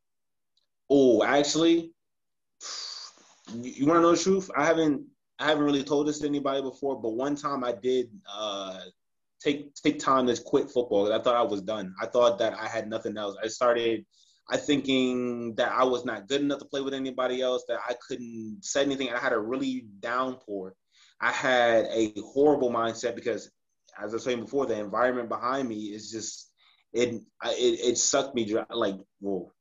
oh 0.90 1.23
actually 1.23 1.92
you, 3.53 3.70
you 3.70 3.87
want 3.87 3.99
to 3.99 4.03
know 4.03 4.12
the 4.12 4.23
truth? 4.23 4.51
I 4.57 4.64
haven't 4.64 5.05
I 5.38 5.47
haven't 5.47 5.64
really 5.64 5.83
told 5.83 6.07
this 6.07 6.20
to 6.20 6.27
anybody 6.27 6.62
before, 6.62 7.01
but 7.01 7.11
one 7.11 7.35
time 7.35 7.64
I 7.64 7.73
did 7.73 8.09
uh, 8.33 8.79
take 9.44 9.74
take 9.74 9.98
time 9.98 10.26
to 10.26 10.42
quit 10.42 10.70
football. 10.70 11.12
I 11.12 11.20
thought 11.20 11.37
I 11.37 11.42
was 11.42 11.62
done. 11.62 11.94
I 12.00 12.07
thought 12.07 12.38
that 12.38 12.54
I 12.54 12.66
had 12.66 12.88
nothing 12.88 13.16
else. 13.16 13.37
I 13.42 13.48
started 13.48 14.04
I 14.48 14.57
thinking 14.59 15.54
that 15.54 15.72
I 15.72 15.85
was 15.85 16.04
not 16.04 16.28
good 16.28 16.42
enough 16.42 16.59
to 16.59 16.66
play 16.66 16.83
with 16.83 16.94
anybody 16.94 17.40
else, 17.40 17.64
that 17.68 17.78
I 17.88 17.94
couldn't 18.07 18.59
say 18.62 18.83
anything. 18.83 19.11
I 19.11 19.18
had 19.18 19.33
a 19.33 19.38
really 19.38 19.87
downpour. 20.00 20.74
I 21.20 21.33
had 21.33 21.87
a 21.87 22.12
horrible 22.20 22.70
mindset 22.70 23.14
because, 23.14 23.50
as 23.98 24.12
I 24.12 24.14
was 24.14 24.24
saying 24.24 24.40
before, 24.40 24.66
the 24.66 24.78
environment 24.78 25.28
behind 25.28 25.68
me 25.68 25.85
is 25.85 26.11
just 26.11 26.50
it 26.92 27.14
it, 27.14 27.22
it 27.44 27.98
sucked 27.98 28.35
me 28.35 28.44
dry. 28.44 28.66
Like 28.70 28.96
whoa, 29.20 29.52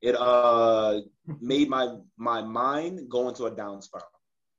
it 0.00 0.16
uh 0.18 1.00
made 1.40 1.68
my 1.68 1.96
my 2.16 2.40
mind 2.42 3.10
go 3.10 3.28
into 3.28 3.44
a 3.44 3.50
down 3.50 3.82
spiral. 3.82 4.06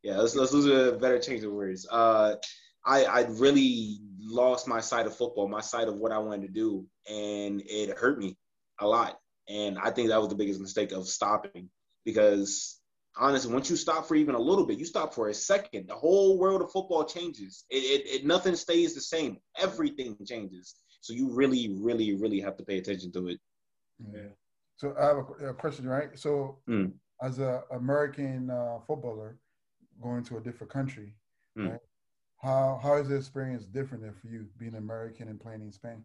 Yeah, 0.04 0.18
let's 0.18 0.36
let's 0.36 0.54
lose 0.54 0.66
a 0.66 0.98
better 0.98 1.20
change 1.20 1.44
of 1.44 1.52
words. 1.52 1.88
Uh, 1.90 2.36
I 2.86 3.06
I 3.06 3.22
really 3.30 4.02
lost 4.32 4.68
my 4.68 4.82
sight 4.82 5.06
of 5.06 5.16
football, 5.16 5.48
my 5.48 5.62
sight 5.62 5.88
of 5.88 6.00
what 6.00 6.12
I 6.12 6.18
wanted 6.18 6.48
to 6.48 6.54
do, 6.54 6.86
and 7.10 7.62
it 7.66 7.98
hurt 7.98 8.18
me 8.18 8.38
a 8.80 8.88
lot. 8.88 9.18
And 9.50 9.78
I 9.78 9.92
think 9.92 10.10
that 10.10 10.20
was 10.20 10.30
the 10.30 10.36
biggest 10.36 10.60
mistake 10.60 10.92
of 10.92 11.08
stopping 11.08 11.70
because 12.06 12.80
honestly, 13.18 13.54
once 13.54 13.70
you 13.70 13.76
stop 13.76 14.08
for 14.08 14.16
even 14.16 14.36
a 14.36 14.40
little 14.40 14.66
bit, 14.66 14.80
you 14.80 14.86
stop 14.86 15.14
for 15.14 15.30
a 15.30 15.34
second, 15.34 15.88
the 15.88 15.96
whole 15.96 16.38
world 16.38 16.62
of 16.62 16.72
football 16.72 17.04
changes. 17.04 17.66
It, 17.70 17.78
it, 17.78 18.08
it 18.08 18.26
nothing 18.26 18.56
stays 18.56 18.96
the 18.96 19.02
same. 19.02 19.38
Everything 19.58 20.16
changes. 20.26 20.76
So 21.02 21.14
you 21.14 21.34
really, 21.34 21.76
really, 21.80 22.16
really 22.16 22.40
have 22.40 22.58
to 22.58 22.64
pay 22.64 22.78
attention 22.78 23.12
to 23.14 23.28
it. 23.30 23.40
Yeah. 24.14 24.30
So 24.78 24.96
I 25.00 25.06
have 25.06 25.18
a, 25.18 25.50
a 25.50 25.54
question, 25.54 25.88
right? 25.88 26.18
So 26.18 26.60
mm. 26.70 26.92
as 27.22 27.40
an 27.40 27.62
American 27.72 28.50
uh, 28.50 28.80
footballer 28.88 29.38
going 30.02 30.24
to 30.26 30.38
a 30.38 30.42
different 30.42 30.72
country, 30.72 31.14
mm. 31.58 31.72
right? 31.72 31.80
How 32.42 32.80
how 32.82 32.96
is 32.98 33.08
the 33.08 33.16
experience 33.16 33.66
different 33.66 34.04
for 34.20 34.28
you 34.28 34.48
being 34.58 34.76
American 34.76 35.28
and 35.28 35.40
playing 35.40 35.62
in 35.62 35.72
Spain? 35.72 36.04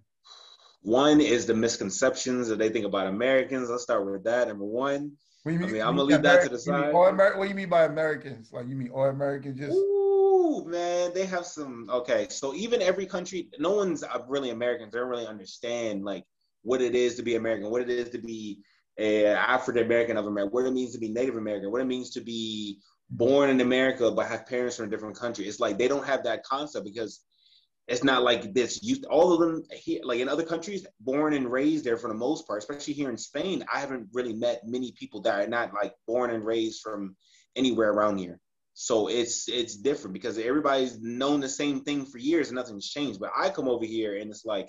One 0.82 1.20
is 1.20 1.46
the 1.46 1.54
misconceptions 1.54 2.48
that 2.48 2.58
they 2.58 2.68
think 2.68 2.84
about 2.84 3.06
Americans. 3.06 3.70
Let's 3.70 3.82
start 3.82 4.04
with 4.04 4.24
that. 4.24 4.48
Number 4.48 4.64
one. 4.64 5.12
What 5.42 5.54
mean, 5.54 5.62
I 5.62 5.72
mean, 5.72 5.82
I'm 5.82 5.96
gonna 5.96 6.02
leave 6.02 6.18
American, 6.18 6.42
that 6.42 6.48
to 6.48 6.56
the 6.56 6.58
side. 6.58 6.92
All 6.92 7.12
what 7.14 7.42
do 7.42 7.48
you 7.48 7.54
mean 7.54 7.68
by 7.68 7.84
Americans? 7.84 8.50
Like 8.52 8.68
you 8.68 8.74
mean 8.74 8.90
all 8.90 9.06
Americans? 9.06 9.58
Just 9.58 9.76
Ooh, 9.76 10.64
man, 10.66 11.12
they 11.14 11.24
have 11.24 11.46
some. 11.46 11.88
Okay, 11.88 12.26
so 12.28 12.54
even 12.54 12.82
every 12.82 13.06
country, 13.06 13.48
no 13.58 13.70
one's 13.70 14.04
really 14.28 14.50
Americans. 14.50 14.92
They 14.92 14.98
don't 14.98 15.08
really 15.08 15.26
understand 15.26 16.04
like 16.04 16.24
what 16.62 16.82
it 16.82 16.94
is 16.94 17.14
to 17.14 17.22
be 17.22 17.36
American, 17.36 17.70
what 17.70 17.82
it 17.82 17.90
is 17.90 18.10
to 18.10 18.18
be 18.18 18.58
a 18.98 19.26
African 19.26 19.84
American 19.84 20.16
of 20.16 20.26
America, 20.26 20.52
what 20.52 20.66
it 20.66 20.72
means 20.72 20.92
to 20.92 20.98
be 20.98 21.08
Native 21.08 21.36
American, 21.36 21.70
what 21.70 21.80
it 21.80 21.86
means 21.86 22.10
to 22.10 22.20
be 22.20 22.80
born 23.10 23.50
in 23.50 23.60
America 23.60 24.10
but 24.10 24.26
have 24.26 24.46
parents 24.46 24.76
from 24.76 24.86
a 24.86 24.90
different 24.90 25.16
country. 25.16 25.46
It's 25.46 25.60
like 25.60 25.78
they 25.78 25.88
don't 25.88 26.06
have 26.06 26.24
that 26.24 26.42
concept 26.44 26.84
because 26.84 27.20
it's 27.88 28.02
not 28.02 28.24
like 28.24 28.52
this. 28.52 28.82
You, 28.82 28.96
all 29.08 29.32
of 29.32 29.40
them 29.40 29.62
here, 29.72 30.00
like 30.02 30.18
in 30.18 30.28
other 30.28 30.42
countries, 30.42 30.86
born 31.00 31.34
and 31.34 31.50
raised 31.50 31.84
there 31.84 31.96
for 31.96 32.08
the 32.08 32.14
most 32.14 32.46
part. 32.46 32.58
Especially 32.58 32.94
here 32.94 33.10
in 33.10 33.18
Spain, 33.18 33.64
I 33.72 33.78
haven't 33.78 34.08
really 34.12 34.34
met 34.34 34.62
many 34.66 34.92
people 34.92 35.20
that 35.22 35.40
are 35.40 35.46
not 35.46 35.72
like 35.72 35.94
born 36.06 36.30
and 36.30 36.44
raised 36.44 36.82
from 36.82 37.16
anywhere 37.54 37.92
around 37.92 38.18
here. 38.18 38.40
So 38.74 39.08
it's 39.08 39.48
it's 39.48 39.76
different 39.76 40.14
because 40.14 40.36
everybody's 40.36 41.00
known 41.00 41.40
the 41.40 41.48
same 41.48 41.82
thing 41.82 42.04
for 42.04 42.18
years 42.18 42.48
and 42.48 42.56
nothing's 42.56 42.90
changed. 42.90 43.20
But 43.20 43.30
I 43.36 43.50
come 43.50 43.68
over 43.68 43.84
here 43.84 44.16
and 44.16 44.30
it's 44.30 44.44
like, 44.44 44.68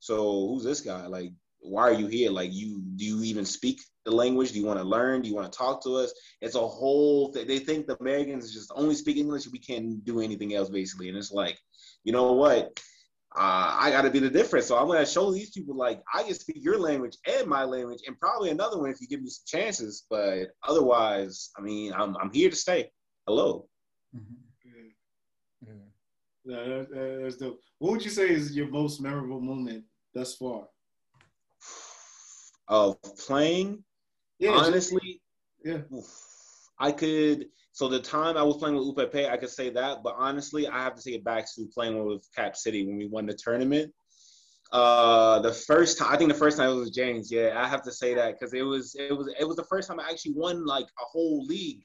so 0.00 0.48
who's 0.48 0.64
this 0.64 0.80
guy? 0.80 1.06
Like, 1.06 1.30
why 1.60 1.82
are 1.82 1.92
you 1.92 2.06
here? 2.06 2.30
Like, 2.30 2.52
you 2.52 2.82
do 2.96 3.04
you 3.04 3.22
even 3.22 3.44
speak 3.44 3.80
the 4.04 4.10
language? 4.10 4.52
Do 4.52 4.58
you 4.58 4.66
want 4.66 4.78
to 4.78 4.84
learn? 4.84 5.22
Do 5.22 5.28
you 5.28 5.34
want 5.34 5.50
to 5.50 5.56
talk 5.58 5.82
to 5.84 5.96
us? 5.96 6.12
It's 6.40 6.54
a 6.54 6.66
whole 6.66 7.32
thing. 7.32 7.46
They 7.46 7.58
think 7.58 7.86
the 7.86 7.96
Americans 8.00 8.52
just 8.52 8.72
only 8.74 8.94
speak 8.94 9.16
English. 9.16 9.48
We 9.48 9.58
can't 9.58 10.04
do 10.04 10.20
anything 10.20 10.54
else, 10.54 10.70
basically. 10.70 11.08
And 11.08 11.16
it's 11.16 11.32
like, 11.32 11.58
you 12.04 12.12
know 12.12 12.32
what? 12.32 12.80
Uh, 13.36 13.76
I 13.78 13.90
got 13.90 14.02
to 14.02 14.10
be 14.10 14.20
the 14.20 14.30
difference. 14.30 14.66
So 14.66 14.78
I'm 14.78 14.86
going 14.86 15.04
to 15.04 15.10
show 15.10 15.30
these 15.30 15.50
people 15.50 15.76
like 15.76 16.00
I 16.14 16.22
can 16.22 16.34
speak 16.34 16.56
your 16.60 16.78
language 16.78 17.16
and 17.26 17.46
my 17.46 17.64
language, 17.64 18.00
and 18.06 18.18
probably 18.18 18.50
another 18.50 18.78
one 18.78 18.90
if 18.90 19.00
you 19.00 19.06
give 19.06 19.22
me 19.22 19.28
some 19.28 19.44
chances. 19.46 20.06
But 20.08 20.48
otherwise, 20.66 21.50
I 21.56 21.60
mean, 21.60 21.92
I'm 21.92 22.16
I'm 22.16 22.32
here 22.32 22.50
to 22.50 22.56
stay. 22.56 22.90
Hello. 23.26 23.68
Mm-hmm. 24.16 24.34
Yeah. 25.66 25.72
yeah. 26.46 26.66
that, 26.66 27.20
that's 27.22 27.36
dope. 27.36 27.60
What 27.78 27.92
would 27.92 28.04
you 28.04 28.10
say 28.10 28.30
is 28.30 28.56
your 28.56 28.68
most 28.68 29.00
memorable 29.02 29.40
moment 29.40 29.84
thus 30.14 30.34
far? 30.34 30.66
Of 32.68 32.96
playing, 33.26 33.82
yeah, 34.38 34.50
honestly, 34.50 35.22
yeah, 35.64 35.78
I 36.78 36.92
could 36.92 37.46
so 37.78 37.86
the 37.86 38.00
time 38.00 38.36
I 38.36 38.42
was 38.42 38.56
playing 38.56 38.74
with 38.74 38.88
UPP, 38.88 39.30
I 39.30 39.36
could 39.36 39.50
say 39.50 39.70
that, 39.70 40.02
but 40.02 40.16
honestly, 40.18 40.66
I 40.66 40.82
have 40.82 40.96
to 40.96 41.02
take 41.02 41.14
it 41.14 41.24
back 41.24 41.46
to 41.54 41.68
playing 41.72 42.04
with 42.04 42.26
Cap 42.34 42.56
City 42.56 42.84
when 42.84 42.96
we 42.96 43.06
won 43.06 43.24
the 43.24 43.34
tournament. 43.34 43.92
Uh, 44.72 45.38
the 45.38 45.52
first 45.52 45.96
time, 45.96 46.12
I 46.12 46.16
think 46.16 46.32
the 46.32 46.38
first 46.38 46.58
time 46.58 46.70
it 46.70 46.74
was 46.74 46.90
James. 46.90 47.30
Yeah, 47.30 47.54
I 47.56 47.68
have 47.68 47.82
to 47.84 47.92
say 47.92 48.14
that 48.14 48.32
because 48.38 48.52
it 48.52 48.62
was 48.62 48.96
it 48.96 49.16
was 49.16 49.32
it 49.38 49.44
was 49.46 49.56
the 49.56 49.64
first 49.64 49.88
time 49.88 50.00
I 50.00 50.10
actually 50.10 50.32
won 50.32 50.66
like 50.66 50.86
a 50.86 51.04
whole 51.04 51.44
league 51.44 51.84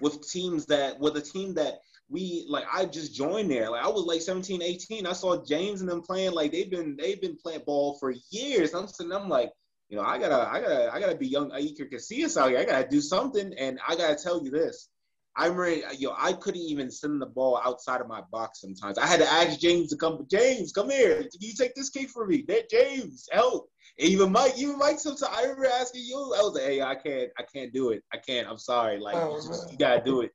with 0.00 0.26
teams 0.28 0.66
that 0.66 0.98
with 0.98 1.16
a 1.16 1.20
team 1.20 1.52
that 1.54 1.74
we 2.08 2.46
like 2.48 2.64
I 2.72 2.86
just 2.86 3.14
joined 3.14 3.50
there. 3.50 3.70
Like 3.70 3.84
I 3.84 3.88
was 3.88 4.04
like 4.04 4.22
17, 4.22 4.62
18. 4.62 5.06
I 5.06 5.12
saw 5.12 5.44
James 5.44 5.80
and 5.80 5.90
them 5.90 6.00
playing 6.00 6.32
like 6.32 6.52
they've 6.52 6.70
been 6.70 6.96
they've 6.96 7.20
been 7.20 7.36
playing 7.36 7.62
ball 7.66 7.98
for 8.00 8.14
years. 8.30 8.74
I'm 8.74 8.88
sitting, 8.88 9.12
I'm 9.12 9.28
like, 9.28 9.52
you 9.94 10.00
know, 10.00 10.06
I 10.06 10.18
gotta 10.18 10.50
I 10.50 10.60
gotta 10.60 10.92
I 10.92 10.98
gotta 10.98 11.14
be 11.14 11.28
young 11.28 11.50
Iker 11.52 11.88
Casillas 11.88 12.36
out 12.36 12.50
here. 12.50 12.58
I 12.58 12.64
gotta 12.64 12.88
do 12.88 13.00
something. 13.00 13.54
And 13.56 13.78
I 13.86 13.94
gotta 13.94 14.16
tell 14.16 14.42
you 14.42 14.50
this. 14.50 14.88
I'm 15.36 15.54
ready. 15.54 15.82
Yo, 15.98 16.12
I 16.18 16.32
couldn't 16.32 16.62
even 16.62 16.90
send 16.90 17.22
the 17.22 17.26
ball 17.26 17.60
outside 17.64 18.00
of 18.00 18.08
my 18.08 18.22
box 18.32 18.60
sometimes. 18.60 18.98
I 18.98 19.06
had 19.06 19.20
to 19.20 19.30
ask 19.30 19.60
James 19.60 19.90
to 19.90 19.96
come. 19.96 20.26
James, 20.28 20.72
come 20.72 20.90
here. 20.90 21.18
Can 21.18 21.30
you 21.38 21.52
take 21.56 21.76
this 21.76 21.90
kick 21.90 22.08
for 22.08 22.26
me? 22.26 22.44
That 22.48 22.68
James, 22.68 23.28
help. 23.30 23.68
And 24.00 24.08
even 24.08 24.32
Mike, 24.32 24.54
even 24.58 24.78
Mike. 24.78 24.98
Sometimes 24.98 25.32
I 25.32 25.42
remember 25.42 25.66
asking 25.66 26.02
you. 26.02 26.16
I 26.16 26.42
was 26.42 26.54
like, 26.54 26.64
hey, 26.64 26.82
I 26.82 26.96
can't, 26.96 27.30
I 27.38 27.44
can't 27.44 27.72
do 27.72 27.90
it. 27.90 28.02
I 28.12 28.16
can't. 28.16 28.48
I'm 28.48 28.58
sorry. 28.58 28.98
Like, 28.98 29.14
oh, 29.14 29.36
you, 29.36 29.48
just, 29.48 29.70
you, 29.70 29.78
gotta 29.78 30.02
do 30.02 30.22
it. 30.22 30.32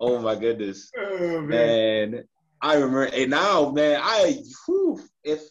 Oh 0.00 0.18
my 0.18 0.34
goodness. 0.34 0.90
Oh, 0.96 1.42
man. 1.42 2.14
And 2.14 2.24
I 2.62 2.74
remember. 2.76 3.04
And 3.04 3.30
now, 3.30 3.70
man, 3.70 4.00
I, 4.02 4.42
whew, 4.66 4.98
if 5.24 5.42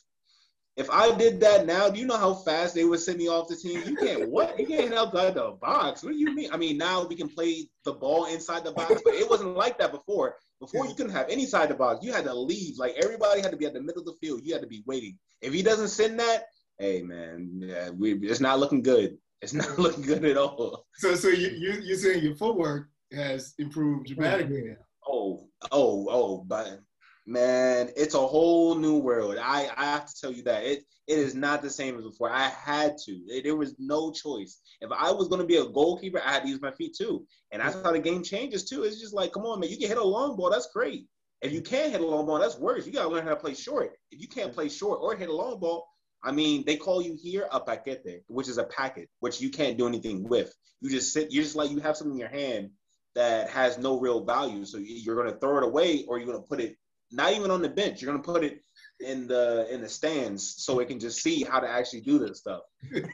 if 0.77 0.91
I 0.91 1.13
did 1.15 1.39
that 1.41 1.65
now, 1.65 1.89
do 1.89 1.99
you 1.99 2.05
know 2.05 2.17
how 2.17 2.35
fast 2.35 2.75
they 2.75 2.85
would 2.85 2.99
send 2.99 3.17
me 3.17 3.27
off 3.27 3.47
the 3.47 3.55
team? 3.55 3.81
You 3.85 3.95
can't 3.95 4.29
what? 4.29 4.59
You 4.59 4.67
can't 4.67 4.93
help 4.93 5.15
outside 5.15 5.33
the 5.33 5.57
box. 5.59 6.03
What 6.03 6.13
do 6.13 6.19
you 6.19 6.33
mean? 6.33 6.49
I 6.53 6.57
mean, 6.57 6.77
now 6.77 7.05
we 7.05 7.15
can 7.15 7.27
play 7.27 7.67
the 7.83 7.93
ball 7.93 8.25
inside 8.25 8.63
the 8.63 8.71
box, 8.71 9.01
but 9.03 9.15
it 9.15 9.27
wasn't 9.27 9.55
like 9.55 9.79
that 9.79 9.91
before. 9.91 10.35
Before 10.59 10.87
you 10.87 10.93
couldn't 10.93 11.13
have 11.13 11.29
any 11.29 11.45
side 11.45 11.69
the 11.69 11.75
box. 11.75 12.03
You 12.03 12.13
had 12.13 12.25
to 12.25 12.33
leave. 12.33 12.77
Like 12.77 12.95
everybody 13.03 13.41
had 13.41 13.51
to 13.51 13.57
be 13.57 13.65
at 13.65 13.73
the 13.73 13.81
middle 13.81 14.01
of 14.01 14.05
the 14.05 14.15
field. 14.21 14.41
You 14.43 14.53
had 14.53 14.61
to 14.61 14.67
be 14.67 14.83
waiting. 14.85 15.17
If 15.41 15.53
he 15.53 15.61
doesn't 15.61 15.89
send 15.89 16.19
that, 16.19 16.45
hey 16.79 17.01
man, 17.01 17.49
yeah, 17.55 17.89
we, 17.89 18.13
it's 18.13 18.39
not 18.39 18.59
looking 18.59 18.81
good. 18.81 19.17
It's 19.41 19.53
not 19.53 19.77
looking 19.79 20.03
good 20.03 20.25
at 20.25 20.37
all. 20.37 20.85
So, 20.95 21.15
so 21.15 21.27
you 21.27 21.49
you 21.49 21.73
you're 21.81 21.97
saying 21.97 22.23
your 22.23 22.35
footwork 22.35 22.89
has 23.11 23.53
improved 23.57 24.07
dramatically 24.07 24.75
Oh, 25.09 25.47
oh, 25.71 26.07
oh, 26.09 26.43
but 26.45 26.81
man, 27.27 27.91
it's 27.97 28.15
a 28.15 28.19
whole 28.19 28.73
new 28.75 28.97
world. 28.97 29.37
I, 29.37 29.69
I 29.75 29.85
have 29.85 30.07
to 30.07 30.13
tell 30.19 30.31
you 30.31 30.43
that 30.43 30.63
it 30.63 30.85
it 31.07 31.19
is 31.19 31.35
not 31.35 31.61
the 31.61 31.69
same 31.69 31.97
as 31.97 32.03
before. 32.03 32.29
I 32.29 32.47
had 32.47 32.97
to. 33.05 33.11
It, 33.27 33.43
there 33.43 33.55
was 33.55 33.75
no 33.79 34.11
choice. 34.11 34.59
If 34.81 34.91
I 34.91 35.11
was 35.11 35.27
going 35.29 35.39
to 35.39 35.47
be 35.47 35.55
a 35.55 35.65
goalkeeper, 35.65 36.21
I 36.23 36.33
had 36.33 36.43
to 36.43 36.49
use 36.49 36.61
my 36.61 36.71
feet 36.71 36.95
too. 36.97 37.25
And 37.51 37.61
that's 37.61 37.81
how 37.81 37.93
the 37.93 37.99
game 37.99 38.23
changes 38.23 38.65
too. 38.65 38.83
It's 38.83 38.99
just 38.99 39.13
like, 39.13 39.31
come 39.31 39.43
on, 39.43 39.59
man, 39.59 39.69
you 39.69 39.77
can 39.77 39.87
hit 39.87 39.97
a 39.97 40.03
long 40.03 40.35
ball. 40.35 40.49
That's 40.49 40.69
great. 40.73 41.05
If 41.41 41.53
you 41.53 41.61
can't 41.61 41.91
hit 41.91 42.01
a 42.01 42.05
long 42.05 42.25
ball, 42.25 42.39
that's 42.39 42.57
worse. 42.57 42.85
You 42.85 42.91
got 42.91 43.03
to 43.03 43.09
learn 43.09 43.23
how 43.23 43.29
to 43.29 43.37
play 43.37 43.53
short. 43.53 43.91
If 44.11 44.19
you 44.19 44.27
can't 44.27 44.51
play 44.51 44.67
short 44.67 44.99
or 45.01 45.15
hit 45.15 45.29
a 45.29 45.33
long 45.33 45.59
ball, 45.59 45.87
I 46.23 46.31
mean, 46.31 46.65
they 46.65 46.75
call 46.75 47.01
you 47.01 47.17
here 47.21 47.47
a 47.51 47.59
paquete, 47.59 48.23
which 48.27 48.49
is 48.49 48.57
a 48.57 48.65
packet, 48.65 49.07
which 49.19 49.39
you 49.39 49.49
can't 49.49 49.77
do 49.77 49.87
anything 49.87 50.27
with. 50.27 50.53
You 50.81 50.89
just 50.89 51.13
sit. 51.13 51.31
You're 51.31 51.43
just 51.43 51.55
like 51.55 51.71
you 51.71 51.79
have 51.79 51.95
something 51.95 52.15
in 52.15 52.19
your 52.19 52.29
hand 52.29 52.71
that 53.15 53.49
has 53.49 53.77
no 53.77 53.97
real 53.99 54.25
value. 54.25 54.65
So 54.65 54.77
you're 54.77 55.15
going 55.15 55.31
to 55.31 55.39
throw 55.39 55.57
it 55.57 55.63
away, 55.63 56.03
or 56.07 56.17
you're 56.17 56.27
going 56.27 56.41
to 56.41 56.47
put 56.47 56.59
it 56.59 56.75
not 57.11 57.33
even 57.33 57.51
on 57.51 57.61
the 57.61 57.69
bench. 57.69 58.01
You're 58.01 58.11
gonna 58.11 58.23
put 58.23 58.43
it 58.43 58.61
in 58.99 59.27
the 59.27 59.67
in 59.71 59.81
the 59.81 59.89
stands 59.89 60.55
so 60.57 60.79
it 60.79 60.87
can 60.87 60.99
just 60.99 61.21
see 61.21 61.43
how 61.43 61.59
to 61.59 61.69
actually 61.69 62.01
do 62.01 62.17
this 62.17 62.39
stuff. 62.39 62.61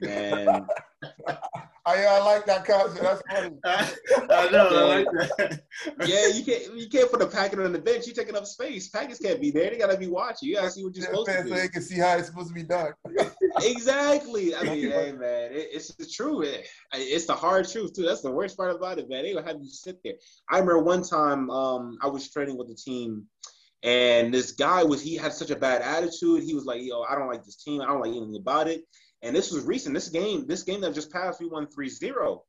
And 0.02 0.50
I, 1.86 2.06
I 2.06 2.20
like 2.24 2.46
that 2.46 2.64
concept. 2.66 3.02
That's 3.02 3.22
funny. 3.30 3.58
I 3.66 4.50
know. 4.50 4.70
I 4.70 5.04
like 5.04 5.08
that. 5.38 5.62
yeah, 6.06 6.28
you 6.28 6.46
can't 6.46 6.78
you 6.78 6.88
can't 6.88 7.12
put 7.12 7.22
a 7.22 7.28
packet 7.28 7.60
on 7.60 7.74
the 7.74 7.80
bench. 7.80 8.08
You're 8.08 8.16
taking 8.16 8.38
up 8.38 8.46
space. 8.46 8.88
Packets 8.88 9.20
can't 9.20 9.42
be 9.42 9.52
there. 9.52 9.70
They 9.70 9.78
gotta 9.78 9.98
be 9.98 10.08
watching. 10.08 10.48
You 10.48 10.56
gotta 10.56 10.72
see 10.72 10.84
what 10.86 10.96
you're 10.96 11.06
supposed 11.06 11.30
to 11.30 11.44
do. 11.44 11.50
So 11.50 11.56
they 11.56 11.68
can 11.68 11.82
see 11.82 12.00
how 12.00 12.16
it's 12.18 12.28
supposed 12.28 12.48
to 12.48 12.54
be 12.54 12.64
done. 12.64 12.94
exactly. 13.62 14.56
I 14.56 14.64
mean, 14.64 14.92
hey 14.92 15.12
man, 15.12 15.52
it, 15.52 15.70
it's 15.74 15.94
the 15.96 16.06
truth. 16.06 16.48
It, 16.48 16.68
it's 16.94 17.26
the 17.26 17.36
hard 17.36 17.68
truth 17.68 17.94
too. 17.94 18.04
That's 18.04 18.22
the 18.22 18.32
worst 18.32 18.56
part 18.56 18.74
about 18.74 19.00
it, 19.00 19.10
man. 19.10 19.24
They 19.24 19.34
will 19.34 19.44
have 19.44 19.58
you 19.62 19.70
sit 19.70 20.00
there. 20.06 20.14
I 20.50 20.60
remember 20.60 20.80
one 20.80 21.04
time 21.04 21.50
um, 21.50 21.98
I 22.02 22.08
was 22.08 22.30
training 22.30 22.58
with 22.58 22.70
the 22.70 22.76
team 22.76 23.28
and 23.84 24.34
this 24.34 24.54
guy 24.54 24.84
was 24.84 25.02
he 25.02 25.16
had 25.16 25.34
such 25.34 25.50
a 25.50 25.56
bad 25.56 25.82
attitude. 25.82 26.44
He 26.44 26.56
was 26.56 26.66
like, 26.66 26.82
"Yo, 26.82 27.02
I 27.02 27.16
don't 27.16 27.28
like 27.28 27.44
this 27.44 27.62
team. 27.62 27.82
I 27.82 27.86
don't 27.86 28.00
like 28.00 28.12
anything 28.12 28.38
about 28.40 28.68
it." 28.68 28.84
And 29.22 29.36
this 29.36 29.52
was 29.52 29.66
recent. 29.66 29.94
This 29.94 30.10
game, 30.10 30.48
this 30.48 30.64
game 30.64 30.82
that 30.82 30.94
just 30.94 31.12
passed, 31.12 31.40
we 31.40 31.48
won 31.48 31.68
3-0. 31.68 32.40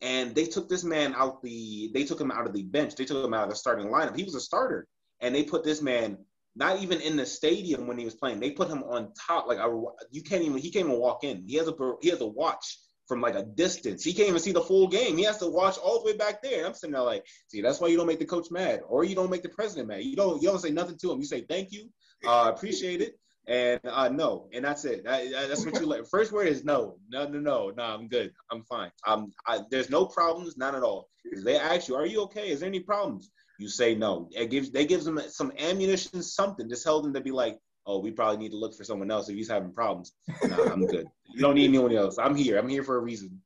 And 0.00 0.34
they 0.34 0.44
took 0.44 0.68
this 0.68 0.84
man 0.84 1.14
out 1.14 1.42
the 1.42 1.90
they 1.94 2.04
took 2.04 2.20
him 2.20 2.30
out 2.30 2.46
of 2.46 2.52
the 2.52 2.62
bench. 2.62 2.94
They 2.94 3.04
took 3.04 3.24
him 3.24 3.34
out 3.34 3.44
of 3.44 3.50
the 3.50 3.56
starting 3.56 3.88
lineup. 3.88 4.16
He 4.16 4.24
was 4.24 4.34
a 4.34 4.40
starter. 4.40 4.86
And 5.20 5.34
they 5.34 5.44
put 5.44 5.64
this 5.64 5.82
man 5.82 6.18
not 6.56 6.80
even 6.80 7.00
in 7.00 7.16
the 7.16 7.26
stadium 7.26 7.86
when 7.86 7.98
he 7.98 8.04
was 8.04 8.14
playing. 8.14 8.38
They 8.38 8.52
put 8.52 8.68
him 8.68 8.82
on 8.84 9.12
top, 9.14 9.46
like 9.46 9.58
I, 9.58 9.66
you 10.10 10.22
can't 10.22 10.42
even. 10.42 10.58
He 10.58 10.70
can't 10.70 10.86
even 10.86 11.00
walk 11.00 11.24
in. 11.24 11.44
He 11.46 11.56
has 11.56 11.68
a 11.68 11.74
he 12.00 12.10
has 12.10 12.20
a 12.20 12.26
watch 12.26 12.78
from 13.06 13.20
like 13.20 13.34
a 13.34 13.42
distance. 13.42 14.02
He 14.02 14.12
can't 14.12 14.28
even 14.28 14.40
see 14.40 14.52
the 14.52 14.62
full 14.62 14.88
game. 14.88 15.16
He 15.16 15.24
has 15.24 15.38
to 15.38 15.48
watch 15.48 15.78
all 15.78 16.00
the 16.00 16.06
way 16.06 16.16
back 16.16 16.42
there. 16.42 16.64
I'm 16.64 16.74
sitting 16.74 16.92
there 16.92 17.02
like, 17.02 17.24
see, 17.48 17.60
that's 17.60 17.80
why 17.80 17.88
you 17.88 17.96
don't 17.96 18.06
make 18.06 18.18
the 18.18 18.24
coach 18.24 18.50
mad, 18.50 18.80
or 18.88 19.04
you 19.04 19.14
don't 19.14 19.30
make 19.30 19.42
the 19.42 19.48
president 19.48 19.88
mad. 19.88 20.02
You 20.02 20.16
don't 20.16 20.42
you 20.42 20.48
don't 20.48 20.60
say 20.60 20.70
nothing 20.70 20.98
to 20.98 21.12
him. 21.12 21.18
You 21.18 21.26
say 21.26 21.42
thank 21.42 21.72
you, 21.72 21.88
uh, 22.26 22.50
appreciate 22.54 23.00
it, 23.00 23.18
and 23.46 23.80
uh, 23.84 24.08
no, 24.08 24.48
and 24.52 24.64
that's 24.64 24.84
it. 24.84 25.04
That, 25.04 25.30
that's 25.48 25.64
what 25.64 25.78
you 25.80 25.86
like. 25.86 26.06
First 26.06 26.32
word 26.32 26.48
is 26.48 26.64
no, 26.64 26.96
no, 27.10 27.28
no, 27.28 27.40
no, 27.40 27.72
no. 27.76 27.82
I'm 27.82 28.08
good. 28.08 28.32
I'm 28.50 28.62
fine. 28.64 28.90
Um, 29.06 29.32
I, 29.46 29.60
there's 29.70 29.90
no 29.90 30.06
problems, 30.06 30.56
not 30.56 30.74
at 30.74 30.82
all. 30.82 31.08
They 31.44 31.58
ask 31.58 31.88
you, 31.88 31.96
are 31.96 32.06
you 32.06 32.22
okay? 32.22 32.50
Is 32.50 32.60
there 32.60 32.68
any 32.68 32.80
problems? 32.80 33.30
You 33.58 33.68
say 33.68 33.94
no. 33.94 34.28
It 34.32 34.50
gives 34.50 34.70
they 34.70 34.86
gives 34.86 35.04
them 35.04 35.20
some 35.28 35.52
ammunition, 35.58 36.22
something 36.22 36.68
to 36.68 36.76
tell 36.76 37.02
them 37.02 37.14
to 37.14 37.20
be 37.20 37.30
like, 37.30 37.58
oh, 37.86 37.98
we 37.98 38.10
probably 38.10 38.38
need 38.38 38.50
to 38.50 38.56
look 38.56 38.74
for 38.74 38.84
someone 38.84 39.10
else 39.10 39.28
if 39.28 39.36
he's 39.36 39.50
having 39.50 39.72
problems. 39.72 40.12
Nah, 40.44 40.72
I'm 40.72 40.86
good. 40.86 41.06
You 41.34 41.40
don't 41.40 41.56
need 41.56 41.68
anyone 41.68 41.92
else. 41.92 42.16
I'm 42.16 42.36
here. 42.36 42.58
I'm 42.58 42.68
here 42.68 42.84
for 42.84 42.96
a 42.96 43.00
reason. 43.00 43.40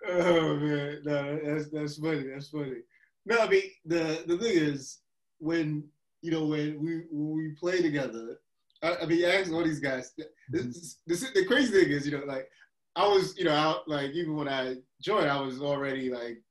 oh 0.08 0.56
man, 0.56 1.02
no, 1.04 1.40
that's 1.44 1.70
that's 1.70 1.98
funny. 1.98 2.24
That's 2.30 2.48
funny. 2.48 2.78
No, 3.26 3.40
I 3.40 3.50
mean 3.50 3.64
the 3.84 4.24
the 4.26 4.38
thing 4.38 4.54
is 4.54 5.00
when 5.40 5.84
you 6.22 6.32
know 6.32 6.46
when 6.46 6.80
we 6.82 7.02
when 7.12 7.36
we 7.36 7.50
play 7.60 7.82
together. 7.82 8.40
I, 8.82 8.96
I 9.02 9.06
mean, 9.06 9.20
you 9.20 9.26
ask 9.26 9.52
all 9.52 9.66
these 9.66 9.82
guys. 9.82 10.14
This, 10.48 11.00
this, 11.08 11.30
the 11.32 11.46
crazy 11.46 11.72
thing 11.72 11.92
is, 11.92 12.06
you 12.06 12.18
know, 12.18 12.24
like 12.26 12.48
I 12.96 13.08
was, 13.08 13.38
you 13.38 13.46
know, 13.46 13.52
out 13.52 13.88
like 13.88 14.12
even 14.12 14.36
when 14.36 14.48
I 14.48 14.76
joined, 15.02 15.30
I 15.30 15.42
was 15.42 15.62
already 15.62 16.10
like 16.10 16.42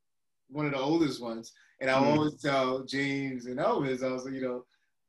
one 0.49 0.67
of 0.67 0.73
the 0.73 0.79
oldest 0.79 1.23
ones, 1.23 1.53
and 1.81 1.91
I 1.91 1.95
mm. 1.95 2.03
always 2.03 2.41
tell 2.43 2.83
James 2.83 3.47
and 3.47 3.59
Elvis, 3.59 4.03
I 4.03 4.13
was 4.13 4.25
like, 4.25 4.35
you 4.35 4.43
know, 4.43 4.65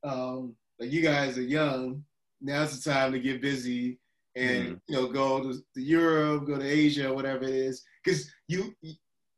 um, 0.06 0.56
like 0.80 0.92
you 0.92 1.02
guys 1.02 1.38
are 1.38 1.44
young. 1.44 2.04
Now's 2.42 2.82
the 2.82 2.92
time 2.92 3.12
to 3.12 3.20
get 3.20 3.42
busy 3.42 4.00
and 4.36 4.76
mm. 4.76 4.82
you 4.88 4.96
know 4.96 5.08
go 5.08 5.42
to, 5.42 5.54
to, 5.74 5.82
Europe, 5.82 6.46
go 6.46 6.58
to 6.58 6.66
Asia, 6.66 7.14
whatever 7.14 7.44
it 7.44 7.50
is, 7.50 7.84
because 8.04 8.30
you 8.48 8.74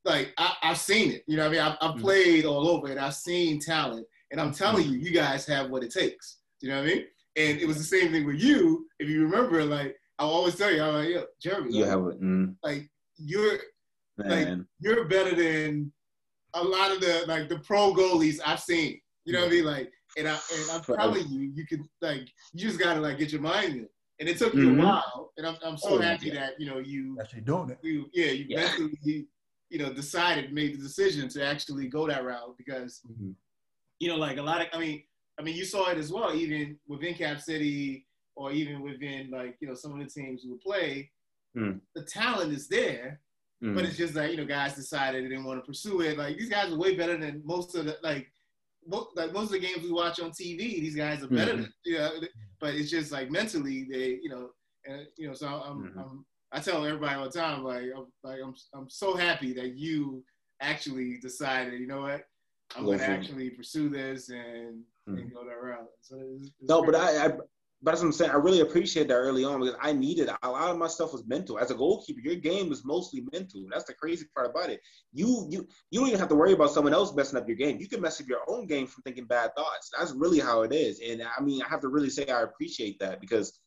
like 0.03 0.33
I, 0.37 0.53
have 0.61 0.77
seen 0.77 1.11
it. 1.11 1.23
You 1.27 1.37
know, 1.37 1.45
I 1.45 1.49
mean, 1.49 1.61
I've, 1.61 1.77
I've 1.81 1.95
mm. 1.95 2.01
played 2.01 2.45
all 2.45 2.67
over 2.67 2.87
and 2.87 2.99
I've 2.99 3.15
seen 3.15 3.59
talent, 3.59 4.05
and 4.31 4.41
I'm 4.41 4.51
telling 4.51 4.85
mm. 4.85 4.91
you, 4.91 4.99
you 4.99 5.11
guys 5.11 5.45
have 5.47 5.69
what 5.69 5.83
it 5.83 5.93
takes. 5.93 6.37
You 6.61 6.69
know 6.69 6.81
what 6.81 6.89
I 6.89 6.93
mean? 6.93 7.05
And 7.37 7.59
it 7.59 7.67
was 7.67 7.77
the 7.77 7.83
same 7.83 8.11
thing 8.11 8.25
with 8.25 8.41
you. 8.41 8.87
If 8.99 9.07
you 9.07 9.23
remember, 9.23 9.63
like 9.63 9.95
I 10.19 10.23
always 10.23 10.55
tell 10.55 10.73
you, 10.73 10.81
I'm 10.81 10.93
like, 10.93 11.09
yo, 11.09 11.23
Jeremy, 11.39 11.73
you 11.73 11.81
like, 11.81 11.89
have 11.89 11.99
it. 11.99 12.21
Mm. 12.21 12.55
Like 12.63 12.89
you're 13.17 13.59
Man. 14.17 14.29
like 14.29 14.65
you're 14.79 15.05
better 15.05 15.35
than 15.35 15.91
a 16.55 16.63
lot 16.63 16.91
of 16.91 16.99
the 16.99 17.23
like 17.27 17.47
the 17.49 17.59
pro 17.59 17.93
goalies 17.93 18.39
I've 18.45 18.59
seen. 18.59 18.99
You 19.25 19.33
know 19.33 19.41
what 19.41 19.49
I 19.49 19.51
mean? 19.51 19.65
Like 19.65 19.91
and 20.17 20.27
I 20.27 20.31
and 20.31 20.71
I'm 20.71 20.81
telling 20.81 21.27
you, 21.29 21.51
you 21.53 21.65
can 21.65 21.87
like 22.01 22.27
you 22.53 22.67
just 22.67 22.79
gotta 22.79 22.99
like 22.99 23.17
get 23.17 23.31
your 23.31 23.41
mind 23.41 23.75
in. 23.75 23.89
And 24.19 24.27
it 24.27 24.39
took 24.39 24.55
you 24.55 24.71
mm-hmm. 24.71 24.79
a 24.79 24.83
while, 24.83 25.31
and 25.37 25.45
I'm, 25.45 25.57
I'm 25.63 25.77
so 25.77 25.89
oh, 25.89 26.01
happy 26.01 26.27
yeah. 26.27 26.33
that 26.35 26.59
you 26.59 26.65
know 26.65 26.79
you 26.79 27.17
actually 27.21 27.41
doing 27.41 27.69
it. 27.69 27.77
You, 27.83 28.05
yeah, 28.13 28.31
you 28.31 28.45
yeah. 28.49 28.61
mentally 28.61 29.27
you 29.69 29.79
know 29.79 29.93
decided, 29.93 30.53
made 30.53 30.73
the 30.73 30.83
decision 30.83 31.29
to 31.29 31.45
actually 31.45 31.87
go 31.87 32.07
that 32.07 32.23
route 32.23 32.55
because 32.57 33.01
mm-hmm. 33.09 33.31
you 33.99 34.07
know 34.07 34.15
like 34.15 34.37
a 34.37 34.41
lot 34.41 34.61
of 34.61 34.67
I 34.73 34.79
mean 34.79 35.03
I 35.39 35.43
mean 35.43 35.55
you 35.55 35.65
saw 35.65 35.91
it 35.91 35.97
as 35.97 36.11
well 36.11 36.33
even 36.33 36.77
within 36.87 37.13
Cap 37.13 37.41
City 37.41 38.07
or 38.35 38.51
even 38.51 38.81
within 38.81 39.29
like 39.29 39.57
you 39.59 39.67
know 39.67 39.75
some 39.75 39.91
of 39.91 39.99
the 39.99 40.09
teams 40.09 40.43
who 40.43 40.51
would 40.51 40.61
play, 40.61 41.11
mm. 41.57 41.79
the 41.95 42.03
talent 42.03 42.53
is 42.53 42.67
there. 42.67 43.19
Mm. 43.63 43.73
But 43.73 43.85
it's 43.85 43.97
just 43.97 44.13
like 44.13 44.31
you 44.31 44.37
know, 44.37 44.45
guys 44.45 44.75
decided 44.75 45.25
they 45.25 45.29
didn't 45.29 45.45
want 45.45 45.59
to 45.59 45.65
pursue 45.67 46.01
it. 46.01 46.17
Like 46.17 46.37
these 46.37 46.49
guys 46.49 46.71
are 46.71 46.77
way 46.77 46.95
better 46.95 47.17
than 47.17 47.41
most 47.43 47.75
of 47.75 47.85
the 47.85 47.97
like 48.03 48.27
like 49.15 49.33
most 49.33 49.45
of 49.45 49.51
the 49.51 49.59
games 49.59 49.83
we 49.83 49.91
watch 49.91 50.19
on 50.19 50.31
TV, 50.31 50.57
these 50.57 50.95
guys 50.95 51.23
are 51.23 51.27
better 51.27 51.53
mm-hmm. 51.53 51.61
than 51.61 51.73
you 51.85 51.97
know. 51.97 52.11
But 52.59 52.75
it's 52.75 52.89
just 52.89 53.11
like 53.11 53.29
mentally, 53.29 53.87
they 53.89 54.19
you 54.21 54.29
know, 54.29 54.49
and 54.85 55.05
you 55.17 55.27
know. 55.27 55.33
So 55.33 55.47
I'm, 55.47 55.83
mm-hmm. 55.83 55.99
I'm 55.99 56.25
I 56.51 56.59
tell 56.59 56.85
everybody 56.85 57.15
all 57.15 57.25
the 57.25 57.31
time, 57.31 57.63
like 57.63 57.85
I'm 57.95 58.07
like 58.23 58.39
I'm 58.43 58.55
I'm 58.73 58.89
so 58.89 59.15
happy 59.15 59.53
that 59.53 59.75
you 59.75 60.23
actually 60.61 61.17
decided, 61.17 61.79
you 61.79 61.87
know 61.87 62.01
what, 62.01 62.23
I'm 62.75 62.85
going 62.85 62.99
to 62.99 63.05
actually 63.05 63.49
pursue 63.49 63.89
this 63.89 64.29
and, 64.29 64.81
mm-hmm. 65.07 65.17
and 65.17 65.33
go 65.33 65.45
that 65.45 65.61
route. 65.61 65.87
So 66.01 66.17
it's, 66.35 66.51
it's 66.59 66.69
no, 66.69 66.81
great. 66.81 66.93
but 66.93 67.01
I, 67.01 67.25
I 67.25 67.31
but 67.81 67.93
what 67.93 68.03
I'm 68.03 68.11
saying. 68.11 68.31
I 68.31 68.35
really 68.35 68.61
appreciate 68.61 69.07
that 69.07 69.13
early 69.13 69.43
on 69.43 69.59
because 69.59 69.75
I 69.79 69.93
needed 69.93 70.29
a 70.29 70.49
lot 70.49 70.71
of 70.71 70.77
my 70.77 70.87
stuff 70.87 71.13
was 71.13 71.27
mental. 71.27 71.59
As 71.59 71.69
a 71.69 71.75
goalkeeper, 71.75 72.21
your 72.21 72.35
game 72.35 72.71
is 72.71 72.83
mostly 72.83 73.23
mental. 73.31 73.65
That's 73.71 73.85
the 73.85 73.93
crazy 73.93 74.25
part 74.33 74.49
about 74.49 74.71
it. 74.71 74.81
You 75.13 75.47
you 75.49 75.67
you 75.91 75.99
don't 75.99 76.07
even 76.07 76.19
have 76.19 76.29
to 76.29 76.35
worry 76.35 76.53
about 76.53 76.71
someone 76.71 76.93
else 76.93 77.13
messing 77.13 77.37
up 77.37 77.47
your 77.47 77.57
game. 77.57 77.77
You 77.79 77.87
can 77.87 78.01
mess 78.01 78.19
up 78.19 78.27
your 78.27 78.41
own 78.47 78.65
game 78.65 78.87
from 78.87 79.03
thinking 79.03 79.25
bad 79.25 79.51
thoughts. 79.55 79.91
That's 79.95 80.11
really 80.13 80.39
how 80.39 80.63
it 80.63 80.73
is. 80.73 80.99
And 81.07 81.21
I 81.21 81.41
mean, 81.41 81.61
I 81.61 81.67
have 81.67 81.81
to 81.81 81.89
really 81.89 82.09
say 82.09 82.27
I 82.27 82.41
appreciate 82.41 82.97
that 82.99 83.21
because 83.21 83.59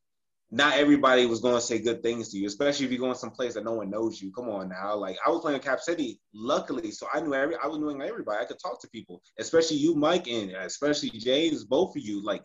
not 0.50 0.74
everybody 0.74 1.26
was 1.26 1.40
going 1.40 1.54
to 1.54 1.60
say 1.60 1.78
good 1.78 2.02
things 2.02 2.30
to 2.30 2.38
you, 2.38 2.46
especially 2.48 2.84
if 2.84 2.90
you're 2.90 3.00
going 3.00 3.14
someplace 3.14 3.54
that 3.54 3.64
no 3.64 3.74
one 3.74 3.88
knows 3.88 4.20
you. 4.20 4.32
Come 4.32 4.48
on 4.48 4.70
now, 4.70 4.96
like 4.96 5.16
I 5.24 5.30
was 5.30 5.40
playing 5.40 5.60
Cap 5.60 5.78
City, 5.78 6.20
luckily, 6.34 6.90
so 6.90 7.06
I 7.14 7.20
knew 7.20 7.34
every 7.34 7.54
I 7.62 7.68
was 7.68 7.78
knowing 7.78 8.02
everybody. 8.02 8.42
I 8.42 8.46
could 8.46 8.58
talk 8.60 8.80
to 8.80 8.88
people, 8.88 9.22
especially 9.38 9.76
you, 9.76 9.94
Mike, 9.94 10.26
and 10.26 10.50
especially 10.50 11.10
James, 11.10 11.64
both 11.64 11.96
of 11.96 12.02
you. 12.02 12.24
Like 12.24 12.42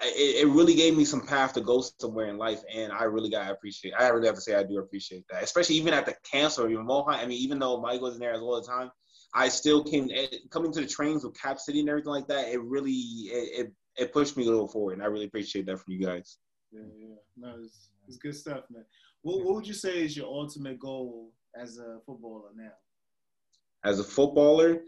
it, 0.00 0.46
it, 0.46 0.48
really 0.48 0.74
gave 0.74 0.96
me 0.96 1.04
some 1.04 1.20
path 1.20 1.52
to 1.54 1.60
go 1.60 1.82
somewhere 2.00 2.28
in 2.28 2.38
life, 2.38 2.62
and 2.72 2.92
I 2.92 3.04
really 3.04 3.30
got 3.30 3.46
to 3.46 3.52
appreciate. 3.52 3.94
I 3.98 4.08
really 4.08 4.26
have 4.26 4.36
to 4.36 4.40
say 4.40 4.54
I 4.54 4.62
do 4.62 4.78
appreciate 4.78 5.24
that, 5.30 5.42
especially 5.42 5.76
even 5.76 5.94
at 5.94 6.06
the 6.06 6.14
cancer 6.30 6.62
or 6.62 6.70
even 6.70 6.86
Mohawk. 6.86 7.16
I 7.16 7.26
mean, 7.26 7.38
even 7.38 7.58
though 7.58 7.80
Mike 7.80 8.00
wasn't 8.00 8.20
there 8.20 8.34
all 8.34 8.60
the 8.60 8.66
time, 8.66 8.90
I 9.34 9.48
still 9.48 9.84
came 9.84 10.08
coming 10.50 10.72
to 10.72 10.80
the 10.80 10.86
trains 10.86 11.24
with 11.24 11.38
Cap 11.38 11.58
City 11.58 11.80
and 11.80 11.88
everything 11.88 12.12
like 12.12 12.26
that. 12.28 12.48
It 12.48 12.62
really 12.62 12.92
it, 12.92 13.66
it, 13.66 13.72
it 13.96 14.12
pushed 14.12 14.36
me 14.36 14.44
a 14.44 14.50
little 14.50 14.68
forward, 14.68 14.94
and 14.94 15.02
I 15.02 15.06
really 15.06 15.26
appreciate 15.26 15.66
that 15.66 15.78
from 15.78 15.92
you 15.92 16.04
guys. 16.04 16.38
Yeah, 16.72 16.80
yeah, 16.98 17.14
no, 17.36 17.54
it's, 17.62 17.90
it's 18.08 18.16
good 18.16 18.34
stuff, 18.34 18.64
man. 18.70 18.84
What 19.22 19.44
what 19.44 19.54
would 19.56 19.66
you 19.66 19.74
say 19.74 20.02
is 20.04 20.16
your 20.16 20.26
ultimate 20.26 20.78
goal 20.78 21.30
as 21.60 21.78
a 21.78 21.98
footballer 22.06 22.48
now? 22.56 22.72
As 23.84 24.00
a 24.00 24.04
footballer, 24.04 24.82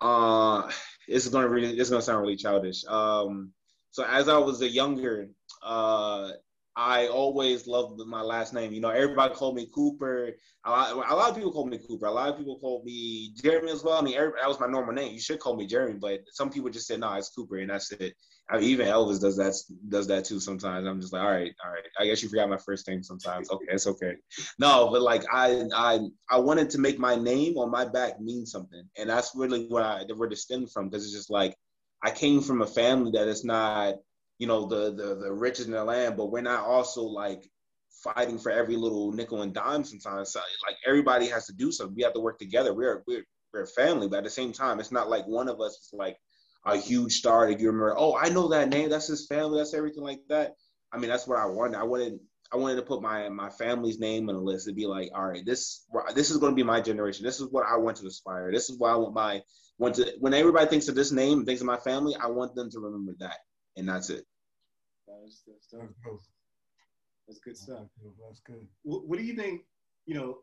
uh, 0.00 0.70
it's 1.08 1.28
gonna 1.28 1.48
really 1.48 1.78
it's 1.78 1.90
gonna 1.90 2.02
sound 2.02 2.22
really 2.22 2.36
childish. 2.36 2.84
Um, 2.86 3.52
so 3.90 4.04
as 4.04 4.28
I 4.28 4.38
was 4.38 4.62
a 4.62 4.68
younger, 4.68 5.28
uh, 5.62 6.30
I 6.76 7.08
always 7.08 7.66
loved 7.66 8.00
my 8.06 8.22
last 8.22 8.54
name. 8.54 8.72
You 8.72 8.80
know, 8.80 8.90
everybody 8.90 9.34
called 9.34 9.56
me 9.56 9.68
Cooper. 9.74 10.30
A 10.64 10.70
lot, 10.70 10.92
a 10.92 11.14
lot 11.14 11.30
of 11.30 11.34
people 11.34 11.52
called 11.52 11.68
me 11.68 11.78
Cooper. 11.78 12.06
A 12.06 12.10
lot 12.10 12.28
of 12.28 12.38
people 12.38 12.58
called 12.58 12.84
me 12.84 13.34
Jeremy 13.42 13.72
as 13.72 13.82
well. 13.82 13.98
I 13.98 14.02
mean, 14.02 14.14
that 14.16 14.48
was 14.48 14.60
my 14.60 14.68
normal 14.68 14.94
name. 14.94 15.12
You 15.12 15.20
should 15.20 15.40
call 15.40 15.56
me 15.56 15.66
Jeremy, 15.66 15.98
but 15.98 16.20
some 16.30 16.50
people 16.50 16.70
just 16.70 16.86
said, 16.86 17.00
"No, 17.00 17.12
it's 17.14 17.30
Cooper," 17.30 17.58
and 17.58 17.70
that's 17.70 17.90
it. 17.92 18.14
I 18.48 18.56
mean, 18.56 18.64
even 18.70 18.86
Elvis 18.86 19.20
does 19.20 19.36
that 19.36 19.54
does 19.88 20.06
that 20.08 20.24
too 20.24 20.40
sometimes. 20.40 20.86
I'm 20.86 21.00
just 21.00 21.12
like, 21.12 21.22
all 21.22 21.30
right, 21.30 21.52
all 21.64 21.72
right. 21.72 21.84
I 21.98 22.06
guess 22.06 22.22
you 22.22 22.28
forgot 22.28 22.48
my 22.48 22.56
first 22.56 22.86
name 22.88 23.02
sometimes. 23.02 23.50
Okay, 23.50 23.66
it's 23.68 23.86
okay. 23.86 24.14
No, 24.58 24.90
but 24.90 25.02
like 25.02 25.24
I 25.32 25.64
I 25.74 26.00
I 26.30 26.38
wanted 26.38 26.70
to 26.70 26.78
make 26.78 26.98
my 26.98 27.16
name 27.16 27.58
on 27.58 27.70
my 27.70 27.84
back 27.84 28.20
mean 28.20 28.46
something, 28.46 28.82
and 28.96 29.10
that's 29.10 29.32
really 29.34 29.66
where 29.66 29.84
I 29.84 30.04
where 30.16 30.28
to 30.28 30.36
stem 30.36 30.66
from 30.66 30.88
because 30.88 31.04
it's 31.04 31.14
just 31.14 31.30
like 31.30 31.56
I 32.02 32.10
came 32.10 32.40
from 32.40 32.62
a 32.62 32.66
family 32.66 33.12
that 33.12 33.28
is 33.28 33.44
not, 33.44 33.96
you 34.38 34.46
know, 34.46 34.66
the 34.66 34.92
the 34.94 35.14
the 35.16 35.32
richest 35.32 35.68
in 35.68 35.74
the 35.74 35.84
land, 35.84 36.16
but 36.16 36.30
we're 36.30 36.40
not 36.40 36.64
also 36.64 37.02
like 37.02 37.48
fighting 38.02 38.38
for 38.38 38.50
every 38.50 38.76
little 38.76 39.12
nickel 39.12 39.42
and 39.42 39.52
dime 39.52 39.84
sometimes. 39.84 40.32
So, 40.32 40.40
like 40.66 40.76
everybody 40.86 41.26
has 41.28 41.46
to 41.46 41.52
do 41.52 41.70
something. 41.70 41.94
We 41.94 42.02
have 42.02 42.14
to 42.14 42.20
work 42.20 42.38
together. 42.38 42.74
We're 42.74 43.02
we're 43.06 43.24
we're 43.52 43.62
a 43.62 43.66
family, 43.66 44.08
but 44.08 44.18
at 44.18 44.24
the 44.24 44.30
same 44.30 44.52
time, 44.52 44.80
it's 44.80 44.92
not 44.92 45.10
like 45.10 45.26
one 45.26 45.48
of 45.48 45.60
us 45.60 45.72
is 45.72 45.90
like 45.92 46.16
a 46.64 46.76
huge 46.76 47.14
star 47.14 47.46
to 47.46 47.54
give 47.54 47.66
remember, 47.66 47.94
oh, 47.96 48.16
I 48.16 48.28
know 48.28 48.48
that 48.48 48.68
name, 48.68 48.90
that's 48.90 49.06
his 49.06 49.26
family, 49.26 49.58
that's 49.58 49.74
everything 49.74 50.02
like 50.02 50.20
that. 50.28 50.54
I 50.92 50.98
mean, 50.98 51.10
that's 51.10 51.26
what 51.26 51.38
I 51.38 51.46
wanted. 51.46 51.78
I 51.78 51.84
wanted 51.84 52.18
I 52.52 52.56
wanted 52.56 52.76
to 52.76 52.82
put 52.82 53.02
my 53.02 53.28
my 53.28 53.50
family's 53.50 54.00
name 54.00 54.28
on 54.28 54.34
the 54.34 54.40
list 54.40 54.66
to 54.66 54.72
be 54.72 54.86
like, 54.86 55.10
all 55.14 55.26
right, 55.26 55.44
this 55.44 55.86
this 56.14 56.30
is 56.30 56.38
going 56.38 56.52
to 56.52 56.56
be 56.56 56.62
my 56.62 56.80
generation. 56.80 57.24
This 57.24 57.40
is 57.40 57.48
what 57.50 57.66
I 57.66 57.76
want 57.76 57.98
to 57.98 58.06
aspire. 58.06 58.50
This 58.52 58.70
is 58.70 58.78
what 58.78 58.90
I 58.90 58.96
want 58.96 59.14
my 59.14 59.42
when 59.80 59.94
to 59.94 60.12
when 60.18 60.34
everybody 60.34 60.66
thinks 60.66 60.88
of 60.88 60.94
this 60.94 61.10
name, 61.10 61.46
thinks 61.46 61.62
of 61.62 61.66
my 61.66 61.78
family, 61.78 62.14
I 62.22 62.26
want 62.26 62.54
them 62.54 62.70
to 62.70 62.80
remember 62.80 63.14
that, 63.18 63.38
and 63.78 63.88
that's 63.88 64.10
it. 64.10 64.26
That's, 65.08 65.42
that's, 65.46 65.68
that's, 65.72 66.28
that's 67.26 67.40
good 67.40 67.56
stuff. 67.56 67.86
That's 68.22 68.40
good. 68.40 68.66
What, 68.82 69.08
what 69.08 69.18
do 69.18 69.24
you 69.24 69.34
think? 69.34 69.62
You 70.04 70.16
know, 70.16 70.38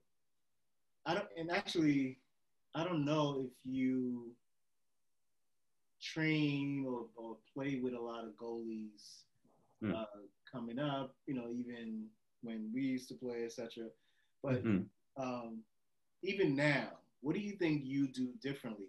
I 1.05 1.13
don't, 1.13 1.27
and 1.37 1.51
actually, 1.51 2.17
I 2.73 2.83
don't 2.83 3.05
know 3.05 3.45
if 3.45 3.51
you 3.63 4.31
train 6.01 6.83
or, 6.89 7.05
or 7.15 7.37
play 7.53 7.79
with 7.79 7.93
a 7.93 8.01
lot 8.01 8.23
of 8.23 8.31
goalies 8.41 9.21
mm. 9.83 9.93
uh, 9.93 10.05
coming 10.51 10.79
up. 10.79 11.13
You 11.27 11.35
know, 11.35 11.49
even 11.51 12.07
when 12.41 12.71
we 12.73 12.81
used 12.81 13.07
to 13.09 13.13
play, 13.13 13.43
etc. 13.45 13.83
But 14.41 14.65
mm-hmm. 14.65 15.21
um, 15.21 15.59
even 16.23 16.55
now, 16.55 16.87
what 17.21 17.35
do 17.35 17.39
you 17.39 17.51
think 17.51 17.83
you 17.85 18.07
do 18.07 18.29
differently 18.41 18.87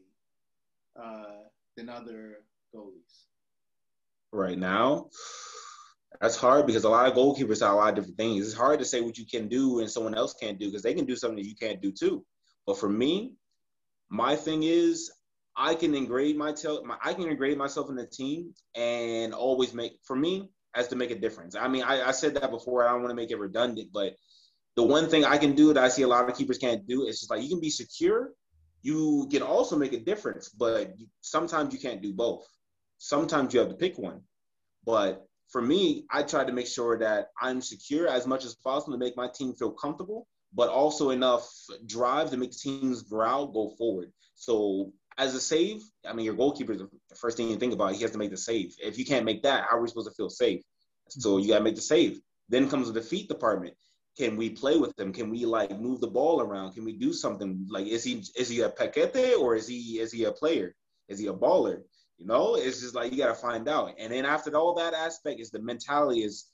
uh, 1.03 1.45
than 1.77 1.89
other 1.89 2.39
goalies? 2.75 3.27
Right 4.33 4.59
now, 4.59 5.09
that's 6.21 6.37
hard 6.37 6.67
because 6.67 6.85
a 6.85 6.89
lot 6.89 7.09
of 7.09 7.15
goalkeepers 7.15 7.61
have 7.61 7.73
a 7.73 7.77
lot 7.77 7.91
of 7.91 7.95
different 7.95 8.17
things. 8.17 8.47
It's 8.47 8.57
hard 8.57 8.79
to 8.81 8.85
say 8.85 9.01
what 9.01 9.17
you 9.19 9.27
can 9.27 9.49
do 9.49 9.81
and 9.81 9.91
someone 9.91 10.15
else 10.15 10.35
can't 10.35 10.59
do 10.59 10.67
because 10.67 10.83
they 10.83 10.95
can 10.95 11.07
do 11.07 11.17
something 11.17 11.37
that 11.37 11.47
you 11.47 11.57
can't 11.57 11.81
do 11.81 11.93
too. 11.93 12.25
But 12.67 12.79
for 12.79 12.89
me, 12.89 13.35
my 14.11 14.37
thing 14.37 14.65
is 14.65 15.11
I 15.57 15.75
can 15.75 15.95
engrade 15.95 16.37
my, 16.37 16.53
tel- 16.53 16.85
my 16.85 16.97
I 17.03 17.15
can 17.15 17.29
engrade 17.29 17.57
myself 17.57 17.89
in 17.89 17.97
the 17.97 18.07
team 18.07 18.53
and 18.75 19.33
always 19.33 19.73
make 19.73 19.99
for 20.05 20.17
me 20.17 20.51
as 20.75 20.89
to 20.89 20.97
make 20.97 21.11
a 21.11 21.19
difference. 21.19 21.57
I 21.57 21.69
mean, 21.69 21.83
I, 21.83 22.09
I 22.09 22.11
said 22.13 22.35
that 22.35 22.51
before. 22.51 22.87
I 22.87 22.93
don't 22.93 23.01
want 23.01 23.11
to 23.11 23.17
make 23.17 23.31
it 23.31 23.39
redundant, 23.39 23.89
but 23.93 24.15
the 24.77 24.83
one 24.83 25.09
thing 25.09 25.25
I 25.25 25.39
can 25.39 25.55
do 25.55 25.73
that 25.73 25.83
I 25.83 25.89
see 25.89 26.03
a 26.03 26.09
lot 26.09 26.29
of 26.29 26.37
keepers 26.37 26.59
can't 26.59 26.87
do 26.87 27.07
is 27.07 27.19
just 27.19 27.31
like 27.31 27.43
you 27.43 27.49
can 27.49 27.61
be 27.61 27.71
secure. 27.71 28.33
You 28.83 29.29
can 29.31 29.43
also 29.43 29.77
make 29.77 29.93
a 29.93 30.01
difference, 30.01 30.49
but 30.49 30.99
you, 30.99 31.07
sometimes 31.21 31.73
you 31.73 31.81
can't 31.81 32.03
do 32.03 32.13
both. 32.13 32.47
Sometimes 32.99 33.53
you 33.53 33.61
have 33.61 33.69
to 33.69 33.75
pick 33.75 33.99
one. 33.99 34.21
But 34.85 35.27
for 35.49 35.63
me, 35.63 36.05
I 36.11 36.23
try 36.23 36.45
to 36.45 36.53
make 36.53 36.67
sure 36.67 36.99
that 36.99 37.29
I'm 37.41 37.61
secure 37.61 38.09
as 38.09 38.27
much 38.27 38.45
as 38.45 38.55
possible 38.55 38.93
to 38.93 38.99
make 38.99 39.17
my 39.17 39.29
team 39.29 39.55
feel 39.55 39.71
comfortable, 39.73 40.27
but 40.55 40.69
also 40.69 41.11
enough 41.11 41.49
drive 41.87 42.31
to 42.31 42.37
make 42.37 42.53
the 42.53 42.59
teams 42.59 43.03
growl, 43.03 43.47
go 43.47 43.75
forward. 43.77 44.13
So 44.35 44.93
as 45.17 45.35
a 45.35 45.41
save, 45.41 45.83
I 46.07 46.13
mean, 46.13 46.25
your 46.25 46.35
goalkeeper 46.35 46.73
is 46.73 46.79
the 46.79 47.17
first 47.17 47.37
thing 47.37 47.49
you 47.49 47.57
think 47.57 47.73
about. 47.73 47.95
He 47.95 48.03
has 48.03 48.13
to 48.13 48.19
make 48.19 48.31
the 48.31 48.37
save. 48.37 48.75
If 48.81 48.99
you 48.99 49.05
can't 49.05 49.25
make 49.25 49.43
that, 49.43 49.65
how 49.69 49.77
are 49.77 49.83
we 49.83 49.89
supposed 49.89 50.09
to 50.09 50.15
feel 50.15 50.31
safe? 50.31 50.63
So 51.09 51.39
you 51.39 51.49
got 51.49 51.59
to 51.59 51.65
make 51.65 51.75
the 51.75 51.81
save. 51.81 52.21
Then 52.49 52.71
comes 52.71 52.91
the 52.91 53.01
defeat 53.01 53.29
department. 53.29 53.75
Can 54.19 54.37
we 54.37 54.51
play 54.51 54.77
with 54.77 54.99
him? 54.99 55.13
Can 55.13 55.31
we 55.31 55.47
like 55.47 55.79
move 55.79 56.01
the 56.01 56.09
ball 56.09 56.41
around? 56.41 56.73
Can 56.73 56.85
we 56.85 56.93
do 56.93 57.13
something? 57.13 57.67
Like, 57.71 57.87
is 57.87 58.03
he 58.03 58.25
is 58.37 58.49
he 58.49 58.61
a 58.63 58.69
paquete 58.69 59.37
or 59.39 59.55
is 59.55 59.69
he 59.69 60.01
is 60.01 60.11
he 60.13 60.25
a 60.25 60.33
player? 60.33 60.75
Is 61.09 61.21
he 61.21 61.29
a 61.29 61.33
baller? 61.33 61.83
You 62.19 62.27
know, 62.27 62.57
it's 62.57 62.81
just 62.81 62.97
like 62.97 63.13
you 63.13 63.19
got 63.19 63.29
to 63.29 63.35
find 63.35 63.69
out. 63.69 63.95
And 63.97 64.13
then 64.13 64.25
after 64.25 64.55
all 64.57 64.75
that 64.75 64.93
aspect 64.93 65.41
is 65.41 65.51
the 65.51 65.61
mentality 65.61 66.25
is 66.25 66.47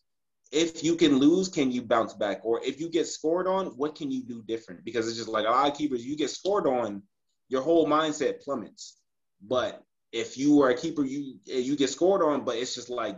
if 0.53 0.85
you 0.85 0.95
can 0.95 1.19
lose, 1.19 1.49
can 1.49 1.73
you 1.73 1.83
bounce 1.83 2.13
back? 2.13 2.41
Or 2.45 2.63
if 2.63 2.81
you 2.81 2.91
get 2.91 3.07
scored 3.07 3.47
on, 3.47 3.69
what 3.79 3.95
can 3.95 4.11
you 4.11 4.23
do 4.23 4.43
different? 4.43 4.85
Because 4.85 5.09
it's 5.09 5.17
just 5.17 5.29
like 5.29 5.47
a 5.47 5.51
lot 5.51 5.71
of 5.71 5.77
keepers, 5.77 6.05
you 6.05 6.17
get 6.17 6.31
scored 6.31 6.67
on, 6.67 7.03
your 7.49 7.63
whole 7.63 7.87
mindset 7.87 8.43
plummets. 8.43 8.99
But 9.43 9.83
if 10.13 10.39
you 10.39 10.63
are 10.63 10.71
a 10.71 10.77
keeper, 10.77 11.05
you 11.05 11.39
you 11.45 11.77
get 11.77 11.91
scored 11.91 12.23
on, 12.23 12.45
but 12.45 12.57
it's 12.57 12.75
just 12.75 12.91
like, 12.91 13.17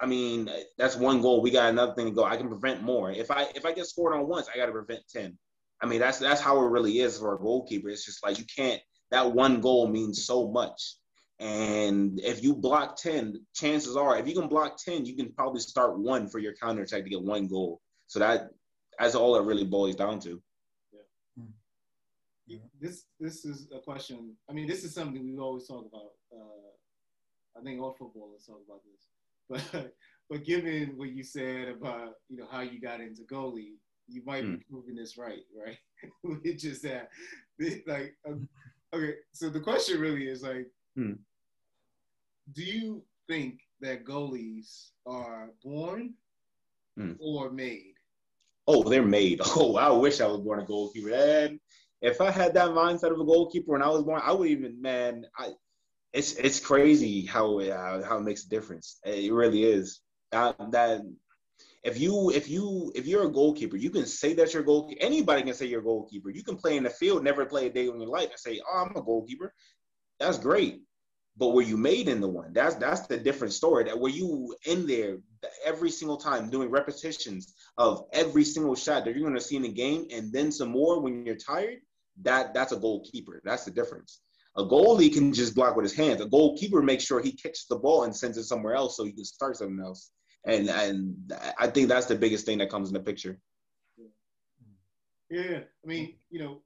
I 0.00 0.06
mean, 0.06 0.50
that's 0.78 0.96
one 0.96 1.20
goal. 1.20 1.42
We 1.42 1.50
got 1.50 1.68
another 1.68 1.94
thing 1.94 2.06
to 2.06 2.12
go. 2.12 2.24
I 2.24 2.36
can 2.36 2.48
prevent 2.48 2.82
more. 2.82 3.10
If 3.10 3.30
I 3.30 3.48
if 3.54 3.66
I 3.66 3.72
get 3.72 3.86
scored 3.86 4.14
on 4.14 4.26
once, 4.26 4.48
I 4.52 4.56
got 4.56 4.66
to 4.66 4.72
prevent 4.72 5.02
ten. 5.08 5.36
I 5.82 5.86
mean, 5.86 6.00
that's 6.00 6.18
that's 6.18 6.40
how 6.40 6.58
it 6.64 6.68
really 6.68 7.00
is 7.00 7.18
for 7.18 7.34
a 7.34 7.38
goalkeeper. 7.38 7.90
It's 7.90 8.06
just 8.06 8.24
like 8.24 8.38
you 8.38 8.44
can't. 8.54 8.80
That 9.10 9.32
one 9.32 9.60
goal 9.60 9.88
means 9.88 10.24
so 10.24 10.48
much. 10.48 10.96
And 11.40 12.20
if 12.20 12.42
you 12.42 12.54
block 12.54 12.96
10, 12.96 13.46
chances 13.54 13.96
are 13.96 14.18
if 14.18 14.28
you 14.28 14.34
can 14.34 14.46
block 14.46 14.76
10, 14.76 15.06
you 15.06 15.16
can 15.16 15.32
probably 15.32 15.60
start 15.60 15.98
one 15.98 16.28
for 16.28 16.38
your 16.38 16.54
counter 16.54 16.82
attack 16.82 17.04
to 17.04 17.10
get 17.10 17.22
one 17.22 17.48
goal. 17.48 17.80
So 18.08 18.18
that 18.18 18.50
that's 18.98 19.14
all 19.14 19.36
it 19.36 19.44
really 19.44 19.64
boils 19.64 19.96
down 19.96 20.20
to. 20.20 20.40
Yeah. 22.46 22.58
This 22.80 23.04
this 23.18 23.44
is 23.44 23.68
a 23.74 23.78
question. 23.78 24.36
I 24.48 24.52
mean, 24.52 24.66
this 24.66 24.84
is 24.84 24.94
something 24.94 25.24
we 25.24 25.38
always 25.38 25.66
talk 25.66 25.86
about. 25.86 26.10
Uh, 26.32 27.58
I 27.58 27.62
think 27.62 27.80
all 27.80 27.94
footballers 27.98 28.44
talk 28.46 28.60
about 28.66 28.80
this. 28.84 29.06
But 29.50 29.92
but 30.30 30.44
given 30.44 30.92
what 30.96 31.10
you 31.10 31.24
said 31.24 31.68
about 31.68 32.12
you 32.28 32.36
know 32.36 32.46
how 32.48 32.60
you 32.60 32.80
got 32.80 33.00
into 33.00 33.22
goalie, 33.22 33.74
you 34.06 34.22
might 34.24 34.44
mm. 34.44 34.52
be 34.52 34.64
hmm. 34.64 34.74
proving 34.74 34.94
this 34.94 35.18
right, 35.18 35.42
right? 35.60 35.76
Which 36.22 36.64
is 36.64 36.82
that 36.82 37.08
like 37.86 38.14
um, 38.28 38.48
okay. 38.94 39.14
So 39.32 39.50
the 39.50 39.60
question 39.60 40.00
really 40.00 40.28
is 40.28 40.42
like. 40.42 40.68
Mm 40.96 41.18
do 42.54 42.62
you 42.62 43.02
think 43.28 43.60
that 43.80 44.04
goalies 44.04 44.90
are 45.06 45.50
born 45.62 46.14
mm. 46.98 47.16
or 47.20 47.50
made? 47.50 47.94
Oh, 48.66 48.82
they're 48.82 49.02
made. 49.02 49.40
Oh, 49.56 49.76
I 49.76 49.90
wish 49.90 50.20
I 50.20 50.26
was 50.26 50.40
born 50.40 50.60
a 50.60 50.64
goalkeeper. 50.64 51.12
And 51.12 51.60
if 52.02 52.20
I 52.20 52.30
had 52.30 52.54
that 52.54 52.70
mindset 52.70 53.12
of 53.12 53.20
a 53.20 53.24
goalkeeper 53.24 53.72
when 53.72 53.82
I 53.82 53.88
was 53.88 54.02
born, 54.02 54.22
I 54.24 54.32
would 54.32 54.48
even 54.48 54.80
man. 54.80 55.26
I 55.38 55.50
it's 56.12 56.34
it's 56.34 56.60
crazy 56.60 57.26
how 57.26 57.60
uh, 57.60 58.02
how 58.04 58.18
it 58.18 58.22
makes 58.22 58.44
a 58.44 58.48
difference. 58.48 58.98
It 59.04 59.32
really 59.32 59.64
is. 59.64 60.00
That 60.32 60.56
that 60.72 61.02
if 61.84 61.98
you 61.98 62.30
if 62.30 62.48
you 62.48 62.92
if 62.94 63.06
you're 63.06 63.26
a 63.26 63.32
goalkeeper, 63.32 63.76
you 63.76 63.90
can 63.90 64.06
say 64.06 64.32
that 64.34 64.52
you're 64.52 64.62
goalkeeper. 64.62 65.02
Anybody 65.02 65.42
can 65.42 65.54
say 65.54 65.66
you're 65.66 65.80
a 65.80 65.84
goalkeeper. 65.84 66.30
You 66.30 66.42
can 66.42 66.56
play 66.56 66.76
in 66.76 66.84
the 66.84 66.90
field, 66.90 67.24
never 67.24 67.46
play 67.46 67.66
a 67.66 67.72
day 67.72 67.86
in 67.88 68.00
your 68.00 68.10
life, 68.10 68.30
and 68.30 68.38
say, 68.38 68.60
"Oh, 68.60 68.84
I'm 68.84 68.96
a 68.96 69.02
goalkeeper." 69.02 69.52
That's 70.18 70.38
great 70.38 70.82
but 71.40 71.54
were 71.54 71.62
you 71.62 71.78
made 71.78 72.06
in 72.06 72.20
the 72.20 72.28
one? 72.28 72.52
That's 72.52 72.74
that's 72.74 73.06
the 73.06 73.16
different 73.16 73.54
story. 73.54 73.84
That 73.84 73.98
were 73.98 74.10
you 74.10 74.54
in 74.66 74.86
there 74.86 75.18
every 75.64 75.90
single 75.90 76.18
time 76.18 76.50
doing 76.50 76.70
repetitions 76.70 77.54
of 77.78 78.04
every 78.12 78.44
single 78.44 78.74
shot 78.74 79.04
that 79.04 79.14
you're 79.14 79.22
going 79.22 79.34
to 79.34 79.40
see 79.40 79.56
in 79.56 79.62
the 79.62 79.72
game, 79.72 80.06
and 80.12 80.30
then 80.30 80.52
some 80.52 80.68
more 80.68 81.00
when 81.00 81.24
you're 81.24 81.36
tired. 81.36 81.78
That 82.22 82.52
that's 82.52 82.72
a 82.72 82.76
goalkeeper. 82.76 83.40
That's 83.42 83.64
the 83.64 83.70
difference. 83.70 84.20
A 84.56 84.64
goalie 84.64 85.12
can 85.12 85.32
just 85.32 85.54
block 85.54 85.76
with 85.76 85.84
his 85.84 85.94
hands. 85.94 86.20
A 86.20 86.26
goalkeeper 86.26 86.82
makes 86.82 87.04
sure 87.04 87.20
he 87.20 87.32
kicks 87.32 87.66
the 87.66 87.76
ball 87.76 88.04
and 88.04 88.14
sends 88.14 88.36
it 88.36 88.44
somewhere 88.44 88.74
else 88.74 88.96
so 88.96 89.04
he 89.04 89.12
can 89.12 89.24
start 89.24 89.56
something 89.56 89.80
else. 89.84 90.10
And 90.44 90.68
and 90.68 91.32
I 91.58 91.68
think 91.68 91.88
that's 91.88 92.06
the 92.06 92.16
biggest 92.16 92.46
thing 92.46 92.58
that 92.58 92.70
comes 92.70 92.88
in 92.88 92.94
the 92.94 93.00
picture. 93.00 93.38
Yeah, 95.30 95.60
I 95.84 95.86
mean, 95.86 96.14
you 96.30 96.40
know, 96.40 96.62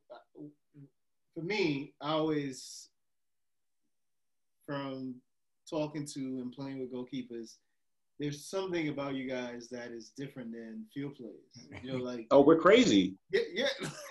for 1.35 1.43
me, 1.43 1.93
I 2.01 2.13
always 2.13 2.89
from 4.67 5.17
talking 5.69 6.07
to 6.07 6.21
and 6.21 6.53
playing 6.53 6.81
with 6.81 6.93
goalkeepers, 6.93 7.57
there's 8.21 8.47
something 8.47 8.89
about 8.89 9.15
you 9.15 9.29
guys 9.29 9.69
that 9.71 9.91
is 9.91 10.13
different 10.17 10.53
than 10.53 10.85
field 10.95 11.17
players. 11.17 11.83
You 11.83 11.93
know, 11.93 12.05
like 12.05 12.27
oh, 12.31 12.43
we're 12.43 12.59
crazy. 12.59 13.15
Yeah, 13.33 13.41
yeah. 13.53 13.69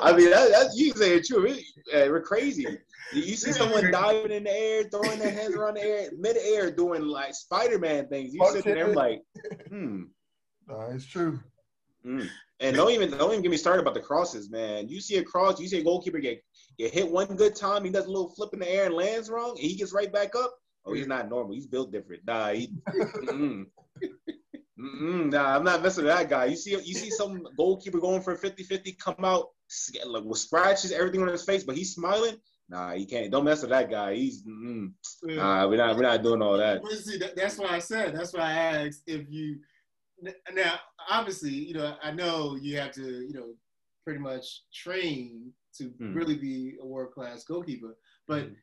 I 0.00 0.12
mean, 0.14 0.30
that, 0.30 0.48
that's 0.52 0.76
you 0.76 0.92
say 0.92 1.16
it 1.16 1.26
true. 1.26 1.54
we're 1.92 2.22
crazy. 2.22 2.66
You 3.12 3.36
see 3.36 3.52
someone 3.52 3.90
diving 3.90 4.32
in 4.32 4.44
the 4.44 4.52
air, 4.52 4.84
throwing 4.84 5.18
their 5.18 5.32
hands 5.32 5.54
around 5.54 5.74
the 5.74 5.82
air, 5.82 6.10
mid-air, 6.18 6.70
doing 6.70 7.02
like 7.02 7.34
Spider-Man 7.34 8.08
things. 8.08 8.32
You 8.32 8.46
sitting 8.52 8.74
there 8.74 8.94
like, 8.94 9.22
hmm. 9.68 10.04
Uh, 10.70 10.90
it's 10.90 11.06
true. 11.06 11.40
Mm. 12.06 12.28
And 12.60 12.76
don't 12.76 12.90
even 12.92 13.10
don't 13.10 13.30
even 13.30 13.42
get 13.42 13.50
me 13.50 13.56
started 13.56 13.82
about 13.82 13.94
the 13.94 14.00
crosses, 14.00 14.50
man. 14.50 14.88
You 14.88 15.00
see 15.00 15.16
a 15.16 15.24
cross, 15.24 15.60
you 15.60 15.68
see 15.68 15.80
a 15.80 15.84
goalkeeper 15.84 16.20
get 16.20 16.42
get 16.78 16.92
hit 16.92 17.10
one 17.10 17.26
good 17.36 17.56
time, 17.56 17.84
he 17.84 17.90
does 17.90 18.06
a 18.06 18.10
little 18.10 18.30
flip 18.30 18.50
in 18.52 18.60
the 18.60 18.70
air 18.70 18.86
and 18.86 18.94
lands 18.94 19.30
wrong, 19.30 19.50
and 19.50 19.58
he 19.58 19.74
gets 19.74 19.92
right 19.92 20.12
back 20.12 20.34
up. 20.36 20.54
Oh, 20.84 20.94
he's 20.94 21.06
not 21.06 21.28
normal. 21.28 21.54
He's 21.54 21.66
built 21.66 21.92
different. 21.92 22.22
Nah, 22.26 22.50
he, 22.50 22.72
mm-mm. 22.88 23.66
Mm-mm, 24.82 25.30
nah, 25.30 25.54
I'm 25.54 25.64
not 25.64 25.82
messing 25.82 26.04
with 26.04 26.12
that 26.12 26.28
guy. 26.28 26.46
You 26.46 26.56
see, 26.56 26.72
you 26.72 26.94
see 26.94 27.10
some 27.10 27.46
goalkeeper 27.56 28.00
going 28.00 28.22
for 28.22 28.36
50-50, 28.36 28.98
come 28.98 29.24
out 29.24 29.48
like, 30.04 30.24
with 30.24 30.38
scratches, 30.38 30.90
everything 30.90 31.22
on 31.22 31.28
his 31.28 31.44
face, 31.44 31.62
but 31.62 31.76
he's 31.76 31.94
smiling. 31.94 32.36
Nah, 32.68 32.92
he 32.92 33.04
can't. 33.04 33.30
Don't 33.30 33.44
mess 33.44 33.60
with 33.60 33.70
that 33.70 33.90
guy. 33.90 34.14
He's 34.14 34.42
mm, 34.44 34.92
nah. 35.24 35.68
We're 35.68 35.76
not. 35.76 35.94
We're 35.94 36.02
not 36.02 36.22
doing 36.22 36.40
all 36.40 36.56
that. 36.56 36.82
See, 36.86 37.20
that's 37.36 37.58
why 37.58 37.68
I 37.68 37.78
said. 37.78 38.16
That's 38.16 38.32
why 38.32 38.40
I 38.40 38.52
asked 38.86 39.02
if 39.06 39.26
you. 39.28 39.58
Now, 40.54 40.76
obviously, 41.10 41.50
you 41.50 41.74
know, 41.74 41.96
I 42.02 42.12
know 42.12 42.56
you 42.56 42.78
have 42.78 42.92
to, 42.92 43.02
you 43.02 43.34
know, 43.34 43.54
pretty 44.04 44.20
much 44.20 44.62
train 44.72 45.52
to 45.78 45.90
mm. 46.00 46.14
really 46.14 46.36
be 46.36 46.76
a 46.80 46.86
world 46.86 47.12
class 47.12 47.44
goalkeeper. 47.44 47.96
But 48.26 48.44
mm. 48.44 48.54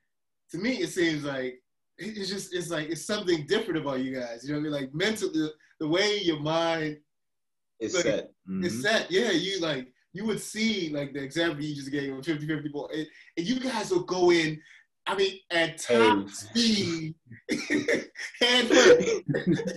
to 0.52 0.58
me, 0.58 0.78
it 0.78 0.90
seems 0.90 1.24
like 1.24 1.62
it's 2.00 2.30
just 2.30 2.54
it's 2.54 2.70
like 2.70 2.90
it's 2.90 3.06
something 3.06 3.46
different 3.48 3.80
about 3.80 4.00
you 4.00 4.18
guys. 4.18 4.44
You 4.44 4.54
know 4.54 4.60
what 4.60 4.68
I 4.68 4.72
mean? 4.72 4.82
Like 4.82 4.94
mentally, 4.94 5.32
the, 5.34 5.54
the 5.80 5.88
way 5.88 6.20
your 6.20 6.40
mind 6.40 6.98
is 7.80 7.94
like, 7.94 8.04
set. 8.04 8.32
Mm-hmm. 8.50 8.66
It's 8.66 8.82
set. 8.82 9.12
Yeah, 9.12 9.32
you 9.32 9.60
like 9.60 9.88
you 10.14 10.26
would 10.26 10.40
see 10.40 10.90
like 10.94 11.14
the 11.14 11.22
example 11.22 11.64
you 11.64 11.76
just 11.76 11.92
gave 11.92 12.14
of 12.14 12.26
50 12.26 12.48
50 12.48 12.70
ball, 12.70 12.90
and, 12.94 13.06
and 13.38 13.46
you 13.46 13.60
guys 13.60 13.92
will 13.92 14.04
go 14.04 14.32
in. 14.32 14.60
I 15.08 15.16
mean, 15.16 15.40
at 15.50 15.80
top 15.80 16.28
hey. 16.28 16.28
speed, 16.28 17.16
hand 18.42 18.68
first. 18.68 19.22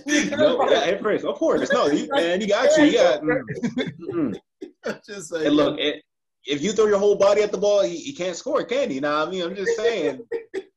no, 0.37 0.69
yeah, 0.69 0.85
hand 0.85 0.99
first, 1.01 1.25
of 1.25 1.35
course. 1.35 1.71
No, 1.71 1.87
you, 1.87 2.07
man, 2.11 2.39
you 2.39 2.47
got 2.47 2.77
you. 2.77 2.83
Yeah. 2.83 3.17
Mm. 4.13 4.35
just 5.07 5.31
like, 5.31 5.45
and 5.45 5.55
look, 5.55 5.79
it, 5.79 6.03
if 6.45 6.61
you 6.61 6.71
throw 6.71 6.85
your 6.85 6.99
whole 6.99 7.15
body 7.15 7.41
at 7.41 7.51
the 7.51 7.57
ball, 7.57 7.81
he, 7.81 7.97
he 7.97 8.13
can't 8.13 8.35
score, 8.35 8.63
can 8.63 8.91
he? 8.91 8.99
Now, 8.99 9.25
I 9.25 9.29
mean, 9.29 9.41
I'm 9.43 9.55
just 9.55 9.75
saying. 9.75 10.21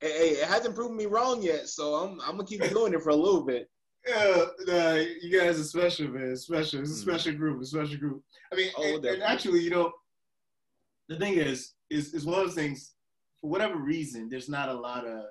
hey, 0.00 0.30
it 0.30 0.48
hasn't 0.48 0.74
proven 0.74 0.96
me 0.96 1.06
wrong 1.06 1.42
yet, 1.42 1.68
so 1.68 1.94
I'm 1.94 2.20
I'm 2.20 2.32
gonna 2.32 2.46
keep 2.46 2.66
doing 2.68 2.94
it 2.94 3.02
for 3.02 3.10
a 3.10 3.16
little 3.16 3.44
bit. 3.44 3.68
Yeah, 4.08 4.46
nah, 4.66 4.94
you 4.94 5.38
guys 5.38 5.60
are 5.60 5.64
special, 5.64 6.08
man. 6.08 6.34
Special. 6.34 6.80
It's 6.80 6.90
a 6.90 6.94
hmm. 6.94 7.10
special 7.10 7.34
group. 7.34 7.60
A 7.60 7.66
special 7.66 7.98
group. 7.98 8.22
I 8.50 8.56
mean, 8.56 8.70
oh, 8.78 8.94
and, 8.94 9.04
and, 9.04 9.22
actually, 9.22 9.60
you 9.60 9.68
know, 9.68 9.92
the 11.10 11.18
thing 11.18 11.34
is, 11.34 11.74
is 11.90 12.14
is 12.14 12.24
one 12.24 12.40
of 12.40 12.46
those 12.46 12.54
things. 12.54 12.94
For 13.42 13.50
whatever 13.50 13.76
reason, 13.76 14.30
there's 14.30 14.48
not 14.48 14.70
a 14.70 14.74
lot 14.74 15.06
of. 15.06 15.26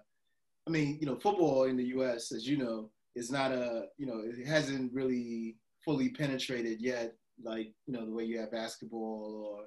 I 0.67 0.69
mean, 0.69 0.99
you 1.01 1.07
know, 1.07 1.15
football 1.15 1.63
in 1.63 1.77
the 1.77 1.85
U.S., 1.85 2.31
as 2.31 2.47
you 2.47 2.57
know, 2.57 2.91
is 3.15 3.31
not 3.31 3.51
a. 3.51 3.85
You 3.97 4.05
know, 4.05 4.21
it 4.23 4.45
hasn't 4.45 4.93
really 4.93 5.55
fully 5.83 6.09
penetrated 6.09 6.79
yet 6.79 7.15
like 7.43 7.71
you 7.87 7.93
know 7.93 8.05
the 8.05 8.11
way 8.11 8.23
you 8.23 8.39
have 8.39 8.51
basketball 8.51 9.45
or 9.47 9.65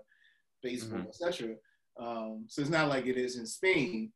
baseball, 0.63 1.01
mm-hmm. 1.01 1.09
etc. 1.09 1.55
Um, 2.01 2.45
so 2.49 2.63
it's 2.63 2.71
not 2.71 2.89
like 2.89 3.07
it 3.07 3.17
is 3.17 3.37
in 3.37 3.47
Spain, 3.47 4.13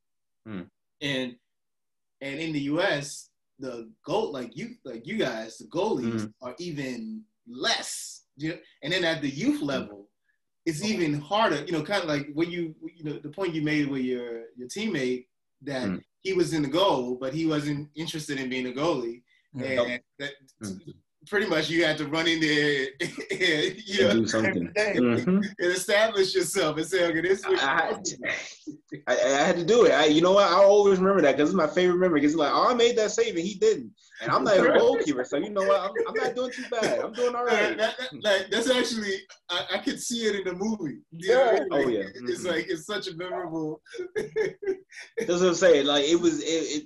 mm. 0.49 0.67
And 1.01 1.37
and 2.21 2.41
in 2.41 2.53
the 2.53 2.61
U.S. 2.61 3.31
the 3.59 3.91
goal 4.05 4.33
like 4.33 4.57
you 4.57 4.75
like 4.85 5.07
you 5.07 5.17
guys 5.17 5.59
the 5.59 5.67
goalies 5.67 6.23
mm. 6.23 6.33
are 6.43 6.55
even 6.59 7.23
less. 7.49 8.25
You 8.37 8.51
know? 8.51 8.59
And 8.83 8.93
then 8.93 9.05
at 9.05 9.23
the 9.23 9.31
youth 9.31 9.63
level, 9.63 10.09
it's 10.65 10.85
even 10.85 11.21
harder. 11.21 11.65
You 11.65 11.73
know, 11.73 11.83
kind 11.83 12.03
of 12.03 12.09
like 12.09 12.29
when 12.35 12.51
you 12.51 12.75
you 12.97 13.05
know 13.05 13.19
the 13.19 13.31
point 13.31 13.55
you 13.55 13.63
made 13.63 13.89
with 13.89 14.03
your 14.03 14.45
your 14.57 14.69
teammate 14.69 15.27
that 15.63 15.89
mm. 15.89 16.03
he 16.21 16.33
was 16.33 16.53
in 16.53 16.63
the 16.63 16.69
goal, 16.69 17.17
but 17.21 17.33
he 17.33 17.47
wasn't 17.47 17.89
interested 17.95 18.39
in 18.39 18.49
being 18.49 18.67
a 18.67 18.73
goalie, 18.73 19.23
and 19.55 20.01
that, 20.19 20.33
mm 20.63 20.95
pretty 21.27 21.47
much 21.47 21.69
you 21.69 21.85
had 21.85 21.99
to 21.99 22.07
run 22.07 22.27
in 22.27 22.41
there 22.41 22.87
and, 23.01 23.77
you 23.87 24.03
know, 24.03 24.13
do 24.13 24.27
something 24.27 24.73
mm-hmm. 24.77 25.29
and 25.29 25.55
establish 25.59 26.35
yourself 26.35 26.77
and 26.77 26.87
say, 26.87 27.07
okay, 27.07 27.21
this 27.21 27.41
is 27.41 27.45
I, 27.61 27.97
I, 29.09 29.13
I, 29.15 29.43
had 29.43 29.57
to 29.57 29.65
do 29.65 29.85
it. 29.85 29.93
I, 29.93 30.07
you 30.07 30.21
know 30.21 30.33
what? 30.33 30.51
I 30.51 30.55
always 30.55 30.99
remember 30.99 31.23
that 31.23 31.37
because 31.37 31.51
it's 31.51 31.57
my 31.57 31.67
favorite 31.67 31.99
memory. 31.99 32.21
Because 32.21 32.37
like, 32.37 32.53
oh, 32.53 32.71
I 32.71 32.75
made 32.75 32.97
that 32.99 33.11
save 33.11 33.37
and 33.37 33.45
he 33.45 33.55
didn't, 33.55 33.93
and 34.23 34.31
I'm 34.31 34.45
not 34.45 34.57
even 34.57 34.73
a 34.73 34.79
goalkeeper, 34.79 35.25
so 35.25 35.37
you 35.37 35.51
know 35.51 35.63
what? 35.63 35.81
I'm, 35.81 35.91
I'm, 36.09 36.15
not 36.15 36.35
doing 36.35 36.53
too 36.53 36.65
bad. 36.71 37.01
I'm 37.01 37.13
doing 37.13 37.35
all 37.35 37.45
right. 37.45 37.77
That, 37.77 37.99
that, 37.99 38.11
that, 38.23 38.51
that's 38.51 38.71
actually 38.71 39.15
I, 39.51 39.67
I 39.75 39.79
could 39.79 40.01
see 40.01 40.27
it 40.27 40.37
in 40.37 40.45
the 40.45 40.55
movie. 40.55 40.99
yeah. 41.13 41.53
Like, 41.53 41.63
oh 41.71 41.89
yeah. 41.89 42.05
Mm-hmm. 42.05 42.29
It's 42.29 42.45
like 42.45 42.67
it's 42.69 42.87
such 42.87 43.09
a 43.09 43.17
memorable. 43.17 43.83
that's 44.15 45.41
what 45.41 45.43
I'm 45.43 45.55
saying. 45.55 45.87
Like 45.87 46.05
it 46.05 46.21
was. 46.21 46.43
It, 46.43 46.47
it 46.47 46.85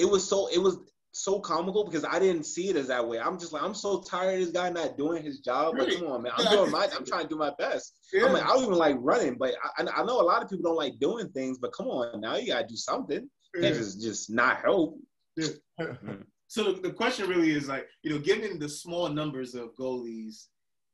it 0.00 0.08
was 0.08 0.26
so 0.26 0.48
it 0.48 0.58
was 0.58 0.78
so 1.12 1.40
comical 1.40 1.84
because 1.84 2.04
I 2.04 2.18
didn't 2.18 2.44
see 2.44 2.68
it 2.68 2.76
as 2.76 2.86
that 2.88 3.06
way. 3.06 3.18
I'm 3.18 3.38
just 3.38 3.52
like, 3.52 3.62
I'm 3.62 3.74
so 3.74 4.00
tired 4.00 4.34
of 4.34 4.40
this 4.40 4.50
guy 4.50 4.70
not 4.70 4.96
doing 4.96 5.22
his 5.22 5.40
job. 5.40 5.76
Like, 5.76 5.96
come 5.96 6.06
on, 6.06 6.22
man. 6.22 6.32
I'm 6.36 6.54
doing 6.54 6.70
my, 6.70 6.88
I'm 6.96 7.04
trying 7.04 7.24
to 7.24 7.28
do 7.28 7.36
my 7.36 7.52
best. 7.58 7.94
Yeah. 8.12 8.26
I'm 8.26 8.32
like, 8.32 8.44
I 8.44 8.48
don't 8.48 8.64
even 8.64 8.74
like 8.74 8.96
running, 8.98 9.36
but 9.36 9.54
I, 9.76 9.82
I 9.82 10.04
know 10.04 10.20
a 10.20 10.22
lot 10.22 10.42
of 10.42 10.48
people 10.48 10.70
don't 10.70 10.76
like 10.76 10.98
doing 11.00 11.28
things, 11.30 11.58
but 11.58 11.72
come 11.72 11.88
on, 11.88 12.20
now 12.20 12.36
you 12.36 12.48
gotta 12.48 12.66
do 12.66 12.76
something. 12.76 13.28
Yeah. 13.54 13.66
And 13.66 13.76
just, 13.76 14.00
just 14.00 14.30
not 14.30 14.60
help. 14.62 14.96
Yeah. 15.36 15.48
Mm. 15.80 16.24
so 16.46 16.72
the, 16.72 16.80
the 16.80 16.92
question 16.92 17.28
really 17.28 17.50
is 17.50 17.68
like, 17.68 17.86
you 18.02 18.12
know, 18.12 18.18
given 18.18 18.58
the 18.58 18.68
small 18.68 19.08
numbers 19.08 19.54
of 19.54 19.74
goalies 19.76 20.46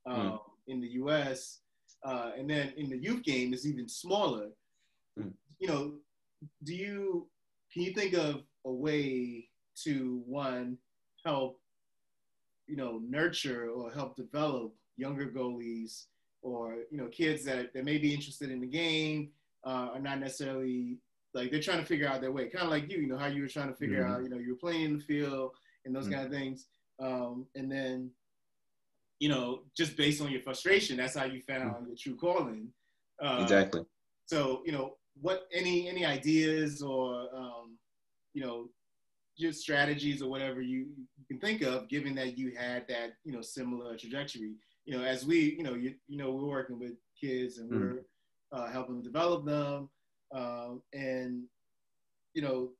um, 0.06 0.16
mm. 0.16 0.38
in 0.68 0.80
the 0.80 0.88
U.S. 0.88 1.60
Uh, 2.04 2.30
and 2.38 2.48
then 2.48 2.72
in 2.76 2.88
the 2.88 2.96
youth 2.96 3.22
game 3.22 3.52
is 3.52 3.66
even 3.66 3.88
smaller. 3.88 4.48
Mm. 5.18 5.32
You 5.58 5.68
know, 5.68 5.94
do 6.64 6.74
you 6.74 7.28
can 7.72 7.82
you 7.82 7.92
think 7.92 8.14
of 8.14 8.42
a 8.64 8.72
way 8.72 9.45
to 9.84 10.22
one 10.26 10.78
help 11.24 11.60
you 12.66 12.76
know 12.76 13.00
nurture 13.08 13.68
or 13.70 13.90
help 13.90 14.16
develop 14.16 14.72
younger 14.96 15.26
goalies 15.26 16.04
or 16.42 16.76
you 16.90 16.98
know 16.98 17.06
kids 17.06 17.44
that, 17.44 17.72
that 17.74 17.84
may 17.84 17.98
be 17.98 18.14
interested 18.14 18.50
in 18.50 18.60
the 18.60 18.66
game 18.66 19.30
uh, 19.66 19.88
are 19.92 20.00
not 20.00 20.20
necessarily 20.20 20.98
like 21.34 21.50
they're 21.50 21.60
trying 21.60 21.80
to 21.80 21.84
figure 21.84 22.08
out 22.08 22.20
their 22.20 22.32
way 22.32 22.48
kind 22.48 22.64
of 22.64 22.70
like 22.70 22.90
you 22.90 22.98
you 22.98 23.06
know 23.06 23.18
how 23.18 23.26
you 23.26 23.42
were 23.42 23.48
trying 23.48 23.68
to 23.68 23.74
figure 23.74 24.02
mm-hmm. 24.02 24.12
out 24.12 24.22
you 24.22 24.28
know 24.28 24.38
you 24.38 24.50
were 24.50 24.58
playing 24.58 24.82
in 24.82 24.98
the 24.98 25.04
field 25.04 25.50
and 25.84 25.94
those 25.94 26.04
mm-hmm. 26.04 26.14
kind 26.14 26.26
of 26.26 26.32
things 26.32 26.66
um, 27.00 27.46
and 27.54 27.70
then 27.70 28.10
you 29.18 29.28
know 29.28 29.60
just 29.76 29.96
based 29.96 30.20
on 30.20 30.30
your 30.30 30.40
frustration 30.40 30.96
that's 30.96 31.16
how 31.16 31.24
you 31.24 31.40
found 31.40 31.74
mm-hmm. 31.74 31.86
your 31.88 31.96
true 31.96 32.16
calling 32.16 32.68
uh, 33.22 33.40
exactly 33.42 33.82
so 34.26 34.62
you 34.64 34.72
know 34.72 34.94
what 35.20 35.46
any 35.52 35.88
any 35.88 36.04
ideas 36.04 36.82
or 36.82 37.28
um, 37.34 37.76
you 38.34 38.42
know 38.42 38.68
just 39.38 39.60
strategies 39.60 40.22
or 40.22 40.30
whatever 40.30 40.60
you, 40.60 40.86
you 41.18 41.24
can 41.28 41.38
think 41.38 41.62
of, 41.62 41.88
given 41.88 42.14
that 42.14 42.38
you 42.38 42.52
had 42.56 42.86
that 42.88 43.14
you 43.24 43.32
know 43.32 43.40
similar 43.40 43.96
trajectory. 43.96 44.54
You 44.84 44.98
know, 44.98 45.04
as 45.04 45.24
we 45.26 45.54
you 45.56 45.62
know 45.62 45.74
you 45.74 45.94
you 46.08 46.18
know 46.18 46.30
we're 46.30 46.48
working 46.48 46.78
with 46.78 46.92
kids 47.20 47.58
and 47.58 47.70
mm 47.70 47.76
we're 47.78 48.02
uh, 48.52 48.70
helping 48.70 49.02
develop 49.02 49.44
them, 49.44 49.88
um, 50.32 50.80
and 50.92 51.42
you 52.34 52.42
know, 52.42 52.70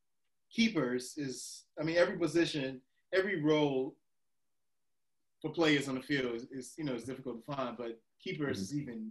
keepers 0.53 1.15
is 1.17 1.65
I 1.81 1.83
mean 1.83 1.97
every 1.97 2.17
position, 2.17 2.81
every 3.13 3.43
role 3.43 3.97
for 5.43 5.51
players 5.51 5.89
on 5.89 5.97
the 5.97 6.03
field 6.03 6.35
is, 6.35 6.45
is 6.53 6.75
you 6.79 6.85
know 6.85 6.95
is 6.95 7.05
difficult 7.05 7.45
to 7.45 7.55
find, 7.55 7.77
but 7.77 7.99
keepers 8.23 8.61
is 8.61 8.75
even 8.75 9.11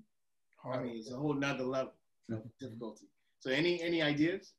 I 0.64 0.80
mean 0.80 0.98
it's 0.98 1.12
a 1.12 1.16
whole 1.16 1.34
nother 1.34 1.64
level 1.64 1.94
of 2.32 2.42
difficulty. 2.60 3.08
So 3.40 3.52
any 3.52 3.82
any 3.82 4.02
ideas? 4.02 4.54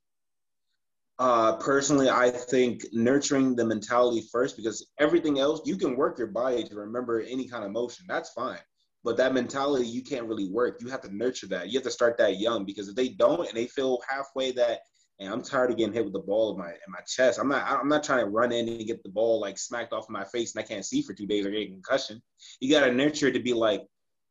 Uh, 1.18 1.56
personally, 1.56 2.10
I 2.10 2.30
think 2.30 2.84
nurturing 2.92 3.56
the 3.56 3.64
mentality 3.64 4.26
first 4.30 4.56
because 4.56 4.86
everything 4.98 5.38
else 5.38 5.62
you 5.64 5.76
can 5.78 5.96
work 5.96 6.18
your 6.18 6.26
body 6.26 6.62
to 6.64 6.74
remember 6.74 7.22
any 7.22 7.48
kind 7.48 7.64
of 7.64 7.70
motion. 7.72 8.04
That's 8.08 8.30
fine. 8.30 8.58
But 9.02 9.16
that 9.16 9.32
mentality 9.32 9.86
you 9.86 10.02
can't 10.02 10.26
really 10.26 10.50
work. 10.50 10.80
You 10.80 10.88
have 10.88 11.00
to 11.02 11.16
nurture 11.16 11.46
that. 11.48 11.68
You 11.68 11.78
have 11.78 11.84
to 11.84 11.90
start 11.90 12.18
that 12.18 12.38
young 12.38 12.66
because 12.66 12.88
if 12.88 12.96
they 12.96 13.08
don't 13.08 13.48
and 13.48 13.56
they 13.56 13.66
feel 13.66 14.00
halfway 14.08 14.52
that 14.52 14.80
and 15.18 15.32
I'm 15.32 15.42
tired 15.42 15.70
of 15.70 15.78
getting 15.78 15.94
hit 15.94 16.04
with 16.04 16.12
the 16.12 16.20
ball 16.20 16.52
in 16.52 16.58
my 16.58 16.68
in 16.68 16.92
my 16.92 17.00
chest. 17.06 17.38
I'm 17.38 17.48
not 17.48 17.66
I'm 17.66 17.88
not 17.88 18.04
trying 18.04 18.24
to 18.24 18.30
run 18.30 18.52
in 18.52 18.68
and 18.68 18.86
get 18.86 19.02
the 19.02 19.08
ball 19.08 19.40
like 19.40 19.58
smacked 19.58 19.92
off 19.92 20.10
my 20.10 20.24
face 20.24 20.54
and 20.54 20.62
I 20.62 20.66
can't 20.66 20.84
see 20.84 21.02
for 21.02 21.14
two 21.14 21.26
days 21.26 21.46
or 21.46 21.50
get 21.50 21.62
a 21.62 21.66
concussion. 21.66 22.20
You 22.60 22.70
gotta 22.70 22.92
nurture 22.92 23.28
it 23.28 23.32
to 23.32 23.40
be 23.40 23.54
like, 23.54 23.82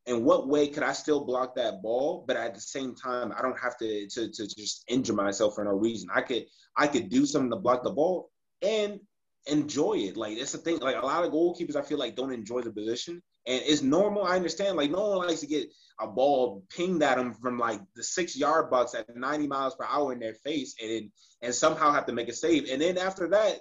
in 0.08 0.24
what 0.24 0.48
way 0.48 0.68
could 0.68 0.84
I 0.84 0.94
still 0.94 1.26
block 1.26 1.56
that 1.56 1.82
ball, 1.82 2.24
but 2.28 2.38
at 2.38 2.54
the 2.54 2.62
same 2.62 2.96
time, 2.96 3.34
I 3.36 3.42
don't 3.42 3.60
have 3.60 3.78
to, 3.78 4.08
to, 4.08 4.30
to 4.30 4.48
just 4.48 4.84
injure 4.88 5.14
myself 5.14 5.56
for 5.56 5.64
no 5.64 5.72
reason. 5.72 6.10
I 6.14 6.22
could 6.22 6.46
I 6.78 6.88
could 6.88 7.10
do 7.10 7.26
something 7.26 7.52
to 7.52 7.58
block 7.58 7.84
the 7.84 7.92
ball 7.92 8.30
and 8.62 9.00
enjoy 9.48 9.94
it. 9.94 10.18
Like 10.18 10.38
that's 10.38 10.52
the 10.52 10.60
thing. 10.60 10.80
Like 10.80 11.02
a 11.02 11.06
lot 11.06 11.24
of 11.24 11.32
goalkeepers, 11.32 11.76
I 11.76 11.82
feel 11.82 11.98
like 11.98 12.16
don't 12.16 12.34
enjoy 12.34 12.62
the 12.62 12.72
position, 12.72 13.22
and 13.48 13.62
it's 13.66 13.82
normal. 13.82 14.24
I 14.24 14.36
understand. 14.36 14.78
Like 14.78 14.92
no 14.92 15.10
one 15.10 15.28
likes 15.28 15.40
to 15.40 15.48
get 15.48 15.70
a 16.00 16.08
ball 16.08 16.64
pinged 16.76 17.02
at 17.02 17.18
them 17.18 17.34
from 17.34 17.58
like 17.58 17.82
the 17.96 18.04
six 18.04 18.36
yard 18.36 18.70
box 18.70 18.94
at 18.94 19.16
90 19.16 19.48
miles 19.48 19.76
per 19.76 19.86
hour 19.86 20.14
in 20.14 20.20
their 20.20 20.36
face, 20.36 20.76
and 20.82 21.10
and 21.42 21.54
somehow 21.54 21.92
have 21.92 22.06
to 22.06 22.14
make 22.14 22.30
a 22.30 22.34
save. 22.34 22.70
And 22.70 22.82
then 22.82 23.00
after 23.00 23.28
that, 23.30 23.60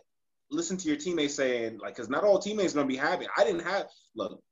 listen 0.51 0.77
to 0.77 0.89
your 0.89 0.97
teammates 0.97 1.35
saying 1.35 1.79
like, 1.79 1.95
because 1.95 2.11
not 2.11 2.25
all 2.25 2.39
teammates 2.39 2.75
gonna 2.75 2.87
be 2.87 2.97
happy. 2.97 3.27
I 3.37 3.45
didn't 3.45 3.65
have 3.65 3.87
look 4.15 4.43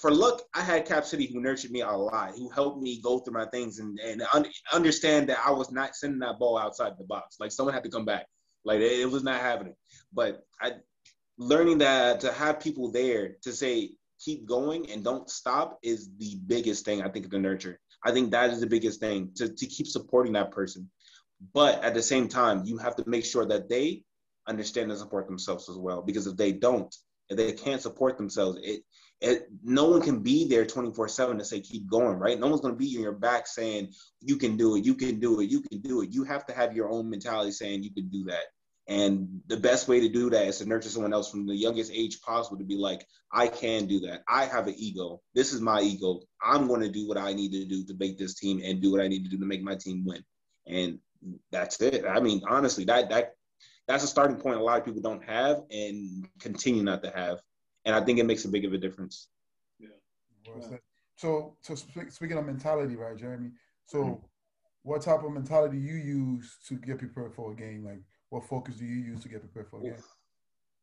for 0.00 0.10
luck, 0.10 0.42
I 0.54 0.62
had 0.62 0.86
Cap 0.86 1.04
City 1.04 1.26
who 1.26 1.40
nurtured 1.40 1.70
me 1.70 1.80
a 1.80 1.90
lot, 1.90 2.32
who 2.36 2.48
helped 2.50 2.82
me 2.82 3.00
go 3.00 3.18
through 3.18 3.34
my 3.34 3.46
things 3.46 3.78
and, 3.78 3.98
and 4.00 4.22
un- 4.34 4.46
understand 4.72 5.28
that 5.28 5.38
I 5.44 5.50
was 5.50 5.70
not 5.70 5.94
sending 5.94 6.20
that 6.20 6.38
ball 6.38 6.58
outside 6.58 6.92
the 6.98 7.04
box. 7.04 7.36
Like 7.40 7.52
someone 7.52 7.74
had 7.74 7.84
to 7.84 7.90
come 7.90 8.04
back. 8.04 8.26
Like 8.64 8.80
it, 8.80 9.00
it 9.00 9.10
was 9.10 9.22
not 9.22 9.40
happening. 9.40 9.74
But 10.12 10.42
I 10.60 10.72
learning 11.38 11.78
that 11.78 12.20
to 12.20 12.32
have 12.32 12.60
people 12.60 12.90
there 12.90 13.36
to 13.42 13.52
say 13.52 13.90
keep 14.18 14.46
going 14.46 14.90
and 14.90 15.04
don't 15.04 15.28
stop 15.28 15.78
is 15.82 16.08
the 16.18 16.38
biggest 16.46 16.84
thing 16.84 17.02
I 17.02 17.08
think 17.08 17.30
to 17.30 17.38
nurture. 17.38 17.78
I 18.04 18.12
think 18.12 18.30
that 18.30 18.50
is 18.50 18.60
the 18.60 18.66
biggest 18.66 19.00
thing 19.00 19.30
to, 19.36 19.48
to 19.48 19.66
keep 19.66 19.86
supporting 19.86 20.32
that 20.34 20.50
person. 20.50 20.90
But 21.52 21.84
at 21.84 21.94
the 21.94 22.02
same 22.02 22.28
time, 22.28 22.64
you 22.64 22.78
have 22.78 22.96
to 22.96 23.04
make 23.06 23.24
sure 23.24 23.44
that 23.46 23.68
they 23.68 24.04
understand 24.48 24.90
and 24.90 24.98
support 24.98 25.26
themselves 25.26 25.68
as 25.68 25.76
well. 25.76 26.02
Because 26.02 26.26
if 26.26 26.36
they 26.36 26.52
don't, 26.52 26.94
if 27.28 27.36
they 27.36 27.52
can't 27.52 27.82
support 27.82 28.16
themselves, 28.16 28.58
it 28.62 28.82
it, 29.20 29.48
no 29.62 29.86
one 29.86 30.02
can 30.02 30.22
be 30.22 30.46
there 30.46 30.66
24 30.66 31.08
7 31.08 31.38
to 31.38 31.44
say 31.44 31.60
keep 31.60 31.88
going 31.88 32.18
right? 32.18 32.38
No 32.38 32.48
one's 32.48 32.60
going 32.60 32.74
to 32.74 32.78
be 32.78 32.94
in 32.94 33.02
your 33.02 33.12
back 33.12 33.46
saying 33.46 33.92
you 34.20 34.36
can 34.36 34.56
do 34.56 34.76
it 34.76 34.84
you 34.84 34.94
can 34.94 35.18
do 35.18 35.40
it 35.40 35.50
you 35.50 35.60
can 35.62 35.80
do 35.80 36.02
it. 36.02 36.10
You 36.10 36.24
have 36.24 36.46
to 36.46 36.54
have 36.54 36.76
your 36.76 36.90
own 36.90 37.08
mentality 37.08 37.52
saying 37.52 37.82
you 37.82 37.92
can 37.92 38.08
do 38.08 38.24
that. 38.24 38.44
And 38.88 39.40
the 39.48 39.56
best 39.56 39.88
way 39.88 39.98
to 40.00 40.08
do 40.08 40.30
that 40.30 40.46
is 40.46 40.58
to 40.58 40.68
nurture 40.68 40.90
someone 40.90 41.12
else 41.12 41.28
from 41.28 41.46
the 41.46 41.56
youngest 41.56 41.90
age 41.92 42.20
possible 42.20 42.56
to 42.58 42.64
be 42.64 42.76
like 42.76 43.04
i 43.32 43.48
can 43.48 43.86
do 43.86 44.00
that. 44.00 44.22
I 44.28 44.44
have 44.44 44.68
an 44.68 44.74
ego. 44.76 45.22
This 45.34 45.52
is 45.52 45.60
my 45.60 45.80
ego. 45.80 46.20
I'm 46.42 46.68
going 46.68 46.82
to 46.82 46.90
do 46.90 47.08
what 47.08 47.18
i 47.18 47.32
need 47.32 47.52
to 47.52 47.64
do 47.64 47.84
to 47.86 47.94
make 47.98 48.18
this 48.18 48.34
team 48.34 48.60
and 48.62 48.82
do 48.82 48.92
what 48.92 49.00
i 49.00 49.08
need 49.08 49.24
to 49.24 49.30
do 49.30 49.38
to 49.38 49.46
make 49.46 49.62
my 49.62 49.76
team 49.76 50.04
win. 50.04 50.22
And 50.66 50.98
that's 51.50 51.80
it. 51.80 52.04
I 52.06 52.20
mean 52.20 52.42
honestly 52.48 52.84
that 52.84 53.08
that 53.08 53.32
that's 53.88 54.04
a 54.04 54.08
starting 54.08 54.36
point 54.36 54.58
a 54.58 54.62
lot 54.62 54.78
of 54.78 54.84
people 54.84 55.00
don't 55.00 55.24
have 55.24 55.62
and 55.70 56.28
continue 56.38 56.82
not 56.82 57.02
to 57.02 57.10
have 57.10 57.40
and 57.86 57.94
I 57.94 58.04
think 58.04 58.18
it 58.18 58.26
makes 58.26 58.44
a 58.44 58.48
big 58.48 58.64
of 58.64 58.74
a 58.74 58.78
difference. 58.78 59.28
Yeah. 59.78 59.88
So, 61.16 61.56
so 61.62 61.74
speaking 61.74 62.36
of 62.36 62.44
mentality, 62.44 62.96
right, 62.96 63.16
Jeremy? 63.16 63.50
So, 63.86 63.98
mm-hmm. 63.98 64.26
what 64.82 65.02
type 65.02 65.22
of 65.22 65.32
mentality 65.32 65.78
you 65.78 65.94
use 65.94 66.58
to 66.68 66.74
get 66.74 66.98
prepared 66.98 67.34
for 67.34 67.52
a 67.52 67.56
game? 67.56 67.84
Like, 67.84 68.00
what 68.28 68.46
focus 68.48 68.74
do 68.74 68.84
you 68.84 68.96
use 68.96 69.22
to 69.22 69.28
get 69.28 69.40
prepared 69.40 69.70
for 69.70 69.80
a 69.80 69.82
game? 69.84 70.02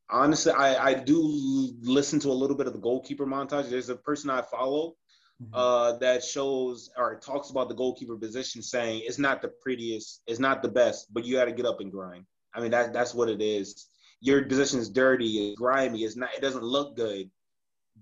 Honestly, 0.09 0.53
I, 0.53 0.91
I 0.91 0.93
do 0.93 1.73
listen 1.81 2.19
to 2.21 2.29
a 2.29 2.33
little 2.33 2.55
bit 2.55 2.67
of 2.67 2.73
the 2.73 2.79
goalkeeper 2.79 3.25
montage. 3.25 3.69
There's 3.69 3.89
a 3.89 3.95
person 3.95 4.29
I 4.29 4.41
follow 4.41 4.95
mm-hmm. 5.41 5.53
uh, 5.53 5.97
that 5.97 6.23
shows 6.23 6.89
or 6.97 7.19
talks 7.19 7.49
about 7.49 7.67
the 7.67 7.75
goalkeeper 7.75 8.15
position, 8.15 8.61
saying 8.61 9.03
it's 9.05 9.19
not 9.19 9.41
the 9.41 9.49
prettiest, 9.61 10.21
it's 10.25 10.39
not 10.39 10.61
the 10.61 10.69
best, 10.69 11.13
but 11.13 11.25
you 11.25 11.35
got 11.35 11.45
to 11.45 11.51
get 11.51 11.65
up 11.65 11.81
and 11.81 11.91
grind. 11.91 12.25
I 12.55 12.61
mean, 12.61 12.71
that 12.71 12.93
that's 12.93 13.13
what 13.13 13.29
it 13.29 13.41
is 13.41 13.87
your 14.23 14.41
position 14.45 14.79
is 14.79 14.89
dirty, 14.89 15.49
it's 15.49 15.59
grimy, 15.59 16.03
it's 16.03 16.15
not, 16.15 16.33
it 16.33 16.41
doesn't 16.41 16.63
look 16.63 16.95
good, 16.95 17.29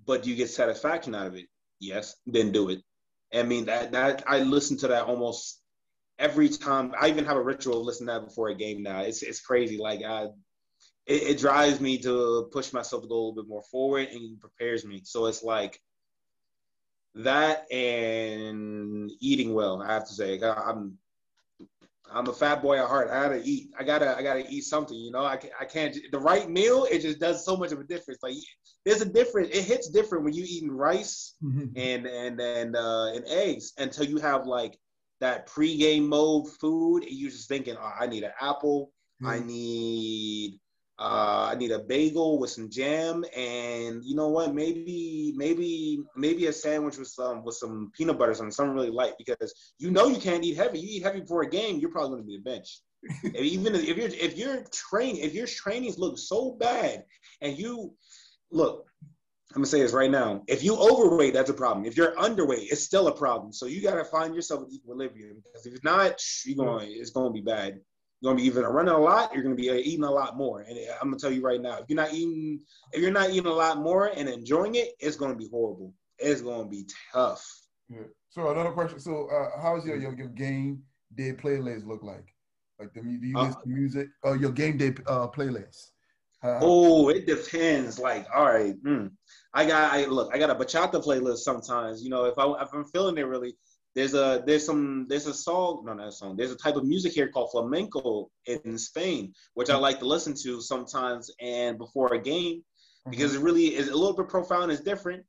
but 0.05 0.26
you 0.26 0.36
get 0.36 0.51
satisfaction 0.51 1.15
out 1.15 1.26
of 1.26 1.36
it. 1.36 1.47
Yes, 1.80 2.15
then 2.28 2.51
do 2.51 2.69
it. 2.69 2.80
I 3.34 3.41
mean 3.43 3.65
that 3.65 3.91
that 3.93 4.24
I 4.28 4.39
listen 4.39 4.78
to 4.78 4.89
that 4.89 5.05
almost 5.05 5.61
every 6.19 6.47
time. 6.49 6.93
I 6.99 7.09
even 7.09 7.26
have 7.26 7.38
a 7.38 7.41
ritual 7.41 7.80
of 7.80 7.86
listening 7.86 8.07
to 8.07 8.13
that 8.13 8.28
before 8.28 8.49
a 8.49 8.55
game 8.55 8.84
now. 8.84 9.01
It's 9.01 9.24
it's 9.24 9.41
crazy. 9.41 9.78
Like 9.78 10.03
I, 10.03 10.26
it, 11.07 11.24
it 11.24 11.39
drives 11.39 11.82
me 11.82 11.97
to 11.99 12.49
push 12.51 12.72
myself 12.72 13.01
to 13.01 13.07
go 13.07 13.15
a 13.15 13.17
little 13.17 13.36
bit 13.36 13.47
more 13.47 13.63
forward 13.63 14.09
and 14.09 14.39
prepares 14.39 14.86
me. 14.86 15.01
So 15.03 15.26
it's 15.26 15.43
like 15.43 15.82
that 17.15 17.72
and 17.72 19.09
eating 19.19 19.55
well. 19.55 19.82
I 19.82 19.93
have 19.93 20.07
to 20.07 20.13
say, 20.13 20.39
I'm 20.43 20.97
I'm 22.14 22.28
a 22.28 22.34
fat 22.34 22.62
boy 22.62 22.78
at 22.78 22.88
heart. 22.88 23.09
I 23.09 23.24
gotta 23.24 23.41
eat. 23.43 23.70
I 23.80 23.84
gotta 23.84 24.18
I 24.18 24.22
gotta 24.22 24.45
eat 24.49 24.64
something. 24.64 24.97
You 24.97 25.12
know, 25.12 25.24
I 25.24 25.38
can't, 25.38 25.53
I 25.59 25.66
can't. 25.66 25.97
The 26.12 26.20
right 26.20 26.49
meal, 26.49 26.86
it 26.89 26.99
just 26.99 27.20
does 27.20 27.45
so 27.45 27.55
much 27.55 27.72
of 27.72 27.80
a 27.80 27.84
difference. 27.84 28.22
Like 28.22 28.36
there's 28.86 29.01
a 29.01 29.09
difference. 29.09 29.49
It 29.49 29.64
hits 29.64 29.89
different 29.89 30.24
when 30.24 30.34
you 30.34 30.43
eating 30.47 30.72
rice 30.72 31.36
mm-hmm. 31.43 31.66
and 31.76 32.05
and 32.05 32.39
and 32.39 32.76
uh, 32.76 33.14
and 33.14 33.26
eggs 33.28 33.74
until 33.78 34.05
you 34.05 34.18
have 34.18 34.45
like 34.45 34.78
that 35.20 35.47
pre-game 35.47 36.07
mode 36.07 36.49
food. 36.59 37.03
And 37.03 37.12
you're 37.12 37.32
just 37.32 37.47
thinking, 37.47 37.76
oh, 37.80 37.91
I 37.99 38.07
need 38.07 38.24
an 38.24 38.32
apple. 38.41 38.91
Mm-hmm. 39.22 39.28
I 39.28 39.39
need 39.39 40.59
uh, 41.02 41.49
I 41.52 41.56
need 41.56 41.72
a 41.72 41.80
bagel 41.80 42.38
with 42.38 42.52
some 42.52 42.70
jam, 42.70 43.26
and 43.36 44.06
you 44.06 44.16
know 44.16 44.28
what? 44.28 44.54
Maybe, 44.54 45.34
maybe, 45.36 46.04
maybe 46.16 46.45
a 46.45 46.54
sandwich 46.54 46.97
with 46.99 47.08
some 47.08 47.43
with 47.43 47.56
some 47.56 47.91
peanut 47.97 48.20
butter, 48.20 48.36
something, 48.36 48.52
something 48.52 48.76
really 48.76 48.91
light. 48.91 49.14
Because 49.18 49.74
you 49.80 49.89
know 49.89 50.08
you 50.08 50.20
can't 50.20 50.43
eat 50.43 50.58
heavy. 50.58 50.80
You 50.80 50.89
eat 50.97 51.04
heavy 51.04 51.22
before 51.22 51.41
a 51.41 51.49
game, 51.49 51.80
you're 51.80 51.89
probably 51.89 52.12
going 52.12 52.24
to 52.24 52.28
be 52.28 52.36
a 52.36 52.39
bench. 52.39 52.82
even 53.36 53.74
if 53.74 53.97
you're 53.97 54.10
if 54.10 54.38
you're 54.38 54.64
train 54.72 55.18
if 55.18 55.34
your 55.34 55.47
trainings 55.47 55.97
look 55.97 56.20
so 56.20 56.52
bad, 56.60 57.04
and 57.41 57.58
you 57.58 57.95
look, 58.52 58.86
I'm 59.02 59.62
gonna 59.62 59.66
say 59.66 59.82
this 59.82 59.93
right 59.93 60.12
now. 60.12 60.43
If 60.47 60.64
you 60.64 60.76
overweight, 60.76 61.34
that's 61.34 61.49
a 61.49 61.54
problem. 61.56 61.86
If 61.86 61.97
you're 61.97 62.16
underweight, 62.16 62.72
it's 62.72 62.84
still 62.84 63.08
a 63.08 63.16
problem. 63.16 63.52
So 63.52 63.66
you 63.66 63.82
gotta 63.82 64.06
find 64.06 64.36
yourself 64.36 64.62
an 64.62 64.70
equilibrium. 64.72 65.41
Because 65.43 65.66
if 65.66 65.84
not, 65.84 66.22
you're 66.45 66.58
going 66.58 66.91
it's 66.91 67.10
gonna 67.10 67.32
be 67.32 67.41
bad. 67.41 67.80
You're 68.22 68.32
gonna 68.32 68.41
be 68.41 68.47
either 68.47 68.69
running 68.69 68.93
a 68.93 68.97
lot, 68.99 69.34
you're 69.34 69.41
gonna 69.41 69.55
be 69.55 69.72
uh, 69.72 69.74
eating 69.74 70.03
a 70.03 70.11
lot 70.11 70.38
more. 70.38 70.61
And 70.61 70.78
I'm 71.01 71.09
gonna 71.09 71.17
tell 71.17 71.32
you 71.32 71.41
right 71.41 71.59
now, 71.59 71.80
if 71.80 71.86
you're 71.89 71.95
not 71.95 72.13
eating, 72.13 72.59
if 72.93 73.01
you're 73.01 73.11
not 73.11 73.32
eating 73.32 73.47
a 73.47 73.53
lot 73.53 73.80
more 73.80 74.11
and 74.15 74.30
enjoying 74.30 74.76
it, 74.76 74.93
it's 74.99 75.15
gonna 75.15 75.36
be 75.36 75.47
horrible. 75.49 75.93
It's 76.19 76.41
gonna 76.41 76.69
be 76.69 76.88
tough. 77.11 77.43
Yeah. 77.89 78.03
So 78.30 78.49
another 78.49 78.72
question. 78.72 78.99
So 78.99 79.28
uh, 79.28 79.59
how's 79.59 79.86
your, 79.86 79.97
your 79.97 80.13
your 80.15 80.28
game 80.28 80.84
day 81.15 81.34
playlist 81.34 81.88
look 81.88 82.03
like? 82.03 82.34
Like 82.80 82.93
the 82.93 83.01
do 83.01 83.28
you 83.28 83.38
uh, 83.38 83.53
music? 83.65 84.09
Uh, 84.24 84.34
your 84.34 84.51
game 84.51 84.78
day 84.78 84.93
uh, 85.07 85.28
playlist. 85.28 85.91
Uh, 86.43 86.59
oh, 86.61 87.09
it 87.09 87.28
depends. 87.28 87.99
Like, 87.99 88.26
all 88.34 88.45
right, 88.45 88.76
mm, 88.84 89.11
I 89.53 89.65
got. 89.65 89.93
I 89.93 90.05
look. 90.05 90.32
I 90.34 90.38
got 90.38 90.49
a 90.49 90.55
bachata 90.55 91.03
playlist 91.03 91.39
sometimes. 91.39 92.03
You 92.03 92.09
know, 92.09 92.26
if 92.26 92.38
I 92.38 92.45
if 92.61 92.74
I'm 92.74 92.86
feeling 92.86 93.17
it 93.17 93.24
really, 93.28 93.55
there's 93.96 94.14
a 94.14 94.42
there's 94.46 94.66
some 94.66 95.06
there's 95.10 95.28
a 95.28 95.34
song 95.34 95.84
no 95.86 95.94
not 95.94 96.08
a 96.08 96.12
song 96.12 96.36
there's 96.36 96.52
a 96.52 96.58
type 96.58 96.76
of 96.76 96.86
music 96.86 97.12
here 97.12 97.28
called 97.28 97.52
flamenco 97.52 98.30
in 98.46 98.78
Spain 98.78 99.34
which 99.54 99.70
I 99.70 99.76
like 99.76 100.00
to 100.00 100.08
listen 100.08 100.34
to 100.44 100.62
sometimes 100.62 101.30
and 101.42 101.78
before 101.78 102.14
a 102.14 102.20
game 102.20 102.64
because 103.10 103.32
mm-hmm. 103.32 103.42
it 103.42 103.46
really 103.46 103.76
is 103.76 103.89
a 103.89 103.96
little 103.96 104.16
bit 104.16 104.30
profound 104.30 104.72
it's 104.72 104.82
different 104.82 105.24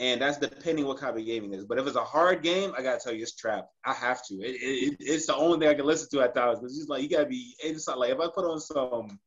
and 0.00 0.22
that's 0.22 0.38
depending 0.38 0.86
what 0.86 0.98
kind 0.98 1.18
of 1.18 1.26
gaming 1.26 1.52
is. 1.54 1.64
But 1.64 1.78
if 1.78 1.86
it's 1.86 1.96
a 1.96 2.04
hard 2.04 2.42
game 2.42 2.72
I 2.76 2.82
gotta 2.82 3.00
tell 3.02 3.12
you 3.12 3.22
it's 3.22 3.34
trap 3.34 3.66
I 3.84 3.92
have 3.94 4.24
to. 4.26 4.34
It, 4.34 4.56
it, 4.60 4.96
it's 5.00 5.26
the 5.26 5.36
only 5.36 5.58
thing 5.58 5.68
I 5.68 5.74
can 5.74 5.86
listen 5.86 6.08
to 6.10 6.24
at 6.24 6.34
times 6.34 6.58
because 6.58 6.78
it's 6.78 6.88
like 6.88 7.02
you 7.02 7.08
gotta 7.08 7.26
be 7.26 7.54
it's 7.60 7.86
not 7.86 7.98
like 7.98 8.10
if 8.10 8.20
I 8.20 8.28
put 8.34 8.44
on 8.44 8.60
some 8.60 9.18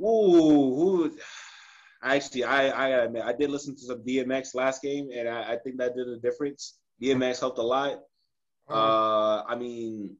ooh, 0.00 1.04
ooh 1.04 1.16
actually 2.04 2.44
I 2.44 2.68
I 2.68 2.88
admit 3.04 3.24
I 3.24 3.32
did 3.32 3.50
listen 3.50 3.74
to 3.74 3.82
some 3.82 4.02
DMX 4.02 4.54
last 4.54 4.82
game 4.82 5.08
and 5.12 5.28
I, 5.28 5.54
I 5.54 5.56
think 5.56 5.78
that 5.78 5.96
did 5.96 6.08
a 6.08 6.18
difference 6.18 6.78
DMX 7.02 7.40
helped 7.40 7.58
a 7.58 7.62
lot. 7.62 8.00
Uh, 8.70 9.42
I 9.42 9.56
mean, 9.56 10.16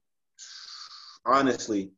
honestly, 1.24 1.92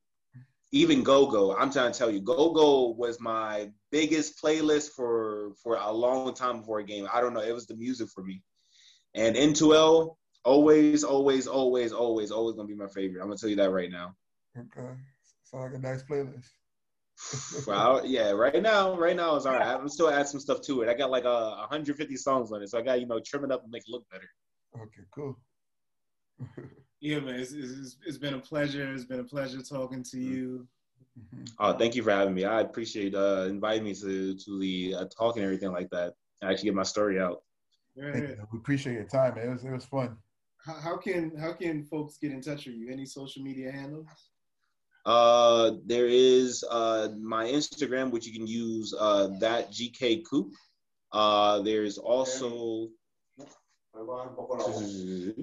even 0.73 1.03
Go 1.03 1.27
Go. 1.27 1.57
I'm 1.57 1.71
trying 1.71 1.93
to 1.93 1.99
tell 1.99 2.11
you, 2.11 2.21
Go 2.21 2.53
Go 2.53 2.89
was 2.91 3.21
my 3.21 3.71
biggest 3.91 4.43
playlist 4.43 4.91
for 4.95 5.53
for 5.63 5.77
a 5.77 5.91
long 5.91 6.35
time 6.35 6.61
before 6.61 6.81
a 6.81 6.85
game. 6.85 7.09
I 7.13 7.21
don't 7.21 7.33
know, 7.33 7.41
it 7.41 7.55
was 7.55 7.67
the 7.67 7.77
music 7.77 8.09
for 8.15 8.23
me. 8.23 8.43
And 9.15 9.37
N2L, 9.37 10.17
always, 10.45 11.05
always, 11.05 11.47
always, 11.47 11.93
always, 11.93 12.31
always 12.31 12.57
gonna 12.57 12.69
be 12.69 12.75
my 12.75 12.89
favorite. 12.89 13.21
I'm 13.21 13.29
gonna 13.29 13.39
tell 13.39 13.51
you 13.51 13.57
that 13.57 13.71
right 13.71 13.91
now. 13.91 14.15
Okay, 14.59 14.95
sound 15.45 15.65
like 15.65 15.75
a 15.75 15.79
nice 15.79 16.03
playlist. 16.03 16.49
well, 17.67 18.05
yeah, 18.05 18.33
right 18.33 18.61
now, 18.61 18.97
right 18.99 19.15
now 19.15 19.37
is 19.37 19.47
all 19.47 19.55
right. 19.55 19.63
I'm 19.63 19.89
still 19.89 20.11
add 20.11 20.27
some 20.27 20.41
stuff 20.41 20.61
to 20.63 20.83
it. 20.83 20.89
I 20.89 20.95
got 20.95 21.11
like 21.11 21.25
a 21.25 21.51
150 21.61 22.17
songs 22.17 22.51
on 22.51 22.63
it, 22.63 22.69
so 22.69 22.79
I 22.79 22.83
got 22.83 23.01
you 23.01 23.07
know 23.07 23.21
trim 23.25 23.45
it 23.45 23.53
up 23.53 23.63
and 23.63 23.71
make 23.71 23.83
it 23.83 23.91
look 23.91 24.05
better. 24.11 24.29
Okay, 24.77 25.03
cool. 25.15 25.39
yeah, 27.01 27.21
man, 27.21 27.37
it's, 27.37 27.53
it's, 27.53 27.97
it's 28.07 28.19
been 28.19 28.35
a 28.35 28.41
pleasure. 28.41 28.93
It's 28.93 29.05
been 29.05 29.21
a 29.21 29.25
pleasure 29.25 29.63
talking 29.63 30.03
to 30.05 30.17
mm-hmm. 30.17 30.33
you. 30.33 30.69
Mm-hmm. 31.19 31.45
Oh, 31.61 31.73
thank 31.75 31.95
you 31.95 32.03
for 32.03 32.11
having 32.11 32.35
me. 32.35 32.45
I 32.45 32.61
appreciate 32.61 33.15
uh, 33.15 33.47
inviting 33.49 33.85
me 33.85 33.95
to 33.95 34.35
to 34.35 34.59
the 34.59 34.95
uh, 34.99 35.05
talk 35.17 35.37
and 35.37 35.45
everything 35.45 35.73
like 35.73 35.91
that. 35.91 36.15
I 36.43 36.51
actually 36.51 36.67
get 36.67 36.75
my 36.75 36.83
story 36.83 37.21
out. 37.21 37.43
Yeah, 37.95 38.17
yeah. 38.17 38.35
We 38.53 38.59
appreciate 38.59 38.95
your 38.95 39.05
time, 39.05 39.37
man. 39.37 39.49
It 39.49 39.53
was 39.53 39.65
it 39.65 39.71
was 39.71 39.85
fun. 39.85 40.17
How, 40.65 40.75
how, 40.75 40.97
can 40.97 41.37
how 41.39 41.53
can 41.53 41.85
folks 41.85 42.17
get 42.17 42.33
in 42.33 42.41
touch 42.41 42.67
with 42.67 42.75
you? 42.75 42.91
Any 42.91 43.07
social 43.07 43.43
media 43.43 43.71
handles? 43.71 44.09
Uh, 45.07 45.73
there 45.85 46.09
is 46.09 46.65
uh 46.69 47.11
my 47.21 47.45
Instagram, 47.45 48.11
which 48.11 48.27
you 48.27 48.33
can 48.33 48.47
use 48.47 48.95
uh 48.99 49.29
that 49.39 49.71
GK 49.71 50.23
Coop. 50.29 50.53
Uh, 51.13 51.61
there's 51.61 51.99
also 51.99 52.89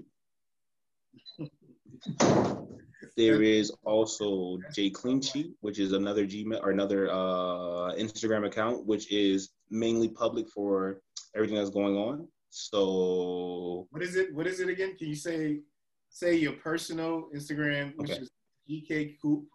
there 3.18 3.42
is 3.42 3.72
also 3.84 4.58
J 4.74 4.90
Clean 4.90 5.22
Sheet, 5.22 5.54
which 5.62 5.80
is 5.80 5.94
another 5.94 6.26
Gmail 6.26 6.62
or 6.62 6.72
another 6.72 7.10
uh, 7.10 7.94
Instagram 7.96 8.46
account, 8.46 8.86
which 8.86 9.12
is 9.12 9.52
mainly 9.70 10.10
public 10.10 10.50
for 10.50 11.02
everything 11.36 11.58
that's 11.58 11.70
going 11.70 11.98
on. 11.98 12.28
So 12.50 13.88
what 13.92 14.04
is 14.04 14.16
it? 14.16 14.34
What 14.34 14.48
is 14.48 14.60
it 14.60 14.70
again? 14.70 14.98
Can 14.98 15.08
you 15.08 15.16
say 15.16 15.62
say 16.10 16.36
your 16.36 16.54
personal 16.54 17.30
Instagram, 17.34 17.94
which 17.96 18.12
okay. 18.12 18.22
is 18.22 18.30
GK 18.70 19.16
Coop? 19.22 19.46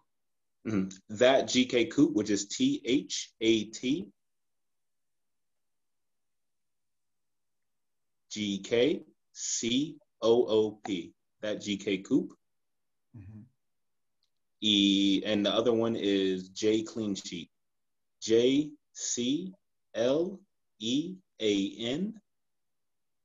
Mm-hmm. 0.67 1.15
That 1.15 1.45
GK 1.45 1.91
Coop, 1.91 2.13
which 2.13 2.29
is 2.29 2.47
T 2.47 2.81
H 2.85 3.31
A 3.41 3.65
T 3.65 4.07
G 8.37 8.59
K 8.59 9.01
C 9.33 9.97
O 10.21 10.45
O 10.45 10.79
P. 10.85 11.11
That 11.41 11.59
G 11.59 11.75
K 11.75 11.97
Coop. 11.97 12.33
Mm-hmm. 13.17 13.41
E 14.61 15.23
and 15.25 15.43
the 15.43 15.49
other 15.49 15.73
one 15.73 15.95
is 15.95 16.49
J 16.49 16.83
Clean 16.83 17.15
Sheet. 17.15 17.49
J 18.21 18.69
C 18.93 19.53
L 19.95 20.39
E 20.79 21.15
A 21.41 21.71
N 21.79 22.13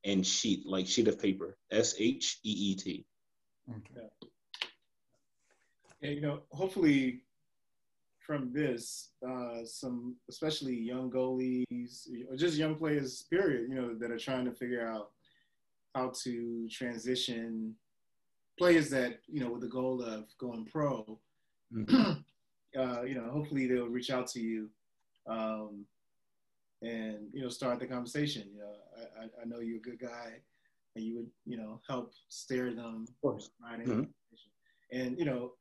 and 0.03 0.27
sheet 0.27 0.65
like 0.65 0.87
sheet 0.87 1.09
of 1.09 1.21
paper. 1.21 1.59
S 1.71 1.95
H 1.99 2.39
E 2.43 2.51
E 2.51 2.75
T. 2.77 3.05
Okay. 3.69 4.09
And 6.01 6.15
you 6.15 6.23
know, 6.23 6.41
hopefully 6.53 7.25
from 8.27 8.53
this, 8.53 9.11
uh, 9.29 9.65
some 9.65 10.17
especially 10.29 10.75
young 10.75 11.11
goalies 11.11 12.07
or 12.31 12.37
just 12.37 12.57
young 12.57 12.77
players, 12.77 13.25
period, 13.31 13.69
you 13.69 13.75
know, 13.75 13.95
that 13.95 14.11
are 14.11 14.19
trying 14.19 14.45
to 14.45 14.53
figure 14.53 14.87
out 14.87 15.11
how 15.95 16.13
to 16.23 16.69
transition 16.69 17.75
players 18.59 18.91
that 18.91 19.21
you 19.27 19.41
know 19.41 19.51
with 19.51 19.63
the 19.63 19.69
goal 19.69 20.03
of 20.03 20.27
going 20.39 20.65
pro. 20.65 21.19
Mm-hmm. 21.75 22.13
uh, 22.79 23.03
you 23.03 23.15
know, 23.15 23.31
hopefully 23.31 23.67
they'll 23.67 23.89
reach 23.89 24.11
out 24.11 24.27
to 24.29 24.41
you, 24.41 24.69
um, 25.27 25.85
and 26.83 27.29
you 27.33 27.43
know, 27.43 27.49
start 27.49 27.81
the 27.81 27.87
conversation. 27.87 28.45
You 28.53 28.61
know, 28.61 28.73
I, 29.21 29.43
I 29.43 29.45
know 29.47 29.61
you're 29.61 29.79
a 29.79 29.81
good 29.81 30.01
guy, 30.01 30.35
and 30.97 31.05
you 31.05 31.17
would 31.17 31.31
you 31.47 31.57
know 31.57 31.81
help 31.89 32.13
steer 32.29 32.73
them. 32.73 33.07
Of 33.09 33.21
course. 33.21 33.51
Right. 33.63 33.81
Mm-hmm. 33.81 34.03
And 34.93 35.19
you 35.19 35.25
know, 35.25 35.53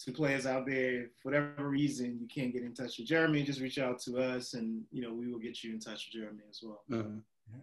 to 0.00 0.12
players 0.12 0.46
out 0.46 0.66
there, 0.66 1.06
for 1.16 1.30
whatever 1.30 1.68
reason 1.68 2.18
you 2.20 2.26
can't 2.26 2.52
get 2.52 2.62
in 2.62 2.74
touch 2.74 2.98
with 2.98 3.06
Jeremy, 3.06 3.42
just 3.42 3.60
reach 3.60 3.78
out 3.78 3.98
to 4.00 4.18
us, 4.18 4.54
and 4.54 4.82
you 4.90 5.02
know 5.02 5.12
we 5.12 5.30
will 5.30 5.38
get 5.38 5.62
you 5.62 5.72
in 5.72 5.80
touch 5.80 6.08
with 6.12 6.22
Jeremy 6.22 6.42
as 6.48 6.60
well. 6.62 6.82
Mm-hmm. 6.90 7.18
Yeah. 7.52 7.58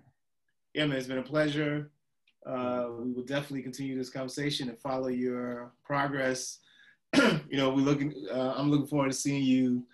yeah, 0.73 0.85
man, 0.85 0.97
it's 0.97 1.07
been 1.07 1.17
a 1.17 1.23
pleasure. 1.23 1.91
Uh, 2.45 2.87
we 2.99 3.11
will 3.11 3.23
definitely 3.23 3.61
continue 3.61 3.97
this 3.97 4.09
conversation 4.09 4.69
and 4.69 4.79
follow 4.79 5.09
your 5.09 5.73
progress. 5.83 6.59
you 7.15 7.57
know, 7.57 7.69
we 7.69 7.81
looking. 7.81 8.13
Uh, 8.31 8.53
I'm 8.55 8.71
looking 8.71 8.87
forward 8.87 9.11
to 9.11 9.17
seeing 9.17 9.43
you 9.43 9.85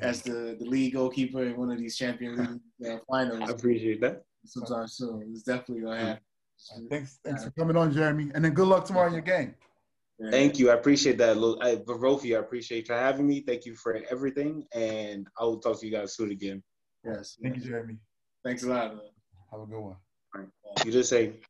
as 0.00 0.22
the, 0.22 0.56
the 0.58 0.64
lead 0.64 0.92
goalkeeper 0.92 1.44
in 1.44 1.56
one 1.56 1.70
of 1.70 1.78
these 1.78 1.96
champion 1.96 2.60
league 2.80 2.92
uh, 2.92 2.98
finals. 3.10 3.50
I 3.50 3.52
appreciate 3.52 4.00
that. 4.00 4.24
Sometime 4.46 4.86
soon. 4.86 5.28
It's 5.32 5.42
definitely 5.42 5.82
gonna 5.82 6.00
happen. 6.00 6.22
Thanks, 6.88 7.18
thanks 7.24 7.44
for 7.44 7.50
coming 7.50 7.76
on, 7.76 7.92
Jeremy, 7.92 8.30
and 8.34 8.44
then 8.44 8.52
good 8.52 8.68
luck 8.68 8.84
tomorrow 8.84 9.08
in 9.08 9.14
your 9.14 9.22
game. 9.22 9.54
Thank 10.30 10.58
you. 10.58 10.70
I 10.70 10.74
appreciate 10.74 11.16
that. 11.18 11.36
I, 11.62 11.76
Varofi, 11.76 12.36
I 12.36 12.40
appreciate 12.40 12.88
you 12.88 12.94
having 12.94 13.26
me. 13.26 13.40
Thank 13.40 13.64
you 13.64 13.74
for 13.74 13.98
everything. 14.10 14.66
And 14.74 15.26
I 15.38 15.44
will 15.44 15.60
talk 15.60 15.80
to 15.80 15.86
you 15.86 15.92
guys 15.92 16.14
soon 16.14 16.30
again. 16.30 16.62
Yes. 17.04 17.36
Thank 17.42 17.56
you, 17.56 17.62
Jeremy. 17.62 17.96
Thanks 18.44 18.62
a 18.62 18.68
lot. 18.68 18.96
Man. 18.96 19.00
Have 19.52 19.60
a 19.62 19.66
good 19.66 19.80
one. 19.80 19.96
You 20.84 20.92
just 20.92 21.10
say 21.10 21.40